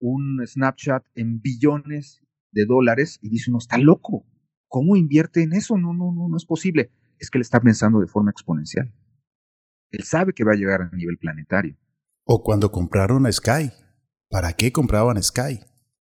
un 0.00 0.42
Snapchat 0.46 1.04
en 1.14 1.40
billones 1.40 2.22
de 2.52 2.64
dólares 2.66 3.18
y 3.22 3.28
dice 3.28 3.50
uno, 3.50 3.58
está 3.58 3.78
loco. 3.78 4.26
¿Cómo 4.68 4.96
invierte 4.96 5.42
en 5.42 5.52
eso? 5.52 5.76
No, 5.78 5.94
no, 5.94 6.12
no, 6.12 6.28
no 6.28 6.36
es 6.36 6.44
posible. 6.44 6.90
Es 7.18 7.30
que 7.30 7.38
él 7.38 7.42
está 7.42 7.60
pensando 7.60 8.00
de 8.00 8.06
forma 8.06 8.30
exponencial. 8.30 8.92
Él 9.90 10.02
sabe 10.02 10.32
que 10.32 10.44
va 10.44 10.52
a 10.52 10.56
llegar 10.56 10.82
a 10.82 10.96
nivel 10.96 11.16
planetario. 11.18 11.76
O 12.24 12.42
cuando 12.42 12.70
compraron 12.70 13.26
a 13.26 13.32
Sky. 13.32 13.70
¿Para 14.28 14.52
qué 14.54 14.72
compraban 14.72 15.22
Sky? 15.22 15.60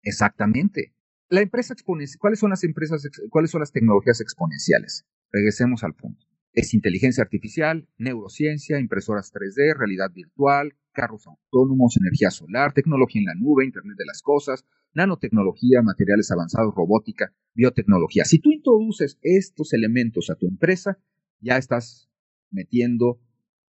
Exactamente. 0.04 0.96
La 1.30 1.41
empresa 1.41 1.74
exponencial, 1.74 2.20
¿cuáles 2.20 2.39
son 2.39 2.52
las 2.52 2.64
empresas, 2.64 3.10
cuáles 3.30 3.50
son 3.50 3.62
las 3.62 3.72
tecnologías 3.72 4.22
exponenciales? 4.22 5.08
Regresemos 5.32 5.84
al 5.84 5.96
punto. 5.96 6.24
Es 6.52 6.76
inteligencia 6.76 7.24
artificial, 7.24 7.89
neurociencia, 7.98 8.80
impresoras 8.80 9.34
3D, 9.34 9.76
realidad 9.76 10.12
virtual, 10.14 10.78
carros 10.94 11.28
autónomos, 11.28 11.98
energía 11.98 12.32
solar, 12.32 12.74
tecnología 12.74 13.20
en 13.20 13.26
la 13.26 13.36
nube, 13.36 13.66
Internet 13.66 13.98
de 13.98 14.06
las 14.06 14.22
Cosas, 14.22 14.66
nanotecnología, 14.94 15.82
materiales 15.82 16.32
avanzados, 16.32 16.74
robótica, 16.76 17.34
biotecnología. 17.54 18.26
Si 18.26 18.39
tú 18.39 18.52
introduces 18.52 19.20
estos 19.22 19.74
elementos 19.74 20.30
a 20.30 20.36
tu 20.36 20.48
empresa, 20.48 21.00
ya 21.39 21.58
estás 21.58 22.10
metiendo 22.52 23.20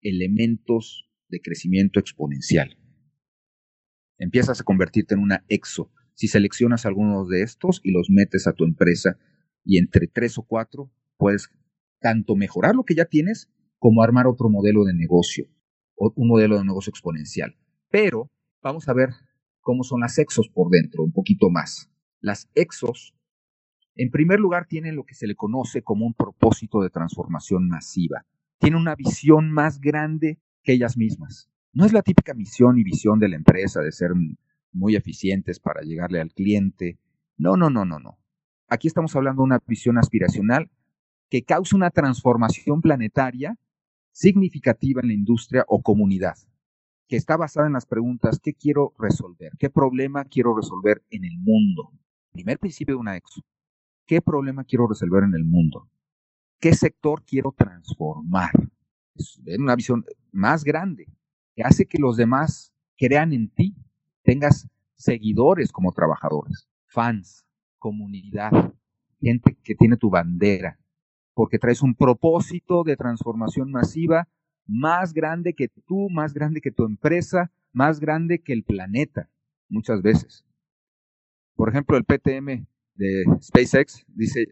elementos 0.02 1.08
de 1.28 1.40
crecimiento 1.40 1.98
exponencial. 1.98 2.76
Empiezas 4.18 4.60
a 4.60 4.64
convertirte 4.64 5.14
en 5.14 5.20
una 5.20 5.44
exo. 5.48 5.90
Si 6.14 6.28
seleccionas 6.28 6.86
algunos 6.86 7.28
de 7.28 7.42
estos 7.42 7.80
y 7.82 7.90
los 7.90 8.10
metes 8.10 8.46
a 8.46 8.52
tu 8.52 8.64
empresa 8.64 9.18
y 9.64 9.78
entre 9.78 10.06
tres 10.06 10.38
o 10.38 10.42
cuatro 10.42 10.92
puedes 11.16 11.48
tanto 12.00 12.36
mejorar 12.36 12.74
lo 12.74 12.84
que 12.84 12.94
ya 12.94 13.06
tienes 13.06 13.50
como 13.78 14.02
armar 14.02 14.26
otro 14.26 14.48
modelo 14.50 14.84
de 14.84 14.94
negocio, 14.94 15.48
un 15.96 16.28
modelo 16.28 16.58
de 16.58 16.64
negocio 16.64 16.90
exponencial. 16.90 17.56
Pero 17.90 18.30
vamos 18.62 18.88
a 18.88 18.94
ver 18.94 19.10
cómo 19.60 19.84
son 19.84 20.00
las 20.00 20.18
exos 20.18 20.48
por 20.48 20.70
dentro, 20.70 21.02
un 21.02 21.12
poquito 21.12 21.50
más. 21.50 21.90
Las 22.20 22.48
exos, 22.54 23.14
en 23.94 24.10
primer 24.10 24.40
lugar, 24.40 24.66
tienen 24.66 24.96
lo 24.96 25.04
que 25.04 25.14
se 25.14 25.26
le 25.26 25.34
conoce 25.34 25.82
como 25.82 26.06
un 26.06 26.14
propósito 26.14 26.80
de 26.80 26.90
transformación 26.90 27.68
masiva 27.68 28.26
tienen 28.64 28.80
una 28.80 28.94
visión 28.94 29.50
más 29.52 29.78
grande 29.78 30.38
que 30.62 30.72
ellas 30.72 30.96
mismas. 30.96 31.50
No 31.74 31.84
es 31.84 31.92
la 31.92 32.00
típica 32.00 32.32
misión 32.32 32.78
y 32.78 32.82
visión 32.82 33.18
de 33.18 33.28
la 33.28 33.36
empresa 33.36 33.80
de 33.80 33.92
ser 33.92 34.12
muy 34.72 34.96
eficientes 34.96 35.60
para 35.60 35.82
llegarle 35.82 36.20
al 36.20 36.32
cliente. 36.32 36.98
No, 37.36 37.56
no, 37.56 37.68
no, 37.68 37.84
no, 37.84 37.98
no. 37.98 38.18
Aquí 38.68 38.88
estamos 38.88 39.14
hablando 39.16 39.42
de 39.42 39.46
una 39.46 39.60
visión 39.66 39.98
aspiracional 39.98 40.70
que 41.28 41.42
cause 41.42 41.76
una 41.76 41.90
transformación 41.90 42.80
planetaria 42.80 43.58
significativa 44.14 45.00
en 45.02 45.08
la 45.08 45.14
industria 45.14 45.64
o 45.66 45.82
comunidad, 45.82 46.36
que 47.08 47.16
está 47.16 47.36
basada 47.36 47.66
en 47.66 47.72
las 47.72 47.84
preguntas, 47.84 48.38
¿qué 48.40 48.54
quiero 48.54 48.94
resolver? 48.96 49.52
¿Qué 49.58 49.68
problema 49.68 50.24
quiero 50.24 50.56
resolver 50.56 51.02
en 51.10 51.24
el 51.24 51.36
mundo? 51.38 51.92
Primer 52.32 52.58
principio 52.58 52.94
de 52.94 53.00
una 53.00 53.16
EXO. 53.16 53.42
¿Qué 54.06 54.22
problema 54.22 54.64
quiero 54.64 54.86
resolver 54.86 55.24
en 55.24 55.34
el 55.34 55.44
mundo? 55.44 55.90
¿Qué 56.60 56.74
sector 56.74 57.24
quiero 57.24 57.52
transformar? 57.56 58.52
Es 59.16 59.40
una 59.58 59.74
visión 59.74 60.04
más 60.30 60.62
grande 60.62 61.06
que 61.56 61.62
hace 61.62 61.86
que 61.86 61.98
los 61.98 62.16
demás 62.16 62.72
crean 62.96 63.32
en 63.32 63.48
ti, 63.48 63.74
tengas 64.22 64.68
seguidores 64.94 65.72
como 65.72 65.92
trabajadores, 65.92 66.68
fans, 66.86 67.44
comunidad, 67.78 68.72
gente 69.20 69.56
que 69.64 69.74
tiene 69.74 69.96
tu 69.96 70.08
bandera, 70.08 70.78
porque 71.34 71.58
traes 71.58 71.82
un 71.82 71.94
propósito 71.94 72.84
de 72.84 72.96
transformación 72.96 73.70
masiva 73.70 74.28
más 74.66 75.12
grande 75.12 75.54
que 75.54 75.68
tú, 75.68 76.08
más 76.08 76.32
grande 76.32 76.60
que 76.60 76.70
tu 76.70 76.84
empresa, 76.84 77.52
más 77.72 78.00
grande 78.00 78.40
que 78.40 78.52
el 78.52 78.62
planeta, 78.62 79.28
muchas 79.68 80.00
veces. 80.00 80.46
Por 81.54 81.68
ejemplo, 81.68 81.96
el 81.96 82.04
PTM 82.04 82.66
de 82.94 83.24
SpaceX 83.42 84.04
dice 84.08 84.46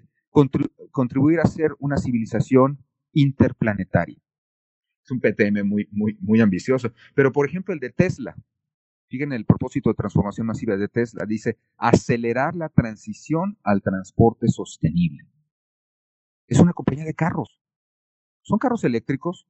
contribuir 0.91 1.41
a 1.41 1.47
ser 1.47 1.73
una 1.79 1.97
civilización 1.97 2.85
interplanetaria. 3.13 4.19
Es 5.05 5.11
un 5.11 5.21
PTM 5.21 5.67
muy, 5.67 5.89
muy, 5.91 6.17
muy 6.21 6.41
ambicioso. 6.41 6.93
Pero, 7.15 7.33
por 7.33 7.47
ejemplo, 7.47 7.75
el 7.75 7.81
de 7.81 7.91
Tesla, 7.91 8.37
fíjense 9.09 9.37
el 9.37 9.45
propósito 9.45 9.91
de 9.91 9.95
transformación 9.95 10.47
masiva 10.47 10.77
de 10.77 10.89
Tesla, 10.89 11.25
dice 11.27 11.59
acelerar 11.77 12.55
la 12.55 12.69
transición 12.69 13.59
al 13.63 13.83
transporte 13.83 14.49
sostenible 14.49 15.32
es 16.47 16.61
una 16.61 16.73
compañía 16.73 17.05
de 17.05 17.15
carros. 17.15 17.61
Son 18.43 18.59
carros 18.59 18.85
eléctricos. 18.85 19.47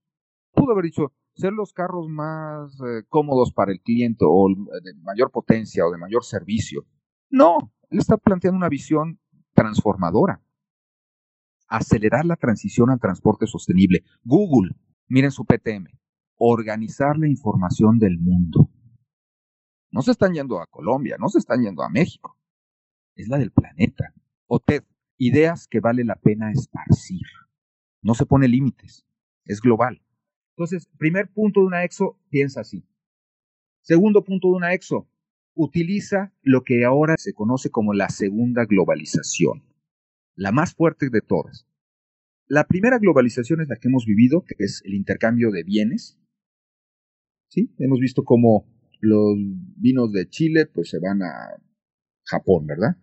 Pudo 0.53 0.73
haber 0.73 0.85
dicho, 0.85 1.13
ser 1.35 1.53
los 1.53 1.73
carros 1.73 2.09
más 2.09 2.79
eh, 2.81 3.05
cómodos 3.09 3.53
para 3.53 3.73
el 3.73 3.81
cliente 3.81 4.25
o 4.29 4.49
de 4.83 4.95
mayor 5.03 5.31
potencia 5.31 5.87
o 5.87 5.91
de 5.91 5.99
mayor 5.99 6.25
servicio. 6.25 6.87
No, 7.31 7.73
él 7.91 7.99
está 7.99 8.17
planteando 8.17 8.59
una 8.59 8.69
visión 8.69 9.19
transformadora. 9.55 10.43
Acelerar 11.69 12.27
la 12.27 12.37
transición 12.37 12.91
al 12.91 13.01
transporte 13.01 13.47
sostenible. 13.47 14.05
Google, 14.23 14.77
miren 15.09 15.31
su 15.31 15.47
PTM, 15.47 15.87
organizar 16.37 17.17
la 17.17 17.29
información 17.29 17.99
del 17.99 18.19
mundo. 18.19 18.71
No 19.91 20.03
se 20.03 20.11
están 20.11 20.35
yendo 20.35 20.61
a 20.61 20.67
Colombia, 20.67 21.17
no 21.19 21.29
se 21.29 21.39
están 21.39 21.63
yendo 21.63 21.83
a 21.83 21.89
México. 21.89 22.39
Es 23.15 23.29
la 23.29 23.39
del 23.39 23.53
planeta. 23.53 24.15
O 24.47 24.59
ideas 25.25 25.69
que 25.69 25.81
vale 25.81 26.05
la 26.05 26.17
pena 26.17 26.51
esparcir. 26.51 27.27
No 28.03 28.15
se 28.15 28.27
pone 28.27 28.49
límites, 28.49 29.07
es 29.45 29.61
global. 29.61 30.03
Entonces, 30.57 30.89
primer 30.99 31.31
punto 31.31 31.61
de 31.61 31.67
una 31.67 31.85
EXO, 31.85 32.19
piensa 32.29 32.63
así. 32.63 32.85
Segundo 33.83 34.25
punto 34.25 34.49
de 34.49 34.55
una 34.55 34.75
EXO, 34.75 35.09
utiliza 35.55 36.35
lo 36.43 36.65
que 36.65 36.85
ahora 36.85 37.15
se 37.19 37.35
conoce 37.35 37.71
como 37.71 37.95
la 37.95 38.09
segunda 38.09 38.65
globalización, 38.65 39.63
la 40.35 40.51
más 40.51 40.75
fuerte 40.75 41.09
de 41.09 41.21
todas. 41.21 41.69
La 42.49 42.67
primera 42.67 42.99
globalización 42.99 43.61
es 43.61 43.69
la 43.69 43.77
que 43.77 43.89
hemos 43.89 44.05
vivido, 44.05 44.45
que 44.45 44.57
es 44.59 44.83
el 44.85 44.95
intercambio 44.95 45.53
de 45.53 45.63
bienes. 45.63 46.19
¿Sí? 47.49 47.73
Hemos 47.79 48.01
visto 48.01 48.25
cómo 48.25 48.67
los 49.01 49.37
vinos 49.77 50.13
de 50.13 50.29
Chile 50.29 50.67
pues 50.67 50.91
se 50.91 50.99
van 50.99 51.23
a 51.23 51.63
Japón, 52.25 52.67
¿verdad? 52.67 52.97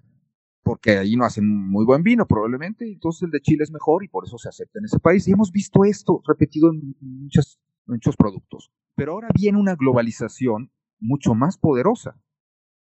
Porque 0.63 0.97
ahí 0.97 1.15
no 1.15 1.25
hacen 1.25 1.47
muy 1.47 1.85
buen 1.85 2.03
vino 2.03 2.27
probablemente, 2.27 2.85
entonces 2.85 3.23
el 3.23 3.31
de 3.31 3.41
Chile 3.41 3.63
es 3.63 3.71
mejor 3.71 4.03
y 4.03 4.07
por 4.07 4.25
eso 4.25 4.37
se 4.37 4.49
acepta 4.49 4.79
en 4.79 4.85
ese 4.85 4.99
país. 4.99 5.27
Y 5.27 5.31
hemos 5.31 5.51
visto 5.51 5.83
esto 5.83 6.21
repetido 6.27 6.71
en 6.71 6.95
muchos 6.99 8.15
productos. 8.17 8.71
Pero 8.95 9.13
ahora 9.13 9.29
viene 9.33 9.57
una 9.57 9.75
globalización 9.75 10.71
mucho 10.99 11.33
más 11.33 11.57
poderosa, 11.57 12.19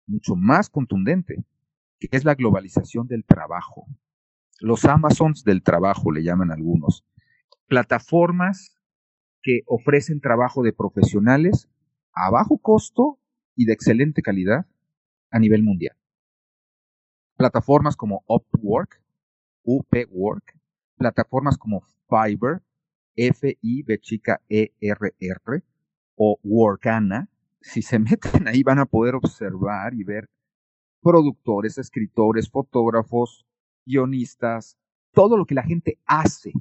mucho 0.06 0.36
más 0.36 0.70
contundente, 0.70 1.44
que 1.98 2.08
es 2.12 2.24
la 2.24 2.34
globalización 2.34 3.06
del 3.06 3.24
trabajo. 3.24 3.86
Los 4.60 4.84
Amazons 4.84 5.42
del 5.44 5.62
trabajo 5.62 6.12
le 6.12 6.22
llaman 6.22 6.52
algunos. 6.52 7.04
Plataformas 7.66 8.76
que 9.42 9.62
ofrecen 9.66 10.20
trabajo 10.20 10.62
de 10.62 10.72
profesionales 10.72 11.68
a 12.14 12.30
bajo 12.30 12.58
costo 12.58 13.18
y 13.56 13.66
de 13.66 13.72
excelente 13.72 14.22
calidad 14.22 14.66
a 15.30 15.38
nivel 15.38 15.62
mundial 15.62 15.96
plataformas 17.36 17.96
como 17.96 18.24
Upwork, 18.26 19.00
Upwork, 19.64 20.58
plataformas 20.96 21.56
como 21.58 21.82
Fiverr, 22.08 22.62
F-I-B 23.16 23.98
chica 24.00 24.40
E-R-R, 24.48 25.62
o 26.16 26.38
Workana, 26.42 27.28
si 27.60 27.82
se 27.82 27.98
meten 28.00 28.48
ahí 28.48 28.62
van 28.62 28.78
a 28.78 28.86
poder 28.86 29.14
observar 29.14 29.94
y 29.94 30.04
ver 30.04 30.28
productores, 31.02 31.78
escritores, 31.78 32.50
fotógrafos, 32.50 33.46
guionistas, 33.84 34.78
todo 35.12 35.36
lo 35.36 35.44
que 35.44 35.54
la 35.54 35.62
gente 35.62 35.98
hace. 36.06 36.52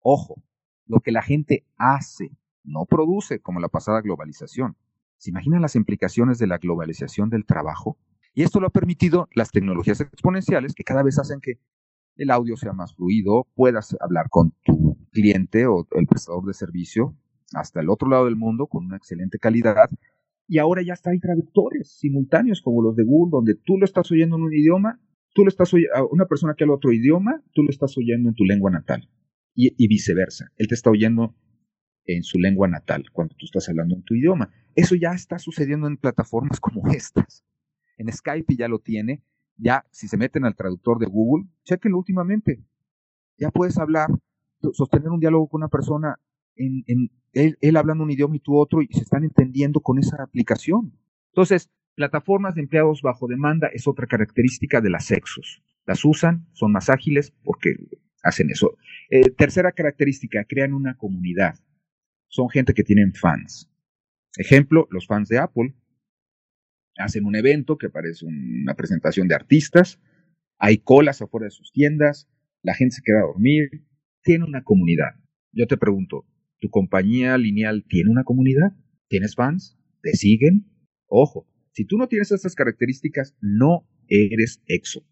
Ojo, 0.00 0.42
lo 0.86 1.00
que 1.00 1.12
la 1.12 1.22
gente 1.22 1.64
hace, 1.76 2.30
no 2.62 2.84
produce 2.84 3.40
como 3.40 3.60
la 3.60 3.68
pasada 3.68 4.00
globalización. 4.00 4.76
¿Se 5.16 5.30
imaginan 5.30 5.62
las 5.62 5.74
implicaciones 5.74 6.38
de 6.38 6.46
la 6.46 6.58
globalización 6.58 7.30
del 7.30 7.46
trabajo? 7.46 7.96
Y 8.38 8.44
esto 8.44 8.60
lo 8.60 8.68
ha 8.68 8.70
permitido 8.70 9.28
las 9.34 9.50
tecnologías 9.50 10.00
exponenciales 10.00 10.72
que 10.72 10.84
cada 10.84 11.02
vez 11.02 11.18
hacen 11.18 11.40
que 11.40 11.58
el 12.14 12.30
audio 12.30 12.56
sea 12.56 12.72
más 12.72 12.94
fluido, 12.94 13.48
puedas 13.56 13.96
hablar 13.98 14.28
con 14.30 14.54
tu 14.62 14.96
cliente 15.10 15.66
o 15.66 15.88
el 15.90 16.06
prestador 16.06 16.44
de 16.46 16.54
servicio 16.54 17.16
hasta 17.52 17.80
el 17.80 17.90
otro 17.90 18.08
lado 18.08 18.26
del 18.26 18.36
mundo 18.36 18.68
con 18.68 18.86
una 18.86 18.96
excelente 18.96 19.40
calidad. 19.40 19.90
Y 20.46 20.58
ahora 20.58 20.82
ya 20.82 20.92
está 20.92 21.10
hay 21.10 21.18
traductores 21.18 21.98
simultáneos 21.98 22.62
como 22.62 22.80
los 22.80 22.94
de 22.94 23.02
Google, 23.02 23.32
donde 23.32 23.54
tú 23.56 23.76
lo 23.76 23.84
estás 23.84 24.08
oyendo 24.12 24.36
en 24.36 24.42
un 24.42 24.54
idioma, 24.54 25.00
tú 25.34 25.42
lo 25.42 25.48
estás 25.48 25.74
oyendo 25.74 26.08
una 26.12 26.26
persona 26.26 26.54
que 26.56 26.62
habla 26.62 26.76
otro 26.76 26.92
idioma, 26.92 27.42
tú 27.54 27.64
lo 27.64 27.70
estás 27.70 27.98
oyendo 27.98 28.28
en 28.28 28.36
tu 28.36 28.44
lengua 28.44 28.70
natal. 28.70 29.10
Y, 29.56 29.74
y 29.76 29.88
viceversa. 29.88 30.52
Él 30.58 30.68
te 30.68 30.76
está 30.76 30.90
oyendo 30.90 31.34
en 32.04 32.22
su 32.22 32.38
lengua 32.38 32.68
natal 32.68 33.06
cuando 33.12 33.34
tú 33.34 33.46
estás 33.46 33.68
hablando 33.68 33.96
en 33.96 34.04
tu 34.04 34.14
idioma. 34.14 34.52
Eso 34.76 34.94
ya 34.94 35.10
está 35.10 35.40
sucediendo 35.40 35.88
en 35.88 35.96
plataformas 35.96 36.60
como 36.60 36.86
estas 36.92 37.44
en 37.98 38.12
Skype 38.12 38.56
ya 38.56 38.68
lo 38.68 38.78
tiene. 38.78 39.22
Ya, 39.56 39.84
si 39.90 40.08
se 40.08 40.16
meten 40.16 40.44
al 40.44 40.54
traductor 40.54 40.98
de 40.98 41.06
Google, 41.06 41.46
chequenlo 41.64 41.98
últimamente. 41.98 42.62
Ya 43.36 43.50
puedes 43.50 43.76
hablar, 43.78 44.08
sostener 44.72 45.08
un 45.08 45.20
diálogo 45.20 45.48
con 45.48 45.60
una 45.60 45.68
persona, 45.68 46.18
en, 46.54 46.84
él, 47.32 47.58
él 47.60 47.76
hablando 47.76 48.04
un 48.04 48.10
idioma 48.10 48.36
y 48.36 48.40
tú 48.40 48.56
otro, 48.56 48.82
y 48.82 48.88
se 48.92 49.00
están 49.00 49.24
entendiendo 49.24 49.80
con 49.80 49.98
esa 49.98 50.22
aplicación. 50.22 50.96
Entonces, 51.32 51.70
plataformas 51.94 52.54
de 52.54 52.62
empleados 52.62 53.02
bajo 53.02 53.26
demanda 53.26 53.68
es 53.72 53.86
otra 53.88 54.06
característica 54.06 54.80
de 54.80 54.90
las 54.90 55.06
sexos. 55.06 55.62
Las 55.84 56.04
usan, 56.04 56.46
son 56.52 56.72
más 56.72 56.88
ágiles 56.90 57.32
porque 57.42 57.76
hacen 58.22 58.50
eso. 58.50 58.76
Eh, 59.10 59.30
tercera 59.30 59.72
característica, 59.72 60.44
crean 60.44 60.72
una 60.72 60.96
comunidad. 60.96 61.58
Son 62.28 62.48
gente 62.48 62.74
que 62.74 62.84
tienen 62.84 63.14
fans. 63.14 63.70
Ejemplo, 64.36 64.86
los 64.90 65.06
fans 65.06 65.28
de 65.28 65.38
Apple 65.38 65.74
hacen 66.98 67.24
un 67.24 67.36
evento 67.36 67.78
que 67.78 67.88
parece 67.88 68.26
una 68.26 68.74
presentación 68.74 69.28
de 69.28 69.34
artistas, 69.34 70.00
hay 70.58 70.78
colas 70.78 71.22
afuera 71.22 71.44
de 71.44 71.50
sus 71.50 71.72
tiendas, 71.72 72.28
la 72.62 72.74
gente 72.74 72.96
se 72.96 73.02
queda 73.02 73.20
a 73.20 73.26
dormir, 73.26 73.86
tiene 74.22 74.44
una 74.44 74.62
comunidad. 74.62 75.14
Yo 75.52 75.66
te 75.66 75.76
pregunto, 75.76 76.26
¿tu 76.58 76.68
compañía 76.68 77.38
lineal 77.38 77.84
tiene 77.88 78.10
una 78.10 78.24
comunidad? 78.24 78.72
¿Tienes 79.08 79.34
fans? 79.34 79.78
¿Te 80.02 80.12
siguen? 80.12 80.66
Ojo, 81.06 81.46
si 81.72 81.84
tú 81.84 81.96
no 81.96 82.08
tienes 82.08 82.32
estas 82.32 82.54
características, 82.54 83.36
no 83.40 83.88
eres 84.08 84.62
exo. 84.66 85.06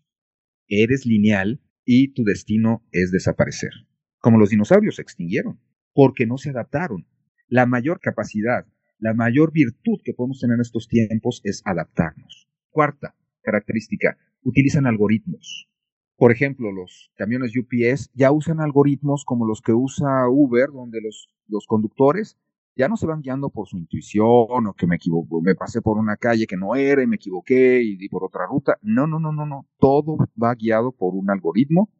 Eres 0.68 1.07
lineal 1.07 1.62
y 1.84 2.12
tu 2.12 2.24
destino 2.24 2.84
es 2.91 3.12
desaparecer. 3.12 3.70
Como 4.18 4.39
los 4.39 4.51
dinosaurios 4.51 4.97
se 4.97 5.03
extinguieron, 5.03 5.61
porque 5.95 6.26
no 6.26 6.37
se 6.37 6.51
adaptaron. 6.51 7.07
La 7.49 7.66
mayor 7.66 8.01
capacidad 8.01 8.66
la 8.99 9.14
mayor 9.14 9.53
virtud 9.53 10.01
que 10.05 10.14
podemos 10.14 10.40
tener 10.40 10.55
en 10.55 10.62
estos 10.62 10.88
tiempos 10.88 11.40
es 11.44 11.62
adaptarnos. 11.64 12.49
Cuarta 12.70 13.14
característica, 13.42 14.18
utilizan 14.42 14.86
algoritmos. 14.86 15.68
Por 16.16 16.32
ejemplo, 16.32 16.72
los 16.72 17.12
camiones 17.14 17.53
UPS 17.57 18.11
ya 18.14 18.32
usan 18.32 18.61
algoritmos 18.61 19.24
como 19.24 19.47
los 19.47 19.61
que 19.61 19.72
usa 19.72 20.28
Uber, 20.28 20.70
donde 20.72 21.01
los, 21.01 21.30
los 21.47 21.66
conductores 21.66 22.36
ya 22.74 22.88
no 22.88 22.97
se 22.97 23.07
van 23.07 23.22
guiando 23.22 23.49
por 23.49 23.66
su 23.66 23.78
intuición 23.78 24.66
o 24.66 24.74
que 24.76 24.86
me 24.86 24.97
equivoco, 24.97 25.40
me 25.40 25.55
pasé 25.55 25.80
por 25.80 25.97
una 25.97 26.16
calle 26.16 26.47
que 26.47 26.59
no 26.59 26.74
era 26.74 27.03
y 27.03 27.07
me 27.07 27.16
equivoqué 27.16 27.82
y 27.82 27.97
di 27.97 28.09
por 28.09 28.22
otra 28.22 28.47
ruta. 28.47 28.78
No, 28.82 29.07
no, 29.07 29.18
no, 29.18 29.32
no, 29.32 29.47
no. 29.47 29.66
Todo 29.78 30.18
va 30.42 30.55
guiado 30.55 30.92
por 30.92 31.14
un 31.14 31.30
algoritmo 31.30 31.90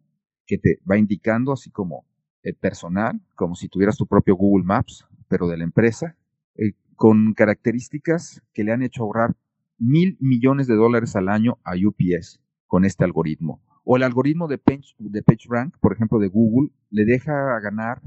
que 0.47 0.59
te 0.59 0.78
va 0.88 0.99
indicando 0.99 1.53
así 1.53 1.70
como 1.70 2.05
el 2.42 2.55
personal, 2.55 3.20
como 3.34 3.55
si 3.55 3.68
tuvieras 3.68 3.97
tu 3.97 4.07
propio 4.07 4.36
Google 4.36 4.64
Maps, 4.64 5.07
pero 5.28 5.49
de 5.49 5.57
la 5.57 5.64
empresa, 5.64 6.16
eh, 6.57 6.74
con 6.97 7.34
características 7.34 8.42
que 8.53 8.64
le 8.64 8.72
han 8.72 8.82
hecho 8.82 9.03
ahorrar 9.03 9.36
mil 9.78 10.16
millones 10.20 10.66
de 10.66 10.74
dólares 10.74 11.14
al 11.16 11.28
año 11.28 11.59
a 11.64 11.72
UPS 11.74 12.40
con 12.66 12.84
este 12.84 13.05
algoritmo. 13.05 13.62
O 13.84 13.97
el 13.97 14.03
algoritmo 14.03 14.49
de 14.49 14.59
Page, 14.59 14.94
de 14.99 15.22
PageRank, 15.22 15.76
por 15.78 15.92
ejemplo, 15.92 16.18
de 16.18 16.28
Google, 16.28 16.70
le 16.90 17.05
deja 17.05 17.61
ganar 17.61 18.03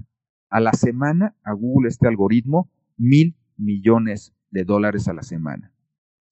a 0.50 0.60
la 0.60 0.74
semana 0.74 1.36
a 1.44 1.54
Google 1.54 1.88
este 1.88 2.08
algoritmo 2.08 2.70
mil 2.98 3.38
millones 3.56 4.34
de 4.52 4.66
dólares 4.66 5.08
a 5.08 5.14
la 5.14 5.24
semana. 5.24 5.72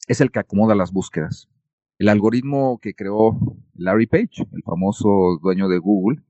Es 0.07 0.21
el 0.21 0.31
que 0.31 0.39
acomoda 0.39 0.75
las 0.75 0.91
búsquedas. 0.91 1.49
El 1.97 2.09
algoritmo 2.09 2.79
que 2.79 2.93
creó 2.93 3.39
Larry 3.73 4.07
Page, 4.07 4.47
el 4.51 4.63
famoso 4.63 5.39
dueño 5.41 5.67
de 5.69 5.77
Google, 5.77 6.23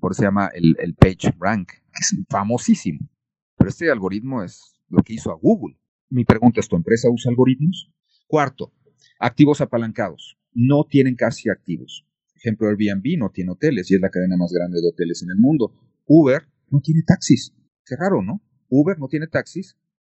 por 0.00 0.12
eso 0.12 0.20
se 0.20 0.26
llama 0.26 0.50
el, 0.52 0.76
el 0.80 0.94
PageRank, 0.94 1.70
es 2.00 2.16
famosísimo. 2.28 3.08
Pero 3.56 3.70
este 3.70 3.90
algoritmo 3.90 4.42
es 4.42 4.73
lo 4.94 5.02
que 5.02 5.14
hizo 5.14 5.30
a 5.30 5.36
Google. 5.36 5.76
Mi 6.08 6.24
pregunta 6.24 6.60
es, 6.60 6.68
¿tu 6.68 6.76
empresa 6.76 7.10
usa 7.10 7.30
algoritmos? 7.30 7.90
Cuarto, 8.26 8.72
activos 9.18 9.60
apalancados. 9.60 10.38
No 10.52 10.84
tienen 10.88 11.16
casi 11.16 11.50
activos. 11.50 12.06
Ejemplo, 12.34 12.68
Airbnb 12.68 13.18
no 13.18 13.30
tiene 13.30 13.52
hoteles 13.52 13.90
y 13.90 13.94
es 13.94 14.00
la 14.00 14.10
cadena 14.10 14.36
más 14.36 14.52
grande 14.52 14.80
de 14.80 14.88
hoteles 14.88 15.22
en 15.22 15.30
el 15.30 15.38
mundo. 15.38 15.72
Uber 16.06 16.42
no 16.70 16.80
tiene 16.80 17.02
taxis. 17.02 17.54
Qué 17.84 17.96
raro, 17.96 18.22
¿no? 18.22 18.42
Uber 18.68 18.98
no 18.98 19.08
tiene 19.08 19.26
taxis, 19.26 19.76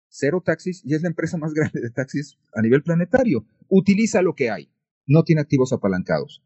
cero 0.08 0.42
taxis 0.44 0.82
y 0.86 0.96
es 0.96 1.02
la 1.02 1.10
empresa 1.10 1.38
más 1.38 1.54
grande 1.56 1.82
de 1.82 1.92
taxis 1.92 2.38
a 2.54 2.62
nivel 2.62 2.84
planetario. 2.84 3.46
Utiliza 3.68 4.22
lo 4.22 4.34
que 4.34 4.50
hay. 4.50 4.70
No 5.06 5.24
tiene 5.24 5.42
activos 5.42 5.72
apalancados. 5.74 6.44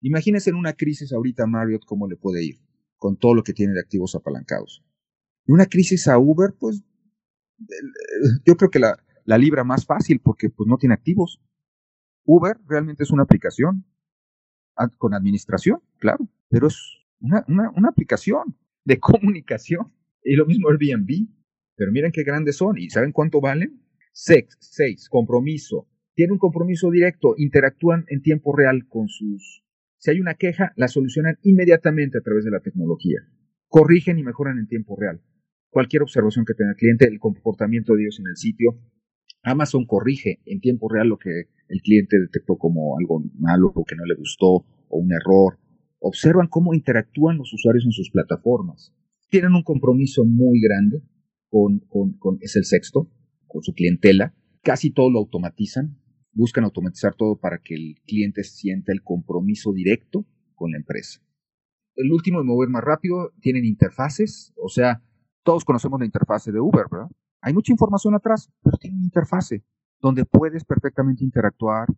Imagínense 0.00 0.50
en 0.50 0.56
una 0.56 0.72
crisis 0.72 1.12
ahorita 1.12 1.46
Marriott 1.46 1.84
cómo 1.84 2.08
le 2.08 2.16
puede 2.16 2.44
ir 2.44 2.60
con 2.96 3.16
todo 3.16 3.34
lo 3.34 3.42
que 3.42 3.52
tiene 3.52 3.72
de 3.72 3.80
activos 3.80 4.14
apalancados. 4.14 4.84
Una 5.46 5.66
crisis 5.66 6.06
a 6.06 6.18
Uber, 6.18 6.54
pues 6.58 6.84
yo 8.44 8.56
creo 8.56 8.70
que 8.70 8.78
la, 8.78 9.38
libra 9.38 9.64
más 9.64 9.86
fácil 9.86 10.20
porque 10.20 10.50
pues 10.50 10.66
no 10.68 10.76
tiene 10.76 10.94
activos. 10.94 11.40
Uber 12.24 12.56
realmente 12.66 13.02
es 13.02 13.10
una 13.10 13.24
aplicación 13.24 13.84
con 14.98 15.14
administración, 15.14 15.80
claro, 15.98 16.28
pero 16.48 16.66
es 16.66 16.78
una, 17.20 17.44
una, 17.46 17.88
aplicación 17.88 18.56
de 18.84 18.98
comunicación. 19.00 19.92
Y 20.24 20.36
lo 20.36 20.46
mismo 20.46 20.68
Airbnb, 20.68 21.28
pero 21.76 21.92
miren 21.92 22.12
qué 22.12 22.22
grandes 22.22 22.56
son 22.56 22.78
y 22.78 22.90
¿saben 22.90 23.12
cuánto 23.12 23.40
valen? 23.40 23.82
Sex, 24.12 24.56
seis, 24.60 25.08
compromiso. 25.08 25.88
Tienen 26.14 26.32
un 26.32 26.38
compromiso 26.38 26.90
directo, 26.90 27.34
interactúan 27.38 28.04
en 28.08 28.22
tiempo 28.22 28.54
real 28.54 28.86
con 28.88 29.08
sus... 29.08 29.64
Si 29.96 30.10
hay 30.10 30.20
una 30.20 30.34
queja, 30.34 30.72
la 30.76 30.88
solucionan 30.88 31.38
inmediatamente 31.42 32.18
a 32.18 32.20
través 32.20 32.44
de 32.44 32.50
la 32.50 32.60
tecnología. 32.60 33.20
Corrigen 33.68 34.18
y 34.18 34.22
mejoran 34.22 34.58
en 34.58 34.66
tiempo 34.66 34.96
real. 34.98 35.22
Cualquier 35.72 36.02
observación 36.02 36.44
que 36.44 36.52
tenga 36.52 36.72
el 36.72 36.76
cliente, 36.76 37.08
el 37.08 37.18
comportamiento 37.18 37.94
de 37.94 38.02
ellos 38.02 38.20
en 38.20 38.26
el 38.26 38.36
sitio, 38.36 38.78
Amazon 39.42 39.86
corrige 39.86 40.42
en 40.44 40.60
tiempo 40.60 40.86
real 40.90 41.08
lo 41.08 41.16
que 41.16 41.48
el 41.68 41.80
cliente 41.80 42.20
detectó 42.20 42.58
como 42.58 42.98
algo 42.98 43.24
malo 43.38 43.72
o 43.74 43.82
que 43.82 43.96
no 43.96 44.04
le 44.04 44.14
gustó 44.14 44.66
o 44.88 44.98
un 44.98 45.10
error. 45.14 45.58
Observan 45.98 46.48
cómo 46.48 46.74
interactúan 46.74 47.38
los 47.38 47.54
usuarios 47.54 47.86
en 47.86 47.92
sus 47.92 48.10
plataformas. 48.10 48.94
Tienen 49.30 49.54
un 49.54 49.62
compromiso 49.62 50.26
muy 50.26 50.60
grande 50.60 51.02
con, 51.48 51.78
con, 51.88 52.36
es 52.42 52.54
el 52.56 52.66
sexto, 52.66 53.10
con 53.46 53.62
su 53.62 53.72
clientela. 53.72 54.34
Casi 54.60 54.90
todo 54.90 55.10
lo 55.10 55.20
automatizan. 55.20 55.98
Buscan 56.34 56.64
automatizar 56.64 57.14
todo 57.14 57.40
para 57.40 57.62
que 57.62 57.76
el 57.76 57.94
cliente 58.06 58.44
sienta 58.44 58.92
el 58.92 59.02
compromiso 59.02 59.72
directo 59.72 60.26
con 60.54 60.72
la 60.72 60.76
empresa. 60.76 61.22
El 61.96 62.12
último 62.12 62.40
de 62.40 62.44
mover 62.44 62.68
más 62.68 62.84
rápido, 62.84 63.32
tienen 63.40 63.64
interfaces, 63.64 64.52
o 64.56 64.68
sea, 64.68 65.02
todos 65.42 65.64
conocemos 65.64 66.00
la 66.00 66.06
interfase 66.06 66.52
de 66.52 66.60
Uber, 66.60 66.86
¿verdad? 66.90 67.10
Hay 67.40 67.52
mucha 67.52 67.72
información 67.72 68.14
atrás, 68.14 68.50
pero 68.62 68.76
tiene 68.76 68.96
una 68.96 69.04
interfase 69.04 69.64
donde 70.00 70.24
puedes 70.24 70.64
perfectamente 70.64 71.24
interactuar, 71.24 71.88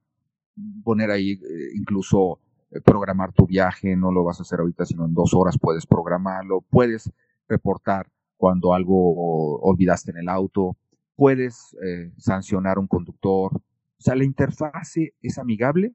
poner 0.82 1.10
ahí 1.10 1.32
eh, 1.32 1.70
incluso 1.74 2.38
eh, 2.70 2.80
programar 2.80 3.32
tu 3.32 3.46
viaje, 3.46 3.96
no 3.96 4.12
lo 4.12 4.24
vas 4.24 4.38
a 4.40 4.42
hacer 4.42 4.60
ahorita, 4.60 4.84
sino 4.84 5.04
en 5.04 5.14
dos 5.14 5.34
horas 5.34 5.58
puedes 5.58 5.86
programarlo, 5.86 6.62
puedes 6.70 7.10
reportar 7.48 8.08
cuando 8.36 8.74
algo 8.74 9.58
olvidaste 9.60 10.10
en 10.10 10.18
el 10.18 10.28
auto, 10.28 10.76
puedes 11.16 11.76
eh, 11.84 12.12
sancionar 12.18 12.76
a 12.76 12.80
un 12.80 12.86
conductor. 12.86 13.54
O 13.54 14.00
sea, 14.00 14.14
la 14.14 14.24
interfase 14.24 15.14
es 15.22 15.38
amigable 15.38 15.94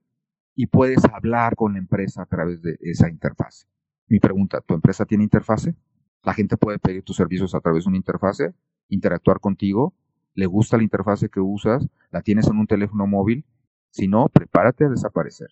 y 0.55 0.67
puedes 0.67 1.03
hablar 1.05 1.55
con 1.55 1.73
la 1.73 1.79
empresa 1.79 2.23
a 2.23 2.25
través 2.25 2.61
de 2.61 2.77
esa 2.81 3.09
interfase. 3.09 3.67
Mi 4.07 4.19
pregunta, 4.19 4.61
¿tu 4.61 4.73
empresa 4.73 5.05
tiene 5.05 5.23
interfase? 5.23 5.75
¿La 6.23 6.33
gente 6.33 6.57
puede 6.57 6.79
pedir 6.79 7.03
tus 7.03 7.15
servicios 7.15 7.55
a 7.55 7.59
través 7.59 7.85
de 7.85 7.89
una 7.89 7.97
interfase? 7.97 8.53
interactuar 8.89 9.39
contigo, 9.39 9.95
le 10.33 10.45
gusta 10.45 10.77
la 10.77 10.83
interfase 10.83 11.29
que 11.29 11.39
usas, 11.39 11.87
la 12.11 12.21
tienes 12.21 12.47
en 12.47 12.57
un 12.57 12.67
teléfono 12.67 13.07
móvil, 13.07 13.45
si 13.91 14.07
no, 14.07 14.27
prepárate 14.31 14.85
a 14.85 14.89
desaparecer. 14.89 15.47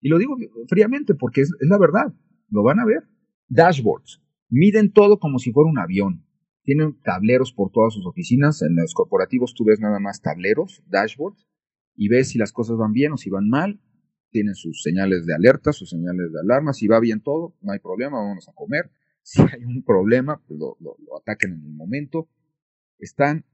Y 0.00 0.08
lo 0.08 0.18
digo 0.18 0.36
fríamente 0.68 1.14
porque 1.14 1.42
es, 1.42 1.52
la 1.60 1.78
verdad, 1.78 2.14
lo 2.48 2.62
van 2.62 2.80
a 2.80 2.84
ver. 2.84 3.08
Dashboards, 3.48 4.22
miden 4.48 4.92
todo 4.92 5.18
como 5.18 5.38
si 5.38 5.52
fuera 5.52 5.70
un 5.70 5.78
avión. 5.78 6.24
Tienen 6.62 7.00
tableros 7.02 7.52
por 7.52 7.70
todas 7.70 7.94
sus 7.94 8.06
oficinas, 8.06 8.62
en 8.62 8.76
los 8.76 8.94
corporativos 8.94 9.54
tú 9.54 9.64
ves 9.64 9.80
nada 9.80 10.00
más 10.00 10.20
tableros, 10.20 10.82
dashboards, 10.86 11.46
y 11.94 12.08
ves 12.08 12.28
si 12.30 12.38
las 12.38 12.52
cosas 12.52 12.76
van 12.76 12.92
bien 12.92 13.12
o 13.12 13.16
si 13.16 13.30
van 13.30 13.48
mal. 13.48 13.80
Tienen 14.30 14.54
sus 14.54 14.82
señales 14.82 15.24
de 15.24 15.34
alerta, 15.34 15.72
sus 15.72 15.88
señales 15.88 16.32
de 16.32 16.40
alarma. 16.40 16.72
Si 16.72 16.88
va 16.88 17.00
bien 17.00 17.22
todo, 17.22 17.54
no 17.62 17.72
hay 17.72 17.78
problema, 17.78 18.18
vamos 18.18 18.48
a 18.48 18.52
comer. 18.52 18.90
Si 19.26 19.42
hay 19.42 19.64
un 19.64 19.82
problema, 19.82 20.40
pues 20.46 20.56
lo, 20.56 20.76
ataquen 21.18 21.54
en 21.54 21.64
el 21.64 21.72
momento 21.72 22.28
están, 23.00 23.44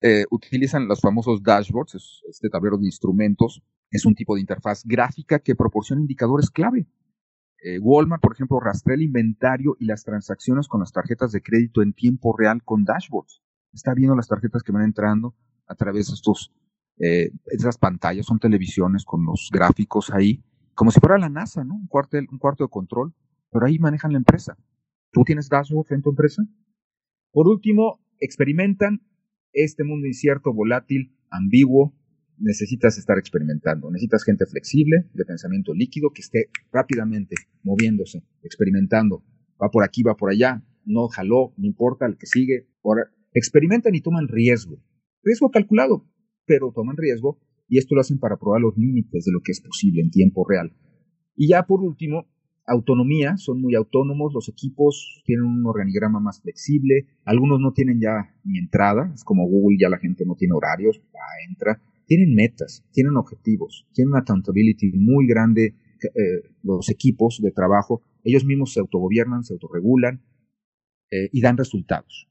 eh, 0.00 0.24
utilizan 0.30 0.88
los 0.88 1.02
famosos 1.02 1.42
dashboards, 1.42 2.22
este 2.26 2.48
tablero 2.48 2.78
de 2.78 2.86
instrumentos, 2.86 3.62
es 3.90 4.06
un 4.06 4.14
tipo 4.14 4.34
de 4.34 4.40
interfaz 4.40 4.82
gráfica 4.86 5.40
que 5.40 5.54
proporciona 5.54 6.00
indicadores 6.00 6.50
clave. 6.50 6.86
Eh, 7.62 7.78
Walmart, 7.80 8.22
por 8.22 8.32
ejemplo, 8.32 8.58
rastrea 8.58 8.94
el 8.94 9.02
inventario 9.02 9.76
y 9.78 9.84
las 9.84 10.04
transacciones 10.04 10.68
con 10.68 10.80
las 10.80 10.90
tarjetas 10.90 11.32
de 11.32 11.42
crédito 11.42 11.82
en 11.82 11.92
tiempo 11.92 12.34
real 12.34 12.62
con 12.64 12.84
dashboards. 12.84 13.42
Está 13.74 13.92
viendo 13.92 14.16
las 14.16 14.28
tarjetas 14.28 14.62
que 14.62 14.72
van 14.72 14.84
entrando 14.84 15.34
a 15.66 15.74
través 15.74 16.06
de 16.06 16.14
estos, 16.14 16.50
eh, 16.96 17.30
esas 17.44 17.76
pantallas, 17.76 18.24
son 18.24 18.38
televisiones 18.38 19.04
con 19.04 19.22
los 19.26 19.50
gráficos 19.52 20.10
ahí, 20.10 20.42
como 20.74 20.90
si 20.90 20.98
fuera 20.98 21.18
la 21.18 21.28
NASA, 21.28 21.62
¿no? 21.62 21.74
Un 21.74 21.88
cuarto, 21.88 22.16
un 22.16 22.38
cuarto 22.38 22.64
de 22.64 22.70
control, 22.70 23.12
pero 23.50 23.66
ahí 23.66 23.78
manejan 23.78 24.12
la 24.12 24.18
empresa. 24.18 24.56
¿Tú 25.12 25.22
tienes 25.24 25.48
dashboards 25.48 25.92
en 25.92 26.02
tu 26.02 26.10
empresa? 26.10 26.42
Por 27.32 27.48
último, 27.48 28.00
experimentan 28.18 29.02
este 29.52 29.84
mundo 29.84 30.06
incierto, 30.06 30.52
volátil, 30.52 31.16
ambiguo, 31.30 31.94
necesitas 32.38 32.98
estar 32.98 33.18
experimentando. 33.18 33.90
Necesitas 33.90 34.24
gente 34.24 34.46
flexible, 34.46 35.08
de 35.14 35.24
pensamiento 35.24 35.72
líquido, 35.74 36.10
que 36.10 36.22
esté 36.22 36.50
rápidamente 36.72 37.36
moviéndose, 37.62 38.22
experimentando. 38.42 39.24
Va 39.62 39.70
por 39.70 39.84
aquí, 39.84 40.02
va 40.02 40.16
por 40.16 40.30
allá, 40.30 40.62
no 40.84 41.08
jaló, 41.08 41.54
no 41.56 41.66
importa, 41.66 42.06
el 42.06 42.16
que 42.16 42.26
sigue. 42.26 42.68
experimentan 43.32 43.94
y 43.94 44.00
toman 44.00 44.28
riesgo. 44.28 44.78
Riesgo 45.22 45.50
calculado, 45.50 46.08
pero 46.46 46.72
toman 46.72 46.96
riesgo 46.96 47.40
y 47.68 47.78
esto 47.78 47.94
lo 47.94 48.00
hacen 48.00 48.18
para 48.18 48.36
probar 48.36 48.60
los 48.60 48.76
límites 48.76 49.24
de 49.24 49.32
lo 49.32 49.40
que 49.42 49.52
es 49.52 49.60
posible 49.60 50.02
en 50.02 50.10
tiempo 50.10 50.46
real. 50.48 50.72
Y 51.34 51.48
ya 51.48 51.64
por 51.64 51.80
último, 51.82 52.26
autonomía, 52.66 53.36
son 53.36 53.60
muy 53.60 53.74
autónomos, 53.74 54.34
los 54.34 54.48
equipos 54.48 55.22
tienen 55.24 55.44
un 55.44 55.66
organigrama 55.66 56.20
más 56.20 56.40
flexible, 56.40 57.06
algunos 57.24 57.60
no 57.60 57.72
tienen 57.72 58.00
ya 58.00 58.34
ni 58.44 58.58
entrada, 58.58 59.12
es 59.14 59.22
como 59.24 59.46
Google, 59.46 59.78
ya 59.80 59.88
la 59.88 59.98
gente 59.98 60.24
no 60.26 60.34
tiene 60.34 60.54
horarios, 60.54 61.00
va, 61.14 61.20
entra, 61.48 61.80
tienen 62.06 62.34
metas, 62.34 62.84
tienen 62.92 63.16
objetivos, 63.16 63.86
tienen 63.92 64.10
una 64.10 64.20
accountability 64.20 64.92
muy 64.92 65.26
grande, 65.26 65.74
eh, 66.02 66.42
los 66.62 66.88
equipos 66.88 67.40
de 67.40 67.52
trabajo, 67.52 68.02
ellos 68.24 68.44
mismos 68.44 68.72
se 68.72 68.80
autogobiernan, 68.80 69.44
se 69.44 69.54
autorregulan 69.54 70.22
eh, 71.10 71.28
y 71.32 71.40
dan 71.40 71.56
resultados. 71.56 72.28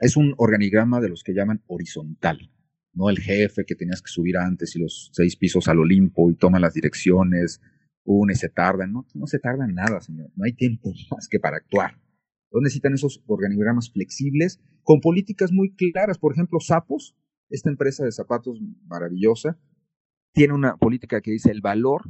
Es 0.00 0.16
un 0.16 0.34
organigrama 0.38 1.00
de 1.00 1.10
los 1.10 1.22
que 1.22 1.34
llaman 1.34 1.62
horizontal, 1.66 2.50
no 2.92 3.10
el 3.10 3.18
jefe 3.18 3.64
que 3.66 3.74
tenías 3.74 4.00
que 4.00 4.10
subir 4.10 4.38
antes 4.38 4.74
y 4.76 4.80
los 4.80 5.10
seis 5.12 5.36
pisos 5.36 5.68
al 5.68 5.78
Olimpo 5.78 6.30
y 6.30 6.34
toma 6.34 6.58
las 6.58 6.72
direcciones, 6.72 7.60
une, 8.06 8.34
se 8.34 8.48
tardan, 8.48 8.92
no, 8.92 9.06
no 9.14 9.26
se 9.26 9.38
tardan 9.38 9.74
nada, 9.74 10.00
señor, 10.00 10.30
no 10.36 10.44
hay 10.44 10.52
tiempo 10.54 10.92
más 11.10 11.28
que 11.28 11.38
para 11.38 11.58
actuar. 11.58 12.00
Entonces 12.46 12.62
necesitan 12.62 12.94
esos 12.94 13.22
organigramas 13.26 13.90
flexibles 13.90 14.60
con 14.82 15.00
políticas 15.00 15.52
muy 15.52 15.74
claras. 15.74 16.18
Por 16.18 16.32
ejemplo, 16.32 16.60
Sapos, 16.60 17.16
esta 17.50 17.70
empresa 17.70 18.04
de 18.04 18.12
zapatos 18.12 18.60
maravillosa, 18.86 19.58
tiene 20.32 20.54
una 20.54 20.76
política 20.76 21.20
que 21.20 21.32
dice 21.32 21.50
el 21.50 21.60
valor 21.60 22.02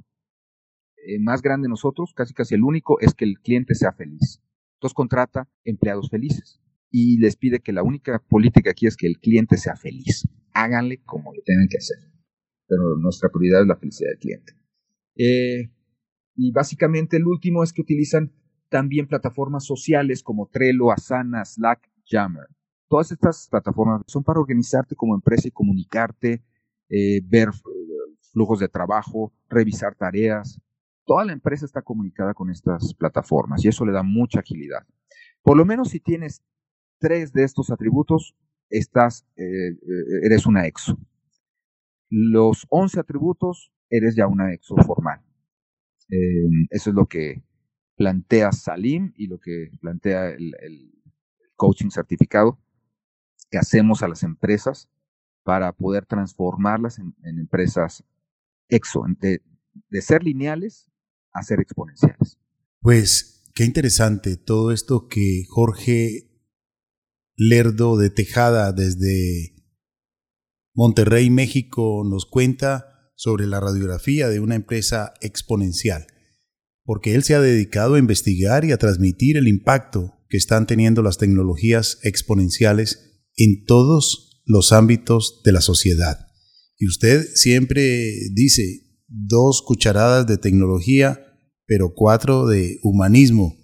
eh, 1.06 1.18
más 1.20 1.42
grande 1.42 1.66
de 1.66 1.70
nosotros, 1.70 2.12
casi 2.14 2.34
casi 2.34 2.54
el 2.54 2.62
único, 2.62 3.00
es 3.00 3.14
que 3.14 3.24
el 3.24 3.40
cliente 3.40 3.74
sea 3.74 3.92
feliz. 3.92 4.42
Entonces 4.74 4.94
contrata 4.94 5.48
empleados 5.64 6.10
felices 6.10 6.60
y 6.90 7.18
les 7.18 7.36
pide 7.36 7.60
que 7.60 7.72
la 7.72 7.82
única 7.82 8.22
política 8.28 8.70
aquí 8.70 8.86
es 8.86 8.96
que 8.96 9.06
el 9.06 9.18
cliente 9.18 9.56
sea 9.56 9.76
feliz. 9.76 10.28
Háganle 10.52 11.02
como 11.04 11.32
le 11.32 11.42
tengan 11.42 11.68
que 11.68 11.78
hacer. 11.78 11.98
Pero 12.66 12.96
nuestra 12.98 13.30
prioridad 13.30 13.62
es 13.62 13.68
la 13.68 13.76
felicidad 13.76 14.10
del 14.10 14.18
cliente. 14.18 14.52
Eh, 15.16 15.70
y 16.36 16.52
básicamente 16.52 17.16
el 17.16 17.26
último 17.26 17.62
es 17.62 17.72
que 17.72 17.80
utilizan 17.80 18.32
también 18.68 19.06
plataformas 19.06 19.64
sociales 19.64 20.22
como 20.22 20.48
Trello, 20.48 20.90
Asana, 20.90 21.44
Slack, 21.44 21.90
Jammer. 22.04 22.46
Todas 22.88 23.10
estas 23.10 23.48
plataformas 23.50 24.02
son 24.06 24.22
para 24.22 24.40
organizarte 24.40 24.94
como 24.94 25.14
empresa 25.14 25.48
y 25.48 25.50
comunicarte, 25.50 26.44
eh, 26.88 27.20
ver 27.24 27.48
eh, 27.48 28.16
flujos 28.32 28.60
de 28.60 28.68
trabajo, 28.68 29.32
revisar 29.48 29.94
tareas. 29.94 30.60
Toda 31.04 31.24
la 31.24 31.32
empresa 31.32 31.64
está 31.64 31.82
comunicada 31.82 32.34
con 32.34 32.50
estas 32.50 32.94
plataformas 32.94 33.64
y 33.64 33.68
eso 33.68 33.84
le 33.84 33.92
da 33.92 34.02
mucha 34.02 34.40
agilidad. 34.40 34.86
Por 35.42 35.56
lo 35.56 35.64
menos 35.64 35.90
si 35.90 36.00
tienes 36.00 36.42
tres 36.98 37.32
de 37.32 37.44
estos 37.44 37.70
atributos, 37.70 38.36
estás, 38.68 39.26
eh, 39.36 39.76
eres 40.22 40.46
una 40.46 40.66
EXO. 40.66 40.98
Los 42.08 42.66
11 42.68 43.00
atributos, 43.00 43.72
eres 43.88 44.16
ya 44.16 44.26
una 44.26 44.52
EXO 44.52 44.76
formal. 44.76 45.25
Eh, 46.08 46.66
eso 46.70 46.90
es 46.90 46.96
lo 46.96 47.06
que 47.06 47.42
plantea 47.96 48.52
Salim 48.52 49.12
y 49.16 49.26
lo 49.26 49.38
que 49.38 49.70
plantea 49.80 50.30
el, 50.30 50.92
coaching 51.56 51.88
certificado 51.88 52.58
que 53.50 53.56
hacemos 53.56 54.02
a 54.02 54.08
las 54.08 54.22
empresas 54.22 54.90
para 55.42 55.72
poder 55.72 56.04
transformarlas 56.04 56.98
en, 56.98 57.14
empresas 57.22 58.04
EXO, 58.68 59.06
de, 59.20 59.40
de 59.88 60.02
ser 60.02 60.22
lineales 60.22 60.90
a 61.32 61.42
ser 61.42 61.60
exponenciales. 61.60 62.38
Pues 62.80 63.50
qué 63.54 63.64
interesante 63.64 64.36
todo 64.36 64.70
esto 64.70 65.08
que 65.08 65.44
Jorge 65.48 66.28
Lerdo 67.36 67.96
de 67.96 68.10
Tejada 68.10 68.72
desde 68.72 69.54
Monterrey, 70.74 71.30
México, 71.30 72.02
nos 72.04 72.26
cuenta 72.26 72.95
sobre 73.16 73.46
la 73.46 73.58
radiografía 73.60 74.28
de 74.28 74.40
una 74.40 74.54
empresa 74.54 75.14
exponencial, 75.20 76.06
porque 76.84 77.14
él 77.14 77.24
se 77.24 77.34
ha 77.34 77.40
dedicado 77.40 77.94
a 77.94 77.98
investigar 77.98 78.64
y 78.64 78.72
a 78.72 78.78
transmitir 78.78 79.36
el 79.36 79.48
impacto 79.48 80.12
que 80.28 80.36
están 80.36 80.66
teniendo 80.66 81.02
las 81.02 81.18
tecnologías 81.18 81.98
exponenciales 82.02 83.24
en 83.36 83.64
todos 83.64 84.42
los 84.44 84.72
ámbitos 84.72 85.40
de 85.44 85.52
la 85.52 85.60
sociedad. 85.60 86.26
Y 86.78 86.86
usted 86.86 87.26
siempre 87.34 88.12
dice 88.32 88.86
dos 89.08 89.62
cucharadas 89.66 90.26
de 90.26 90.36
tecnología, 90.36 91.20
pero 91.66 91.92
cuatro 91.94 92.46
de 92.46 92.78
humanismo. 92.82 93.56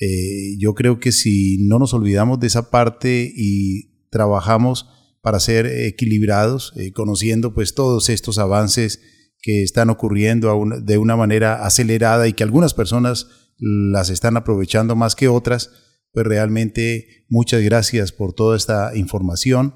Eh, 0.00 0.56
yo 0.58 0.74
creo 0.74 1.00
que 1.00 1.12
si 1.12 1.58
no 1.66 1.78
nos 1.78 1.92
olvidamos 1.92 2.40
de 2.40 2.46
esa 2.46 2.70
parte 2.70 3.32
y 3.34 4.08
trabajamos 4.10 4.86
para 5.22 5.40
ser 5.40 5.66
equilibrados, 5.66 6.72
eh, 6.76 6.92
conociendo 6.92 7.54
pues 7.54 7.74
todos 7.74 8.08
estos 8.10 8.38
avances 8.38 9.00
que 9.40 9.62
están 9.62 9.88
ocurriendo 9.88 10.64
de 10.82 10.98
una 10.98 11.16
manera 11.16 11.64
acelerada 11.64 12.28
y 12.28 12.32
que 12.32 12.44
algunas 12.44 12.74
personas 12.74 13.28
las 13.58 14.10
están 14.10 14.36
aprovechando 14.36 14.96
más 14.96 15.14
que 15.14 15.28
otras, 15.28 15.70
pues 16.12 16.26
realmente 16.26 17.24
muchas 17.28 17.62
gracias 17.62 18.12
por 18.12 18.34
toda 18.34 18.56
esta 18.56 18.96
información 18.96 19.74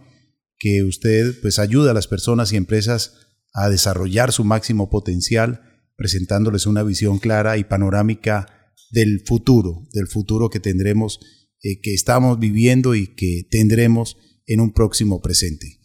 que 0.58 0.82
usted 0.82 1.40
pues 1.40 1.58
ayuda 1.58 1.92
a 1.92 1.94
las 1.94 2.08
personas 2.08 2.52
y 2.52 2.56
empresas 2.56 3.14
a 3.54 3.68
desarrollar 3.68 4.32
su 4.32 4.44
máximo 4.44 4.90
potencial, 4.90 5.62
presentándoles 5.96 6.66
una 6.66 6.82
visión 6.82 7.18
clara 7.18 7.56
y 7.56 7.64
panorámica 7.64 8.72
del 8.90 9.22
futuro, 9.24 9.86
del 9.92 10.08
futuro 10.08 10.50
que 10.50 10.60
tendremos, 10.60 11.20
eh, 11.62 11.80
que 11.80 11.94
estamos 11.94 12.38
viviendo 12.38 12.94
y 12.94 13.14
que 13.14 13.42
tendremos 13.50 14.16
en 14.46 14.60
un 14.60 14.72
próximo 14.72 15.20
presente. 15.20 15.80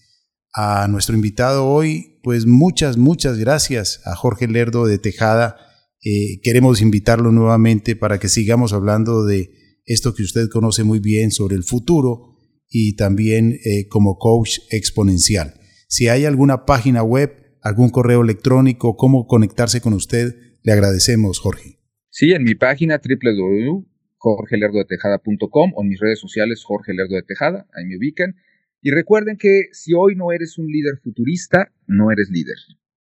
A 0.53 0.87
nuestro 0.89 1.15
invitado 1.15 1.67
hoy, 1.67 2.19
pues 2.23 2.45
muchas, 2.45 2.97
muchas 2.97 3.37
gracias 3.37 4.01
a 4.05 4.15
Jorge 4.15 4.47
Lerdo 4.47 4.85
de 4.85 4.97
Tejada. 4.97 5.57
Eh, 6.03 6.41
queremos 6.43 6.81
invitarlo 6.81 7.31
nuevamente 7.31 7.95
para 7.95 8.19
que 8.19 8.27
sigamos 8.27 8.73
hablando 8.73 9.23
de 9.23 9.51
esto 9.85 10.13
que 10.13 10.23
usted 10.23 10.49
conoce 10.49 10.83
muy 10.83 10.99
bien 10.99 11.31
sobre 11.31 11.55
el 11.55 11.63
futuro 11.63 12.37
y 12.69 12.95
también 12.95 13.59
eh, 13.63 13.87
como 13.87 14.17
coach 14.17 14.59
exponencial. 14.71 15.53
Si 15.87 16.07
hay 16.07 16.25
alguna 16.25 16.65
página 16.65 17.03
web, 17.03 17.57
algún 17.61 17.89
correo 17.89 18.21
electrónico, 18.21 18.95
cómo 18.95 19.27
conectarse 19.27 19.81
con 19.81 19.93
usted, 19.93 20.35
le 20.63 20.71
agradecemos, 20.71 21.39
Jorge. 21.39 21.79
Sí, 22.09 22.31
en 22.31 22.43
mi 22.43 22.55
página 22.55 22.99
www.jorgelerdodetejada.com 22.99 25.73
o 25.75 25.83
en 25.83 25.89
mis 25.89 25.99
redes 25.99 26.19
sociales 26.19 26.63
Jorge 26.65 26.93
Lerdo 26.93 27.15
de 27.15 27.23
Tejada, 27.23 27.67
ahí 27.73 27.85
me 27.85 27.97
ubican. 27.97 28.35
Y 28.81 28.91
recuerden 28.91 29.37
que 29.37 29.65
si 29.71 29.93
hoy 29.93 30.15
no 30.15 30.31
eres 30.31 30.57
un 30.57 30.67
líder 30.67 30.97
futurista, 31.03 31.71
no 31.85 32.11
eres 32.11 32.29
líder. 32.29 32.55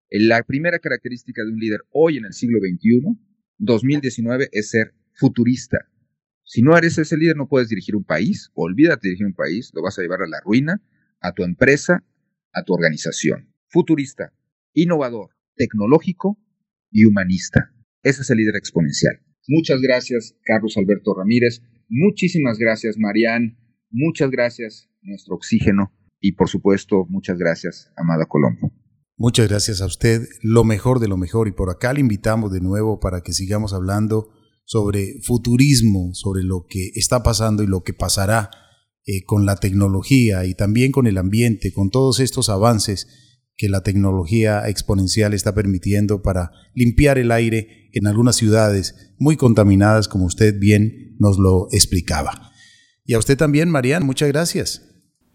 La 0.09 0.43
primera 0.43 0.79
característica 0.79 1.43
de 1.43 1.51
un 1.51 1.59
líder 1.59 1.81
hoy 1.91 2.17
en 2.17 2.25
el 2.25 2.33
siglo 2.33 2.59
XXI, 2.59 3.17
2019, 3.59 4.49
es 4.51 4.71
ser 4.71 4.93
futurista. 5.13 5.77
Si 6.43 6.63
no 6.63 6.75
eres 6.75 6.97
ese 6.97 7.15
líder, 7.15 7.37
no 7.37 7.47
puedes 7.47 7.69
dirigir 7.69 7.95
un 7.95 8.03
país. 8.03 8.49
Olvídate 8.55 9.07
dirigir 9.07 9.27
un 9.27 9.35
país, 9.35 9.71
lo 9.75 9.83
vas 9.83 9.97
a 9.99 10.01
llevar 10.01 10.23
a 10.23 10.27
la 10.27 10.41
ruina, 10.43 10.81
a 11.21 11.31
tu 11.33 11.43
empresa, 11.43 12.03
a 12.53 12.63
tu 12.63 12.73
organización. 12.73 13.53
Futurista, 13.67 14.33
innovador, 14.73 15.29
tecnológico 15.55 16.39
y 16.89 17.05
humanista. 17.05 17.71
Ese 18.01 18.23
es 18.23 18.29
el 18.31 18.39
líder 18.39 18.55
exponencial. 18.55 19.21
Muchas 19.47 19.79
gracias, 19.79 20.35
Carlos 20.43 20.75
Alberto 20.75 21.13
Ramírez. 21.15 21.61
Muchísimas 21.87 22.57
gracias, 22.57 22.97
Marianne. 22.97 23.57
Muchas 23.91 24.31
gracias, 24.31 24.89
nuestro 25.01 25.35
oxígeno. 25.35 25.91
Y 26.19 26.33
por 26.33 26.49
supuesto, 26.49 27.05
muchas 27.09 27.37
gracias, 27.37 27.91
amada 27.97 28.25
Colombia. 28.25 28.71
Muchas 29.17 29.49
gracias 29.49 29.81
a 29.81 29.85
usted. 29.85 30.27
Lo 30.41 30.63
mejor 30.63 30.99
de 30.99 31.07
lo 31.07 31.17
mejor. 31.17 31.47
Y 31.47 31.51
por 31.51 31.69
acá 31.69 31.93
le 31.93 31.99
invitamos 31.99 32.51
de 32.51 32.61
nuevo 32.61 32.99
para 32.99 33.21
que 33.21 33.33
sigamos 33.33 33.73
hablando 33.73 34.29
sobre 34.65 35.21
futurismo, 35.23 36.11
sobre 36.13 36.43
lo 36.43 36.65
que 36.67 36.91
está 36.95 37.21
pasando 37.23 37.61
y 37.61 37.67
lo 37.67 37.83
que 37.83 37.93
pasará 37.93 38.49
eh, 39.05 39.23
con 39.25 39.45
la 39.45 39.57
tecnología 39.57 40.45
y 40.45 40.55
también 40.55 40.91
con 40.91 41.07
el 41.07 41.17
ambiente, 41.17 41.73
con 41.73 41.89
todos 41.89 42.19
estos 42.19 42.49
avances 42.49 43.07
que 43.57 43.69
la 43.69 43.83
tecnología 43.83 44.67
exponencial 44.67 45.33
está 45.33 45.53
permitiendo 45.53 46.21
para 46.21 46.51
limpiar 46.73 47.19
el 47.19 47.31
aire 47.31 47.89
en 47.93 48.07
algunas 48.07 48.35
ciudades 48.35 49.13
muy 49.19 49.37
contaminadas, 49.37 50.07
como 50.07 50.25
usted 50.25 50.57
bien 50.59 51.15
nos 51.19 51.37
lo 51.37 51.67
explicaba. 51.71 52.50
Y 53.05 53.13
a 53.13 53.19
usted 53.19 53.37
también, 53.37 53.69
Marian, 53.69 54.05
muchas 54.05 54.29
gracias. 54.29 54.83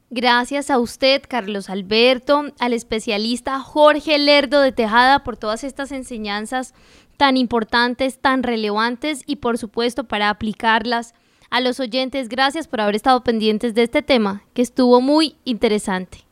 Gracias 0.08 0.70
a 0.70 0.78
usted, 0.78 1.22
Carlos 1.28 1.68
Alberto, 1.68 2.44
al 2.60 2.72
especialista 2.72 3.58
Jorge 3.60 4.18
Lerdo 4.18 4.60
de 4.60 4.72
Tejada 4.72 5.24
por 5.24 5.36
todas 5.36 5.64
estas 5.64 5.90
enseñanzas 5.90 6.74
tan 7.16 7.36
importantes, 7.36 8.20
tan 8.20 8.42
relevantes 8.42 9.22
y 9.26 9.36
por 9.36 9.58
supuesto 9.58 10.04
para 10.04 10.30
aplicarlas 10.30 11.14
a 11.50 11.60
los 11.60 11.80
oyentes. 11.80 12.28
Gracias 12.28 12.68
por 12.68 12.80
haber 12.80 12.94
estado 12.94 13.24
pendientes 13.24 13.74
de 13.74 13.82
este 13.82 14.02
tema 14.02 14.44
que 14.54 14.62
estuvo 14.62 15.00
muy 15.00 15.36
interesante 15.44 16.26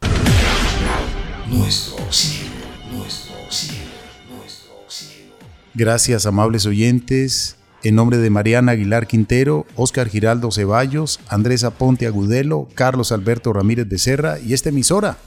nuestro 1.48 2.12
cielo, 2.12 2.50
nuestro 2.92 3.36
cielo, 3.50 3.90
nuestro 4.36 4.74
cielo. 4.88 5.34
Gracias, 5.74 6.26
amables 6.26 6.66
oyentes. 6.66 7.53
En 7.84 7.96
nombre 7.96 8.16
de 8.16 8.30
Mariana 8.30 8.72
Aguilar 8.72 9.06
Quintero, 9.06 9.66
Óscar 9.76 10.08
Giraldo 10.08 10.50
Ceballos, 10.50 11.20
Andrés 11.28 11.64
Aponte 11.64 12.06
Agudelo, 12.06 12.66
Carlos 12.74 13.12
Alberto 13.12 13.52
Ramírez 13.52 13.86
Becerra 13.86 14.38
y 14.40 14.54
esta 14.54 14.70
emisora, 14.70 15.18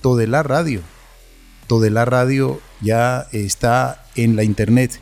Todelar 0.00 0.48
Radio. 0.48 0.80
Todelar 1.66 2.10
Radio 2.10 2.60
ya 2.80 3.26
está 3.32 4.06
en 4.16 4.36
la 4.36 4.44
internet. 4.44 4.98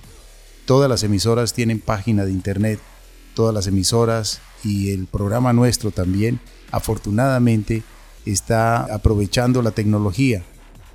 Todas 0.64 0.90
las 0.90 1.04
emisoras 1.04 1.52
tienen 1.52 1.78
página 1.78 2.24
de 2.24 2.32
internet. 2.32 2.80
Todas 3.34 3.54
las 3.54 3.68
emisoras 3.68 4.40
y 4.64 4.90
el 4.90 5.06
programa 5.06 5.52
nuestro 5.52 5.92
también, 5.92 6.40
afortunadamente, 6.72 7.84
está 8.24 8.78
aprovechando 8.92 9.62
la 9.62 9.70
tecnología 9.70 10.42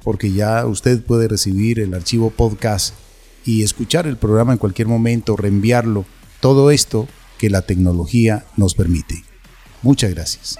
porque 0.04 0.34
ya 0.34 0.66
usted 0.66 1.02
puede 1.02 1.28
recibir 1.28 1.80
el 1.80 1.94
archivo 1.94 2.32
podcast 2.32 2.96
y 3.46 3.64
escuchar 3.64 4.08
el 4.08 4.18
programa 4.18 4.54
en 4.54 4.60
cualquier 4.60 4.88
momento, 4.88 5.36
reenviarlo, 5.36 6.06
todo 6.40 6.72
esto 6.72 7.08
que 7.38 7.50
la 7.50 7.64
tecnología 7.64 8.46
nos 8.56 8.76
permite. 8.76 9.24
Muchas 9.82 10.12
gracias. 10.12 10.60